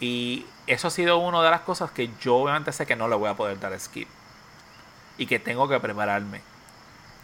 [0.00, 3.16] Y eso ha sido una de las cosas que yo obviamente sé que no le
[3.16, 4.08] voy a poder dar skip.
[5.16, 6.42] Y que tengo que prepararme.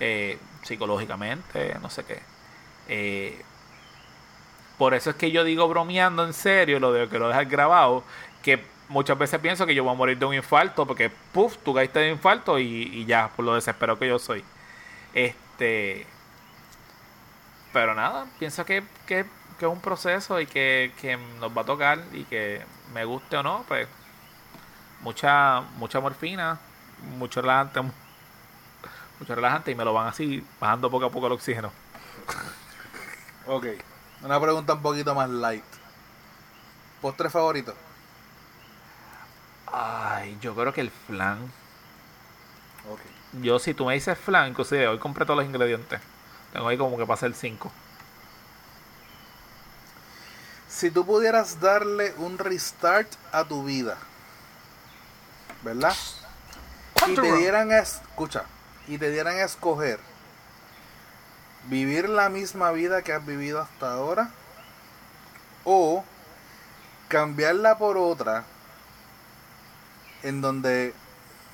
[0.00, 2.22] eh, psicológicamente, no sé qué.
[2.88, 3.42] Eh,
[4.78, 8.02] por eso es que yo digo bromeando en serio, lo de que lo dejar grabado,
[8.42, 11.74] que muchas veces pienso que yo voy a morir de un infarto, porque puff, tú
[11.74, 14.44] caíste de infarto y, y ya, por lo desesperado que yo soy.
[15.14, 16.06] Este.
[17.72, 19.24] Pero nada, pienso que, que,
[19.58, 22.62] que es un proceso y que, que nos va a tocar y que
[22.92, 23.86] me guste o no, pues
[25.02, 26.58] mucha, mucha morfina,
[27.18, 27.80] mucho relajante,
[29.20, 31.72] mucho relajante y me lo van así bajando poco a poco el oxígeno.
[33.46, 33.66] Ok.
[34.22, 35.64] Una pregunta un poquito más light.
[37.00, 37.74] ¿Postre favorito?
[39.72, 41.38] Ay, yo creo que el flan.
[42.90, 43.00] Ok.
[43.42, 46.00] Yo, si tú me dices flan, inclusive hoy compré todos los ingredientes.
[46.52, 47.70] Tengo ahí como que para hacer 5.
[50.68, 53.96] Si tú pudieras darle un restart a tu vida,
[55.62, 55.94] ¿verdad?
[57.08, 58.44] Y te dieran, a es- escucha,
[58.86, 59.98] y te dieran a escoger
[61.68, 64.30] vivir la misma vida que has vivido hasta ahora
[65.64, 66.04] o
[67.08, 68.44] cambiarla por otra
[70.22, 70.94] en donde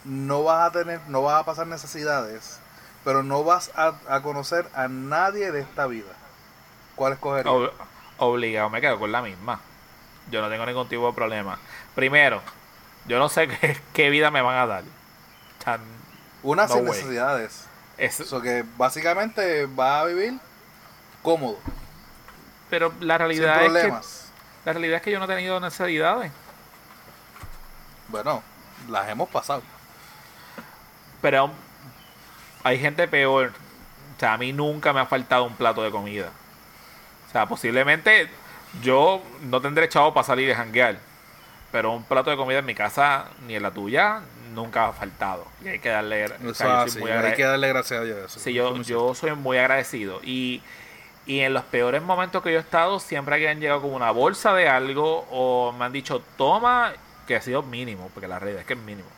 [0.04, 2.60] no vas a tener, no vas a pasar necesidades,
[3.04, 6.12] pero no vas a, a conocer a nadie de esta vida.
[6.96, 7.52] ¿Cuál escogerías?
[7.52, 7.72] Ob-
[8.18, 9.60] obligado, me quedo con la misma.
[10.30, 11.58] Yo no tengo ningún tipo de problema.
[11.94, 12.42] Primero,
[13.06, 14.84] yo no sé qué, qué vida me van a dar.
[15.64, 15.80] Sea,
[16.42, 16.86] Una no sin way.
[16.86, 17.65] necesidades.
[17.98, 20.34] Es- Eso que básicamente va a vivir
[21.22, 21.58] cómodo,
[22.70, 23.88] pero la sin realidad es que
[24.64, 26.32] la realidad es que yo no he tenido necesidades.
[28.08, 28.42] Bueno,
[28.88, 29.62] las hemos pasado.
[31.22, 31.50] Pero
[32.62, 33.52] hay gente peor.
[34.16, 36.30] O sea, a mí nunca me ha faltado un plato de comida.
[37.28, 38.30] O sea, posiblemente
[38.82, 40.98] yo no tendré chavo para salir y janguear.
[41.72, 44.20] Pero un plato de comida en mi casa, ni en la tuya,
[44.56, 45.46] nunca ha faltado.
[45.64, 46.24] Y hay que darle...
[46.26, 48.18] o sea, yo soy muy agrade- hay que darle gracias a Dios.
[48.30, 48.40] Eso.
[48.40, 50.20] Sí, yo, yo soy muy agradecido.
[50.24, 50.62] Y,
[51.26, 54.10] y en los peores momentos que yo he estado, siempre que han llegado con una
[54.10, 56.92] bolsa de algo o me han dicho, toma,
[57.28, 59.08] que ha sido mínimo, porque la realidad es que es mínimo.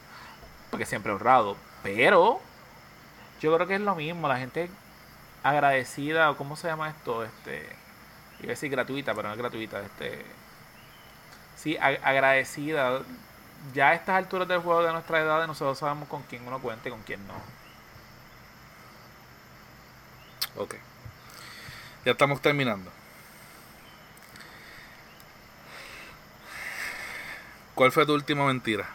[0.71, 1.57] Porque siempre he honrado.
[1.83, 2.41] Pero
[3.41, 4.69] yo creo que es lo mismo, la gente
[5.43, 7.65] agradecida, o cómo se llama esto, este,
[8.41, 10.25] iba a decir gratuita, pero no es gratuita, este,
[11.57, 13.01] sí, ag- agradecida.
[13.75, 16.89] Ya a estas alturas del juego de nuestra edad, nosotros sabemos con quién uno cuenta
[16.89, 17.35] y con quién no.
[20.57, 20.75] Ok.
[22.05, 22.91] Ya estamos terminando.
[27.75, 28.89] ¿Cuál fue tu última mentira?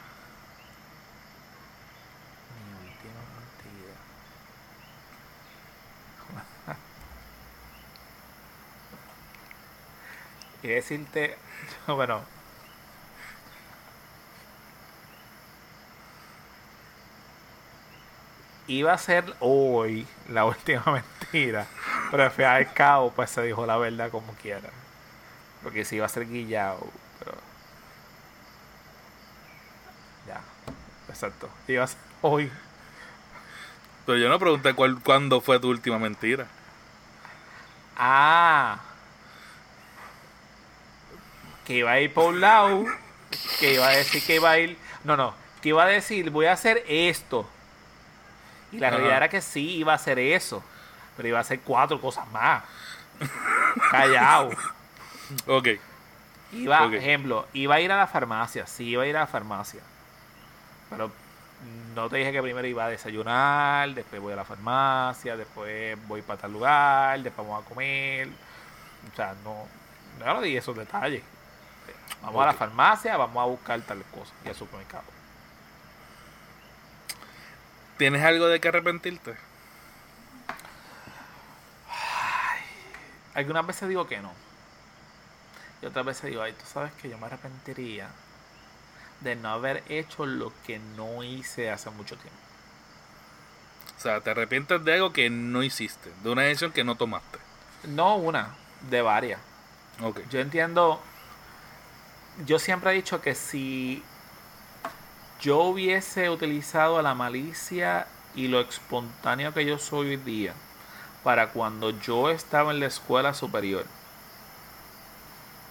[2.57, 3.93] Mi última mentira.
[10.63, 11.37] Y decirte,
[11.87, 12.21] bueno,
[18.67, 21.67] iba a ser hoy la última mentira,
[22.11, 24.69] pero al final al cabo pues se dijo la verdad como quiera.
[25.63, 26.85] Porque si iba a ser guillado,
[27.19, 27.31] pero
[30.27, 30.41] ya,
[31.07, 31.49] exacto.
[31.67, 32.51] Iba a ser hoy.
[34.05, 36.47] Pero yo no pregunté cuál, cuándo fue tu última mentira.
[37.95, 38.79] Ah,
[41.65, 42.85] que iba a ir por un lado,
[43.59, 46.47] que iba a decir que iba a ir, no, no, que iba a decir voy
[46.47, 47.47] a hacer esto.
[48.73, 48.97] Y la Ajá.
[48.97, 50.63] realidad era que sí iba a hacer eso,
[51.15, 52.63] pero iba a hacer cuatro cosas más.
[53.91, 54.49] Callao.
[55.47, 55.67] Ok.
[56.51, 59.81] Iba, ejemplo, iba a ir a la farmacia, sí iba a ir a la farmacia.
[60.89, 61.11] Pero
[61.95, 66.21] no te dije que primero iba a desayunar, después voy a la farmacia, después voy
[66.21, 68.27] para tal lugar, después vamos a comer.
[69.11, 69.67] O sea, no,
[70.19, 71.23] no le di esos detalles.
[72.21, 75.03] Vamos a la farmacia, vamos a buscar tal cosa y al supermercado.
[77.97, 79.35] ¿Tienes algo de que arrepentirte?
[83.33, 84.31] Algunas veces digo que no.
[85.81, 88.09] Y otras veces digo, ay, tú sabes que yo me arrepentiría
[89.21, 92.39] de no haber hecho lo que no hice hace mucho tiempo.
[93.97, 97.39] O sea, te arrepientes de algo que no hiciste, de una decisión que no tomaste.
[97.87, 98.55] No una,
[98.89, 99.39] de varias.
[100.01, 100.21] Ok.
[100.29, 101.01] Yo entiendo,
[102.45, 104.03] yo siempre he dicho que si
[105.43, 110.53] yo hubiese utilizado la malicia y lo espontáneo que yo soy hoy día
[111.21, 113.85] para cuando yo estaba en la escuela superior,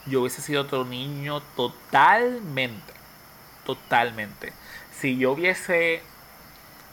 [0.04, 2.92] yo hubiese sido otro niño totalmente,
[3.64, 4.52] totalmente.
[4.92, 6.02] Si yo hubiese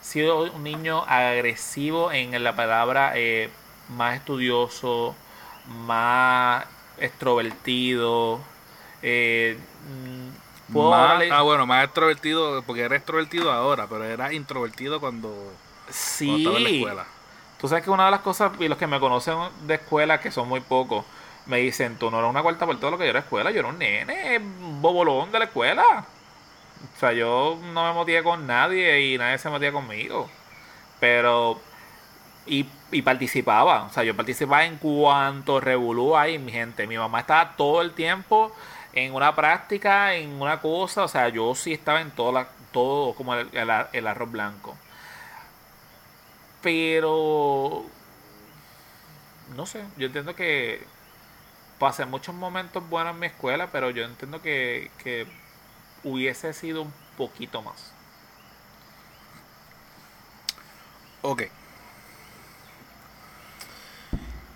[0.01, 3.49] sido un niño agresivo en la palabra eh,
[3.89, 5.15] más estudioso,
[5.67, 6.65] más
[6.97, 8.39] extrovertido,
[9.01, 9.57] eh,
[10.71, 15.93] puedo Más- ah, bueno, más extrovertido, porque era extrovertido ahora, pero era introvertido cuando, cuando
[15.93, 17.05] sí, estaba en la escuela.
[17.59, 19.37] Tú sabes que una de las cosas, y los que me conocen
[19.67, 21.05] de escuela, que son muy pocos,
[21.45, 23.59] me dicen, tú no eres una cuarta por todo lo que yo era escuela, yo
[23.59, 24.39] era un nene,
[24.81, 26.05] bobolón de la escuela.
[26.95, 30.29] O sea, yo no me motivé con nadie y nadie se metía conmigo.
[30.99, 31.59] Pero,
[32.45, 36.87] y, y participaba, o sea, yo participaba en cuanto revolú ahí, mi gente.
[36.87, 38.53] Mi mamá estaba todo el tiempo
[38.93, 43.15] en una práctica, en una cosa, o sea, yo sí estaba en todo, la, todo
[43.15, 44.77] como el, el ar- el arroz blanco.
[46.61, 47.91] Pero
[49.55, 50.87] no sé, yo entiendo que
[51.79, 55.27] pasé muchos momentos buenos en mi escuela, pero yo entiendo que, que
[56.03, 57.95] hubiese sido un poquito más.
[61.21, 61.43] Ok.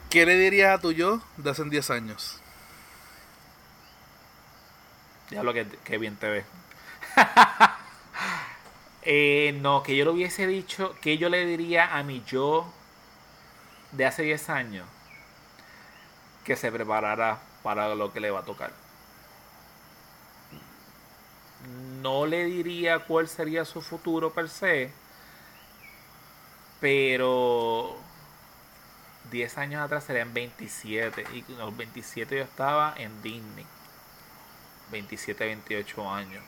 [0.10, 2.43] ¿Qué le dirías a tu yo de hace 10 años?
[5.34, 6.46] Ya lo que, bien te ve.
[9.06, 12.72] Eh, no, que yo le hubiese dicho, que yo le diría a mi yo
[13.92, 14.88] de hace 10 años
[16.46, 18.72] que se preparara para lo que le va a tocar.
[22.02, 24.92] No le diría cuál sería su futuro per se,
[26.82, 27.98] pero
[29.32, 33.66] 10 años atrás serían 27 y los 27 yo estaba en Disney.
[34.94, 36.44] 27, 28 años.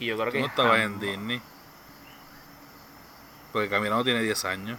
[0.00, 1.40] Y yo creo Tú que no estabas en Disney.
[3.52, 4.78] Porque Caminando tiene 10 años.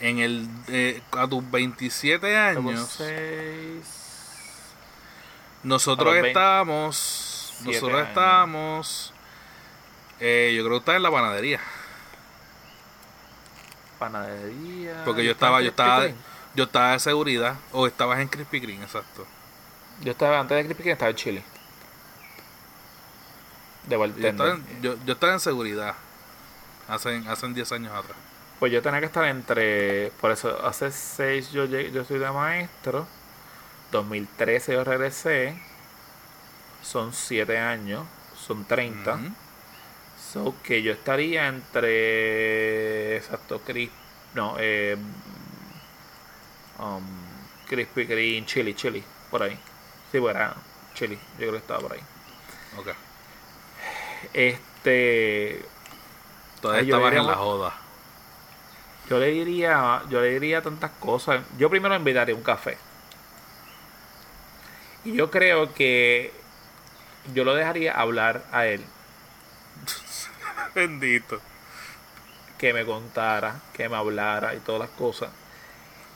[0.00, 4.00] En el eh, a tus 27 Como años, seis-
[5.62, 8.08] nosotros a los 20 estábamos, nosotros años.
[8.08, 9.14] estábamos,
[10.20, 11.60] eh, yo creo que estaba en la panadería,
[13.98, 15.02] Panadería.
[15.04, 16.08] porque yo estaba yo estaba.
[16.54, 19.26] Yo estaba de seguridad, o estabas en Krispy Kreme, exacto.
[20.02, 21.44] Yo estaba antes de Krispy Kreme, estaba en Chile.
[23.86, 25.94] De Yo estaba, en, yo, yo estaba en seguridad,
[26.88, 28.16] hace, hace 10 años atrás.
[28.58, 30.10] Pues yo tenía que estar entre.
[30.20, 33.06] Por eso, hace 6 yo, yo soy de maestro.
[33.92, 35.54] 2013 yo regresé.
[36.82, 38.06] Son 7 años.
[38.36, 39.14] Son 30.
[39.14, 39.22] Ujú.
[40.32, 43.16] So que yo estaría entre.
[43.16, 43.90] Exacto, Cris.
[44.34, 44.96] No, eh.
[46.84, 47.02] Um,
[47.68, 49.02] Krispy Kreme, Chili, Chili.
[49.30, 49.58] Por ahí.
[50.12, 50.54] Sí, bueno, era
[50.94, 51.16] Chili.
[51.32, 52.00] Yo creo que estaba por ahí.
[52.78, 52.88] Ok.
[54.32, 55.64] Este.
[56.60, 57.74] Todavía yo estabas en diría- la joda.
[59.08, 60.02] Yo le diría.
[60.10, 61.42] Yo le diría tantas cosas.
[61.58, 62.76] Yo primero invitaría un café.
[65.04, 66.32] Y yo creo que
[67.34, 68.84] yo lo dejaría hablar a él.
[70.74, 71.40] Bendito.
[72.58, 75.30] Que me contara, que me hablara y todas las cosas.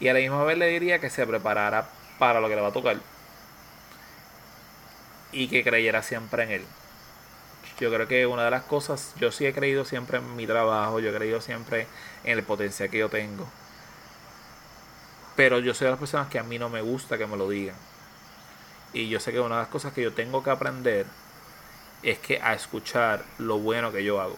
[0.01, 1.89] Y a la misma vez le diría que se preparara
[2.19, 2.97] para lo que le va a tocar.
[5.33, 6.65] Y que creyera siempre en él.
[7.81, 10.99] Yo creo que una de las cosas, yo sí he creído siempre en mi trabajo,
[10.99, 11.87] yo he creído siempre
[12.25, 13.47] en el potencial que yo tengo.
[15.37, 17.49] Pero yo soy de las personas que a mí no me gusta que me lo
[17.49, 17.77] digan.
[18.93, 21.07] Y yo sé que una de las cosas que yo tengo que aprender
[22.03, 24.37] es que a escuchar lo bueno que yo hago.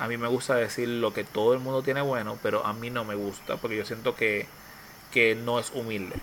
[0.00, 2.88] A mí me gusta decir lo que todo el mundo tiene bueno, pero a mí
[2.88, 4.46] no me gusta porque yo siento que,
[5.12, 6.16] que no es humilde.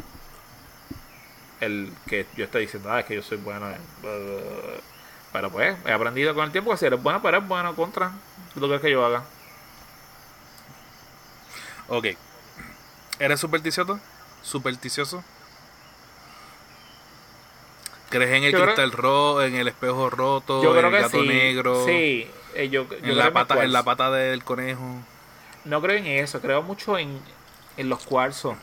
[1.60, 3.68] El que yo estoy diciendo, ah, es que yo soy bueno.
[5.32, 8.14] Pero pues, he aprendido con el tiempo que si eres bueno, pero eres bueno contra
[8.56, 9.24] lo que es que yo haga.
[11.88, 12.08] Ok.
[13.20, 14.00] ¿Eres supersticioso?
[14.42, 15.24] ¿Supersticioso?
[18.10, 21.86] ¿Crees en el cristal rojo, en el espejo roto, en el gato negro?
[21.86, 24.84] Sí, eh, yo, en, la pata, en la pata del conejo.
[25.66, 27.20] No creo en eso, creo mucho en,
[27.78, 28.58] en los cuarzos.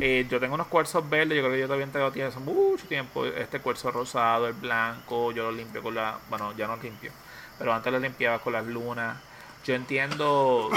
[0.00, 2.86] Eh, yo tengo unos cuarzos verdes, yo creo que yo todavía tengo tiempo, hace mucho
[2.86, 3.26] tiempo.
[3.26, 6.18] Este cuarzo rosado, el blanco, yo lo limpio con la.
[6.30, 7.10] Bueno, ya no limpio,
[7.58, 9.16] pero antes lo limpiaba con las lunas.
[9.64, 10.70] Yo entiendo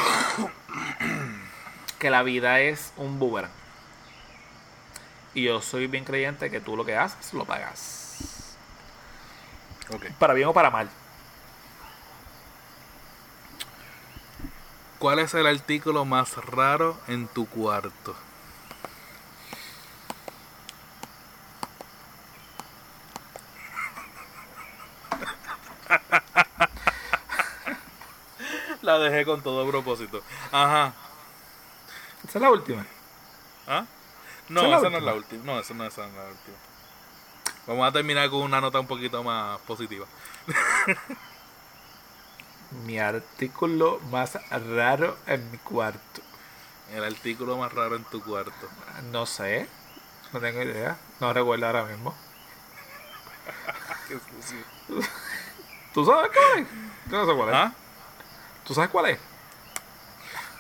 [2.00, 3.52] que la vida es un boomerang.
[5.34, 8.58] Y yo soy bien creyente que tú lo que haces lo pagas.
[10.18, 10.90] Para bien o para mal.
[15.02, 18.16] ¿Cuál es el artículo más raro en tu cuarto?
[28.84, 30.22] La dejé con todo propósito.
[30.52, 30.94] Ajá.
[32.24, 32.86] Esa es la última.
[33.66, 33.88] ¿Ah?
[34.50, 35.44] No, esa, no es la última.
[35.44, 36.58] No, esa no es la última.
[37.66, 40.06] Vamos a terminar con una nota un poquito más positiva.
[42.86, 46.22] mi artículo más raro en mi cuarto.
[46.94, 48.70] El artículo más raro en tu cuarto.
[49.12, 49.68] No sé.
[50.34, 50.98] No tengo idea.
[51.20, 52.16] No recuerdo ahora mismo.
[54.08, 54.18] Qué
[55.94, 56.68] ¿Tú sabes cuál es?
[57.10, 57.56] Yo no sé cuál es.
[57.56, 57.74] ¿Ah?
[58.66, 59.20] ¿Tú sabes cuál es?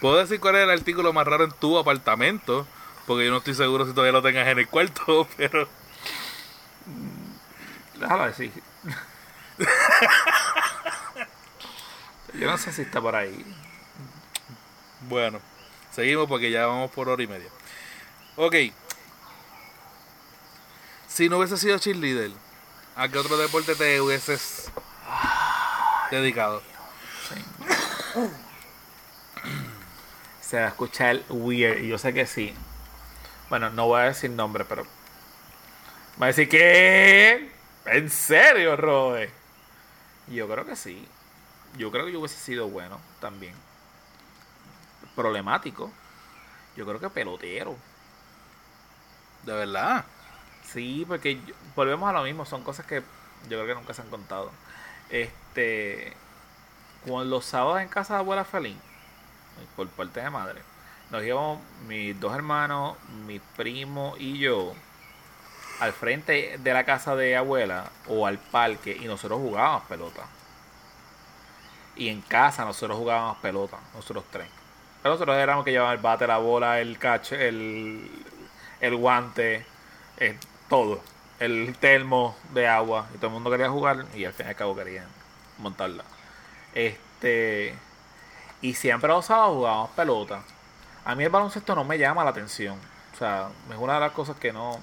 [0.02, 2.68] Puedo decir cuál es el artículo más raro en tu apartamento.
[3.06, 5.68] Porque yo no estoy seguro si todavía lo tengas en el cuarto, pero.
[7.96, 8.52] Déjalo decir.
[12.34, 13.46] yo no sé si está por ahí.
[15.08, 15.40] Bueno,
[15.92, 17.50] seguimos porque ya vamos por hora y media.
[18.36, 18.56] Ok.
[21.08, 22.32] Si no hubiese sido cheerleader,
[22.96, 24.72] ¿a qué otro deporte te hubieses
[26.10, 26.62] dedicado?
[30.42, 32.54] Se va a escuchar weird y yo sé que sí.
[33.50, 34.86] Bueno, no voy a decir nombre, pero.
[36.22, 37.52] Va a decir que.
[37.86, 39.30] ¿En serio, Rode?
[40.28, 41.06] Yo creo que sí.
[41.78, 43.54] Yo creo que yo hubiese sido bueno también.
[45.16, 45.92] Problemático.
[46.76, 47.76] Yo creo que pelotero.
[49.44, 50.06] ¿De verdad?
[50.64, 51.40] Sí, porque
[51.76, 52.46] volvemos a lo mismo.
[52.46, 53.02] Son cosas que
[53.50, 54.52] yo creo que nunca se han contado.
[55.10, 56.14] Este.
[57.08, 58.80] Con los sábados en casa de abuela Felín,
[59.76, 60.62] por parte de madre,
[61.10, 62.96] nos íbamos mis dos hermanos,
[63.26, 64.76] mi primo y yo
[65.82, 70.22] al frente de la casa de abuela o al parque y nosotros jugábamos pelota.
[72.02, 74.48] Y en casa nosotros jugábamos pelota, nosotros tres.
[75.04, 78.10] Pero nosotros éramos que llevaban el bate, la bola, el catch, el,
[78.80, 79.64] el guante,
[80.18, 80.36] eh,
[80.68, 81.00] todo.
[81.40, 83.08] El termo de agua.
[83.14, 85.06] Y todo el mundo quería jugar y al fin y al cabo querían
[85.60, 86.04] montarla.
[86.74, 87.76] Este.
[88.64, 90.42] Y siempre los sábados jugábamos pelota.
[91.06, 92.80] A mí el baloncesto no me llama la atención.
[93.14, 94.80] O sea, es una de las cosas que no.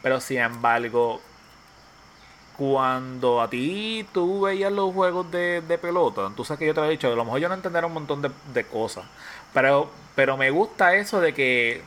[0.00, 1.20] Pero sin embargo,
[2.56, 6.86] cuando a ti tú veías los juegos de, pelota, tú sabes que yo te lo
[6.86, 9.04] he dicho, a lo mejor yo no entenderé un montón de, cosas.
[9.52, 11.82] Pero, pero me gusta eso de que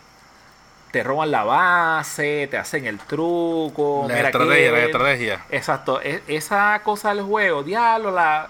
[0.91, 4.05] te roban la base, te hacen el truco.
[4.07, 5.45] La estrategia, la estrategia.
[5.49, 6.01] Exacto.
[6.01, 8.49] E, esa cosa del juego, diablo, la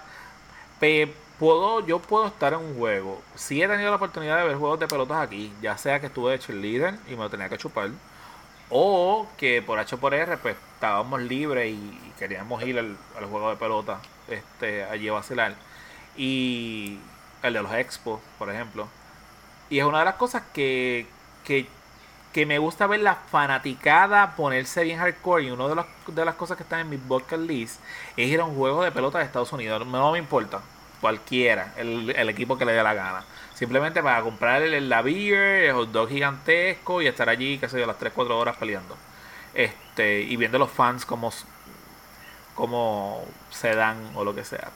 [1.38, 3.22] puedo, yo puedo estar en un juego.
[3.34, 6.36] Si he tenido la oportunidad de ver juegos de pelotas aquí, ya sea que estuve
[6.36, 7.90] de líder y me lo tenía que chupar,
[8.70, 12.96] o que por H por R, pues estábamos libres y queríamos ir al,
[13.28, 15.54] juego de pelota este, allí a vacilar.
[16.16, 16.98] Y
[17.42, 18.88] el de los expos, por ejemplo.
[19.68, 21.06] Y es una de las cosas que,
[21.44, 21.66] que,
[22.32, 25.44] que me gusta ver la fanaticada ponerse bien hardcore.
[25.44, 27.80] Y una de, de las cosas que están en mi bucket list
[28.16, 29.86] es ir a un juego de pelota de Estados Unidos.
[29.86, 30.60] No me importa
[31.00, 33.24] cualquiera, el, equipo que le dé la gana.
[33.60, 37.78] Simplemente para comprar el, la beer, el hot dog gigantesco y estar allí, qué sé
[37.78, 38.96] yo, las 3, 4 horas peleando.
[39.52, 41.30] Este, y viendo los fans como,
[42.54, 44.70] como se dan o lo que sea.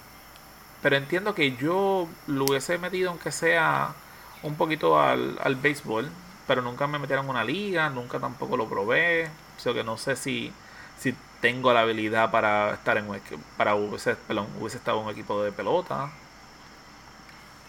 [0.82, 3.94] Pero entiendo que yo lo hubiese metido aunque sea
[4.42, 6.10] un poquito al, al béisbol,
[6.46, 9.30] pero nunca me metieron en una liga, nunca tampoco lo probé.
[9.56, 10.52] O sea que no sé si,
[10.98, 13.18] si tengo la habilidad para estar en un
[13.56, 14.14] para hubiese,
[14.60, 16.10] hubiese estado en un equipo de pelota.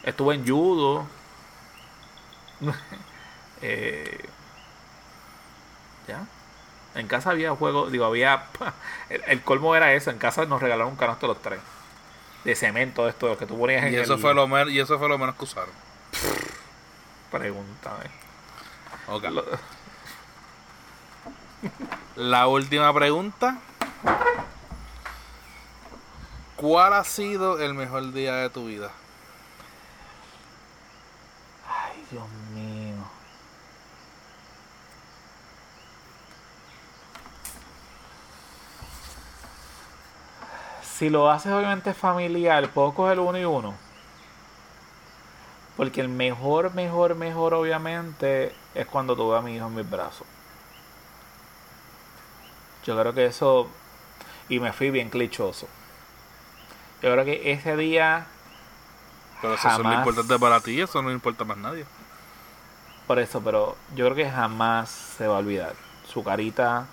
[0.06, 1.06] Estuve en judo.
[3.62, 4.30] eh,
[6.08, 6.26] ya.
[6.94, 8.46] En casa había juego, digo, había.
[9.10, 10.12] El, colmo era eso.
[10.12, 11.60] En casa nos regalaron un canasto los tres.
[12.46, 15.10] De cemento, esto, lo que tú ponías y eso fue lo menos Y eso fue
[15.10, 15.74] lo menos que usaron.
[17.32, 18.06] Pregúntame.
[19.08, 19.26] Ok.
[22.16, 23.60] La última pregunta.
[26.56, 28.92] ¿Cuál ha sido el mejor día de tu vida?
[31.68, 33.04] Ay, Dios mío.
[40.98, 43.74] Si lo haces obviamente familiar, puedo coger uno y uno.
[45.76, 50.26] Porque el mejor, mejor, mejor obviamente es cuando tuve a mi hijo en mis brazos.
[52.86, 53.70] Yo creo que eso...
[54.48, 55.68] Y me fui bien clichoso.
[57.02, 58.28] Yo creo que ese día...
[59.42, 61.86] Pero eso es lo importante para ti, eso no importa más nadie.
[63.06, 65.74] Por eso, pero yo creo que jamás se va a olvidar.
[66.08, 66.88] Su carita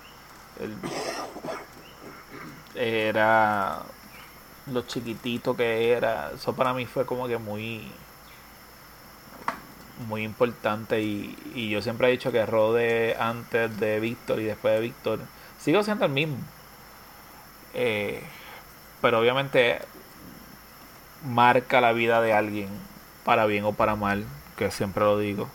[2.75, 3.81] era
[4.67, 6.31] lo chiquitito que era.
[6.35, 7.91] Eso para mí fue como que muy
[10.07, 14.73] muy importante y, y yo siempre he dicho que Rode antes de Víctor y después
[14.73, 15.19] de Víctor
[15.59, 16.37] sigo siendo el mismo.
[17.73, 18.21] Eh,
[19.01, 19.79] pero obviamente
[21.25, 22.69] marca la vida de alguien,
[23.23, 24.25] para bien o para mal,
[24.57, 25.49] que siempre lo digo.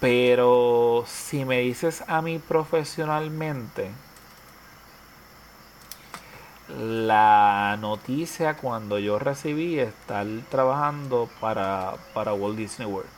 [0.00, 3.90] Pero si me dices a mí profesionalmente,
[6.78, 13.10] la noticia cuando yo recibí estar trabajando para, para Walt Disney World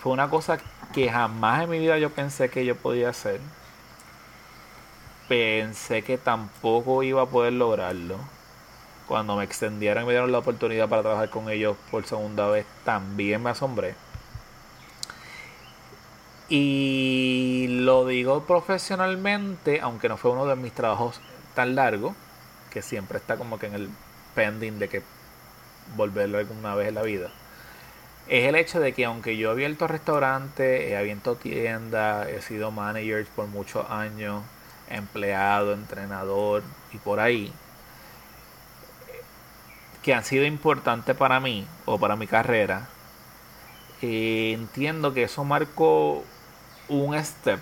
[0.00, 0.58] fue una cosa
[0.92, 3.40] que jamás en mi vida yo pensé que yo podía hacer
[5.30, 8.16] pensé que tampoco iba a poder lograrlo.
[9.06, 12.66] Cuando me extendieron y me dieron la oportunidad para trabajar con ellos por segunda vez,
[12.84, 13.94] también me asombré.
[16.48, 21.20] Y lo digo profesionalmente, aunque no fue uno de mis trabajos
[21.54, 22.16] tan largos,
[22.70, 23.90] que siempre está como que en el
[24.34, 25.02] pending de que
[25.96, 27.30] volverlo alguna vez en la vida.
[28.28, 32.70] Es el hecho de que aunque yo he abierto restaurantes, he abierto tiendas, he sido
[32.70, 34.42] manager por muchos años,
[34.88, 37.52] empleado, entrenador y por ahí,
[40.02, 42.88] que han sido importantes para mí o para mi carrera,
[44.00, 46.24] eh, entiendo que eso marcó
[46.88, 47.60] un step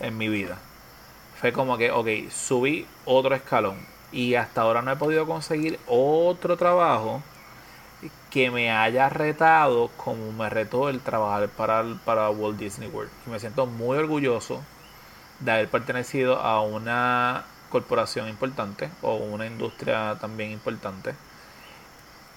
[0.00, 0.58] en mi vida.
[1.40, 6.56] Fue como que, ok, subí otro escalón y hasta ahora no he podido conseguir otro
[6.56, 7.22] trabajo
[8.30, 13.10] que me haya retado como me retó el trabajar para, para Walt Disney World.
[13.26, 14.62] Y me siento muy orgulloso
[15.40, 21.14] de haber pertenecido a una corporación importante o una industria también importante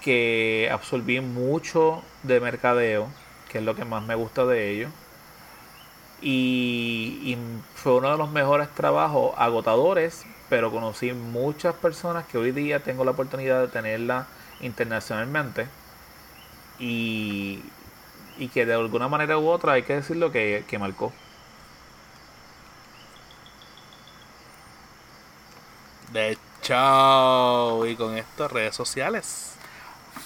[0.00, 3.08] que absorbí mucho de mercadeo,
[3.50, 4.90] que es lo que más me gusta de ellos.
[6.20, 7.36] Y,
[7.74, 13.04] fue uno de los mejores trabajos agotadores, pero conocí muchas personas que hoy día tengo
[13.04, 14.26] la oportunidad de tenerla
[14.60, 15.68] internacionalmente
[16.78, 17.62] y,
[18.38, 21.12] y que de alguna manera u otra hay que decirlo que, que marcó.
[26.12, 29.54] De hecho, y con esto, redes sociales.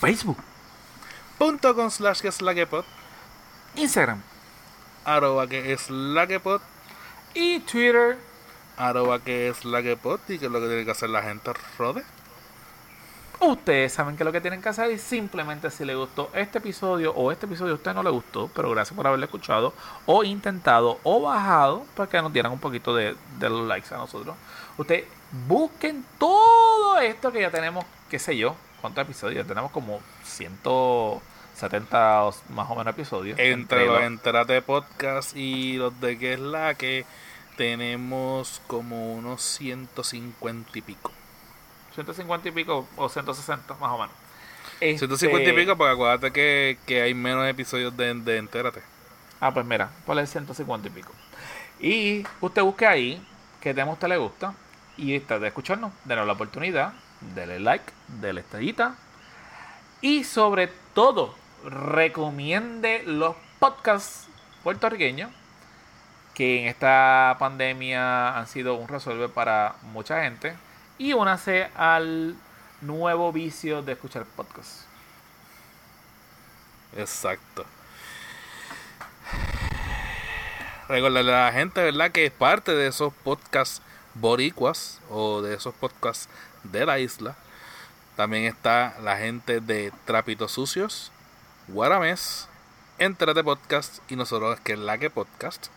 [0.00, 0.38] Facebook.
[1.38, 2.84] Punto con slash que es la que pod.
[3.74, 4.22] Instagram.
[5.04, 6.60] Arroba que es la que pod.
[7.34, 8.31] Y Twitter.
[8.76, 10.20] Arroba que es la que pod.
[10.28, 12.02] Y que es lo que tiene que hacer la gente, Rode.
[13.44, 17.12] Ustedes saben que lo que tienen que hacer es simplemente si les gustó este episodio
[17.12, 19.74] o este episodio a usted no le gustó, pero gracias por haberlo escuchado
[20.06, 24.36] o intentado o bajado para que nos dieran un poquito de, de likes a nosotros.
[24.78, 25.06] Usted
[25.48, 29.44] busquen todo esto que ya tenemos, qué sé yo, ¿cuántos episodios?
[29.44, 33.36] Tenemos como 170 más o menos episodios.
[33.40, 37.04] Entre, los Entrate Podcast y los de que es la que
[37.56, 41.12] tenemos como unos 150 y pico.
[41.94, 44.14] 150 y pico o 160 más o menos.
[44.80, 48.82] 150 y este pico porque acuérdate que, que hay menos episodios de, de Entérate.
[49.40, 51.12] Ah, pues mira, ponle 150 y pico.
[51.80, 53.26] Y usted busque ahí
[53.60, 54.54] que tema a usted le gusta
[54.96, 56.94] y está de escucharnos, denos la oportunidad,
[57.34, 58.96] denle like, denle estrellita
[60.00, 61.34] y sobre todo
[61.64, 64.28] recomiende los podcasts
[64.64, 65.30] puertorriqueños
[66.34, 70.54] que en esta pandemia han sido un resuelve para mucha gente.
[70.98, 72.36] Y únase al
[72.80, 74.86] nuevo vicio de escuchar podcasts.
[76.96, 77.64] Exacto.
[80.88, 82.10] Recordarle a la gente, ¿verdad?
[82.10, 83.82] Que es parte de esos podcasts
[84.14, 86.28] boricuas o de esos podcasts
[86.64, 87.36] de la isla.
[88.16, 91.10] También está la gente de Trapitos Sucios,
[91.68, 92.46] Guaramés,
[92.98, 95.68] Entrate Podcast y nosotros que es la que podcast,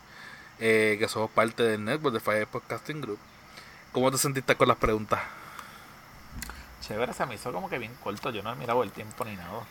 [0.59, 3.19] eh, que somos parte del network de Fire Podcasting Group.
[3.91, 5.21] ¿Cómo te sentiste con las preguntas?
[6.81, 8.29] Chévere, se me hizo como que bien corto.
[8.29, 9.61] Yo no he mirado el tiempo ni nada.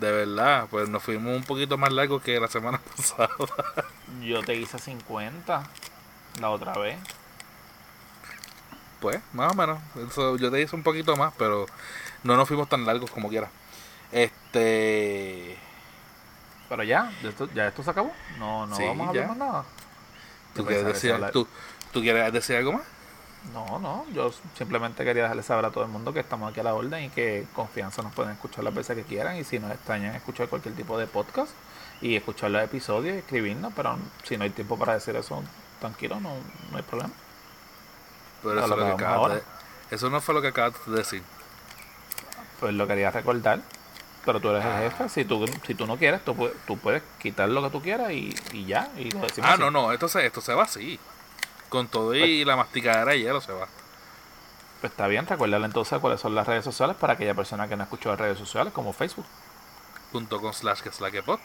[0.00, 3.30] De verdad, pues nos fuimos un poquito más largo que la semana pasada.
[4.20, 5.62] Yo te hice 50
[6.40, 6.98] la otra vez.
[9.00, 9.78] Pues, más o menos.
[10.10, 11.66] Eso, yo te hice un poquito más, pero
[12.24, 13.48] no nos fuimos tan largos como quiera.
[14.12, 15.56] Este.
[16.68, 18.12] Pero ya, ya esto, ya esto se acabó.
[18.38, 19.28] No, no Sí, vamos a hablar ya.
[19.28, 19.64] más nada.
[20.58, 21.46] ¿Tú quieres, decir, se habla- ¿tú,
[21.92, 22.82] ¿Tú quieres decir algo más?
[23.54, 26.64] No, no, yo simplemente quería dejarle saber a todo el mundo que estamos aquí a
[26.64, 29.70] la orden y que confianza nos pueden escuchar las veces que quieran y si nos
[29.70, 31.52] extrañan escuchar cualquier tipo de podcast
[32.02, 35.42] y escuchar los episodios y escribirnos, pero si no hay tiempo para decir eso,
[35.80, 36.34] tranquilo, no,
[36.70, 37.10] no hay problema.
[38.42, 39.42] Pero eso, lo que acabas de-
[39.96, 41.22] eso no fue lo que acabas de decir.
[42.60, 43.60] Pues lo quería recordar,
[44.24, 47.02] pero tú eres el jefe, si tú, si tú no quieres, tú, puedes- tú puedes
[47.18, 49.60] quitar lo que tú quieras y, y ya, y lo decimos Ah, así.
[49.62, 50.98] no, no, esto se, esto se va así.
[51.68, 53.68] Con todo Pues y la masticadera de hielo se va.
[54.80, 57.82] Pues está bien, recuérdale entonces cuáles son las redes sociales para aquella persona que no
[57.82, 59.26] escuchó las redes sociales, como Facebook,
[60.12, 61.38] Punto con slash que es la que pod.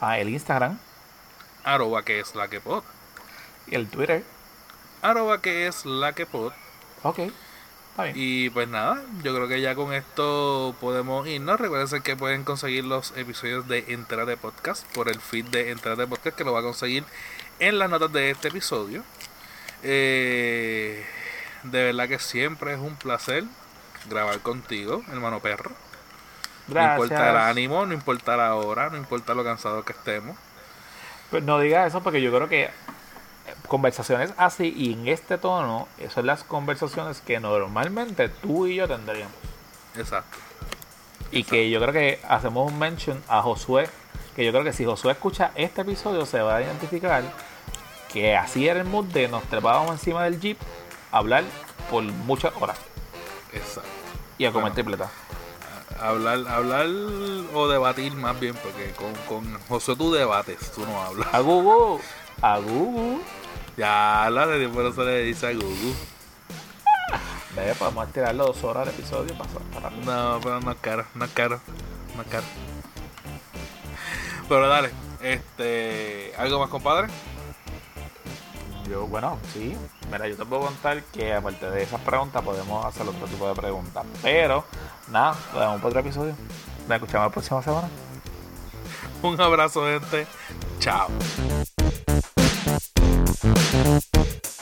[0.00, 0.78] ah, el Instagram
[1.64, 2.82] Arroba que es la que pod.
[3.66, 4.24] y el Twitter.
[5.02, 6.52] Arroba que es la que pod.
[7.02, 7.20] Ok,
[7.94, 8.16] está bien.
[8.18, 11.60] Y pues nada, yo creo que ya con esto podemos irnos.
[11.60, 15.96] Recuerden que pueden conseguir los episodios de Entrada de Podcast por el feed de Entrada
[15.96, 17.04] de Podcast que lo va a conseguir
[17.60, 19.04] en las notas de este episodio.
[19.82, 21.04] Eh,
[21.62, 23.44] de verdad que siempre es un placer
[24.08, 25.70] grabar contigo, hermano perro.
[26.68, 30.36] No importa el ánimo, no importa la hora, no importa lo cansado que estemos.
[31.30, 32.70] Pues no digas eso porque yo creo que
[33.68, 38.86] conversaciones así y en este tono eh, son las conversaciones que normalmente tú y yo
[38.88, 39.32] tendríamos.
[39.96, 40.36] Exacto.
[41.30, 43.88] Y que yo creo que hacemos un mention a Josué,
[44.36, 47.22] que yo creo que si Josué escucha este episodio se va a identificar
[48.12, 50.58] que así era el mood de nos trepábamos encima del jeep
[51.10, 51.42] a hablar
[51.90, 52.78] por muchas horas
[53.52, 53.88] Exacto.
[54.38, 54.74] y a comer Bueno.
[54.74, 55.10] tripleta.
[56.00, 56.86] Hablar, hablar
[57.54, 61.28] o debatir más bien, porque con, con José tú debates, tú no hablas.
[61.32, 62.00] A Gugu,
[62.42, 63.20] a Gugu.
[63.76, 65.94] Ya habla de no se le dice a Google.
[67.56, 71.24] Ve, podemos tirarlo dos horas de episodio para, para No, pero no es caro, no
[71.24, 71.60] es caro,
[72.16, 72.44] no es caro.
[74.48, 74.90] Pero dale,
[75.22, 77.08] este, ¿algo más compadre?
[78.88, 79.76] Yo, bueno, sí.
[80.12, 83.54] Mira, yo te puedo contar que aparte de esas preguntas podemos hacer otro tipo de
[83.54, 84.04] preguntas.
[84.22, 84.64] Pero,
[85.08, 86.36] nada, lo dejamos para otro episodio.
[86.86, 87.88] Nos escuchamos la próxima semana.
[89.22, 90.26] Un abrazo gente,
[90.80, 91.08] chao.
[93.44, 94.53] Thank you.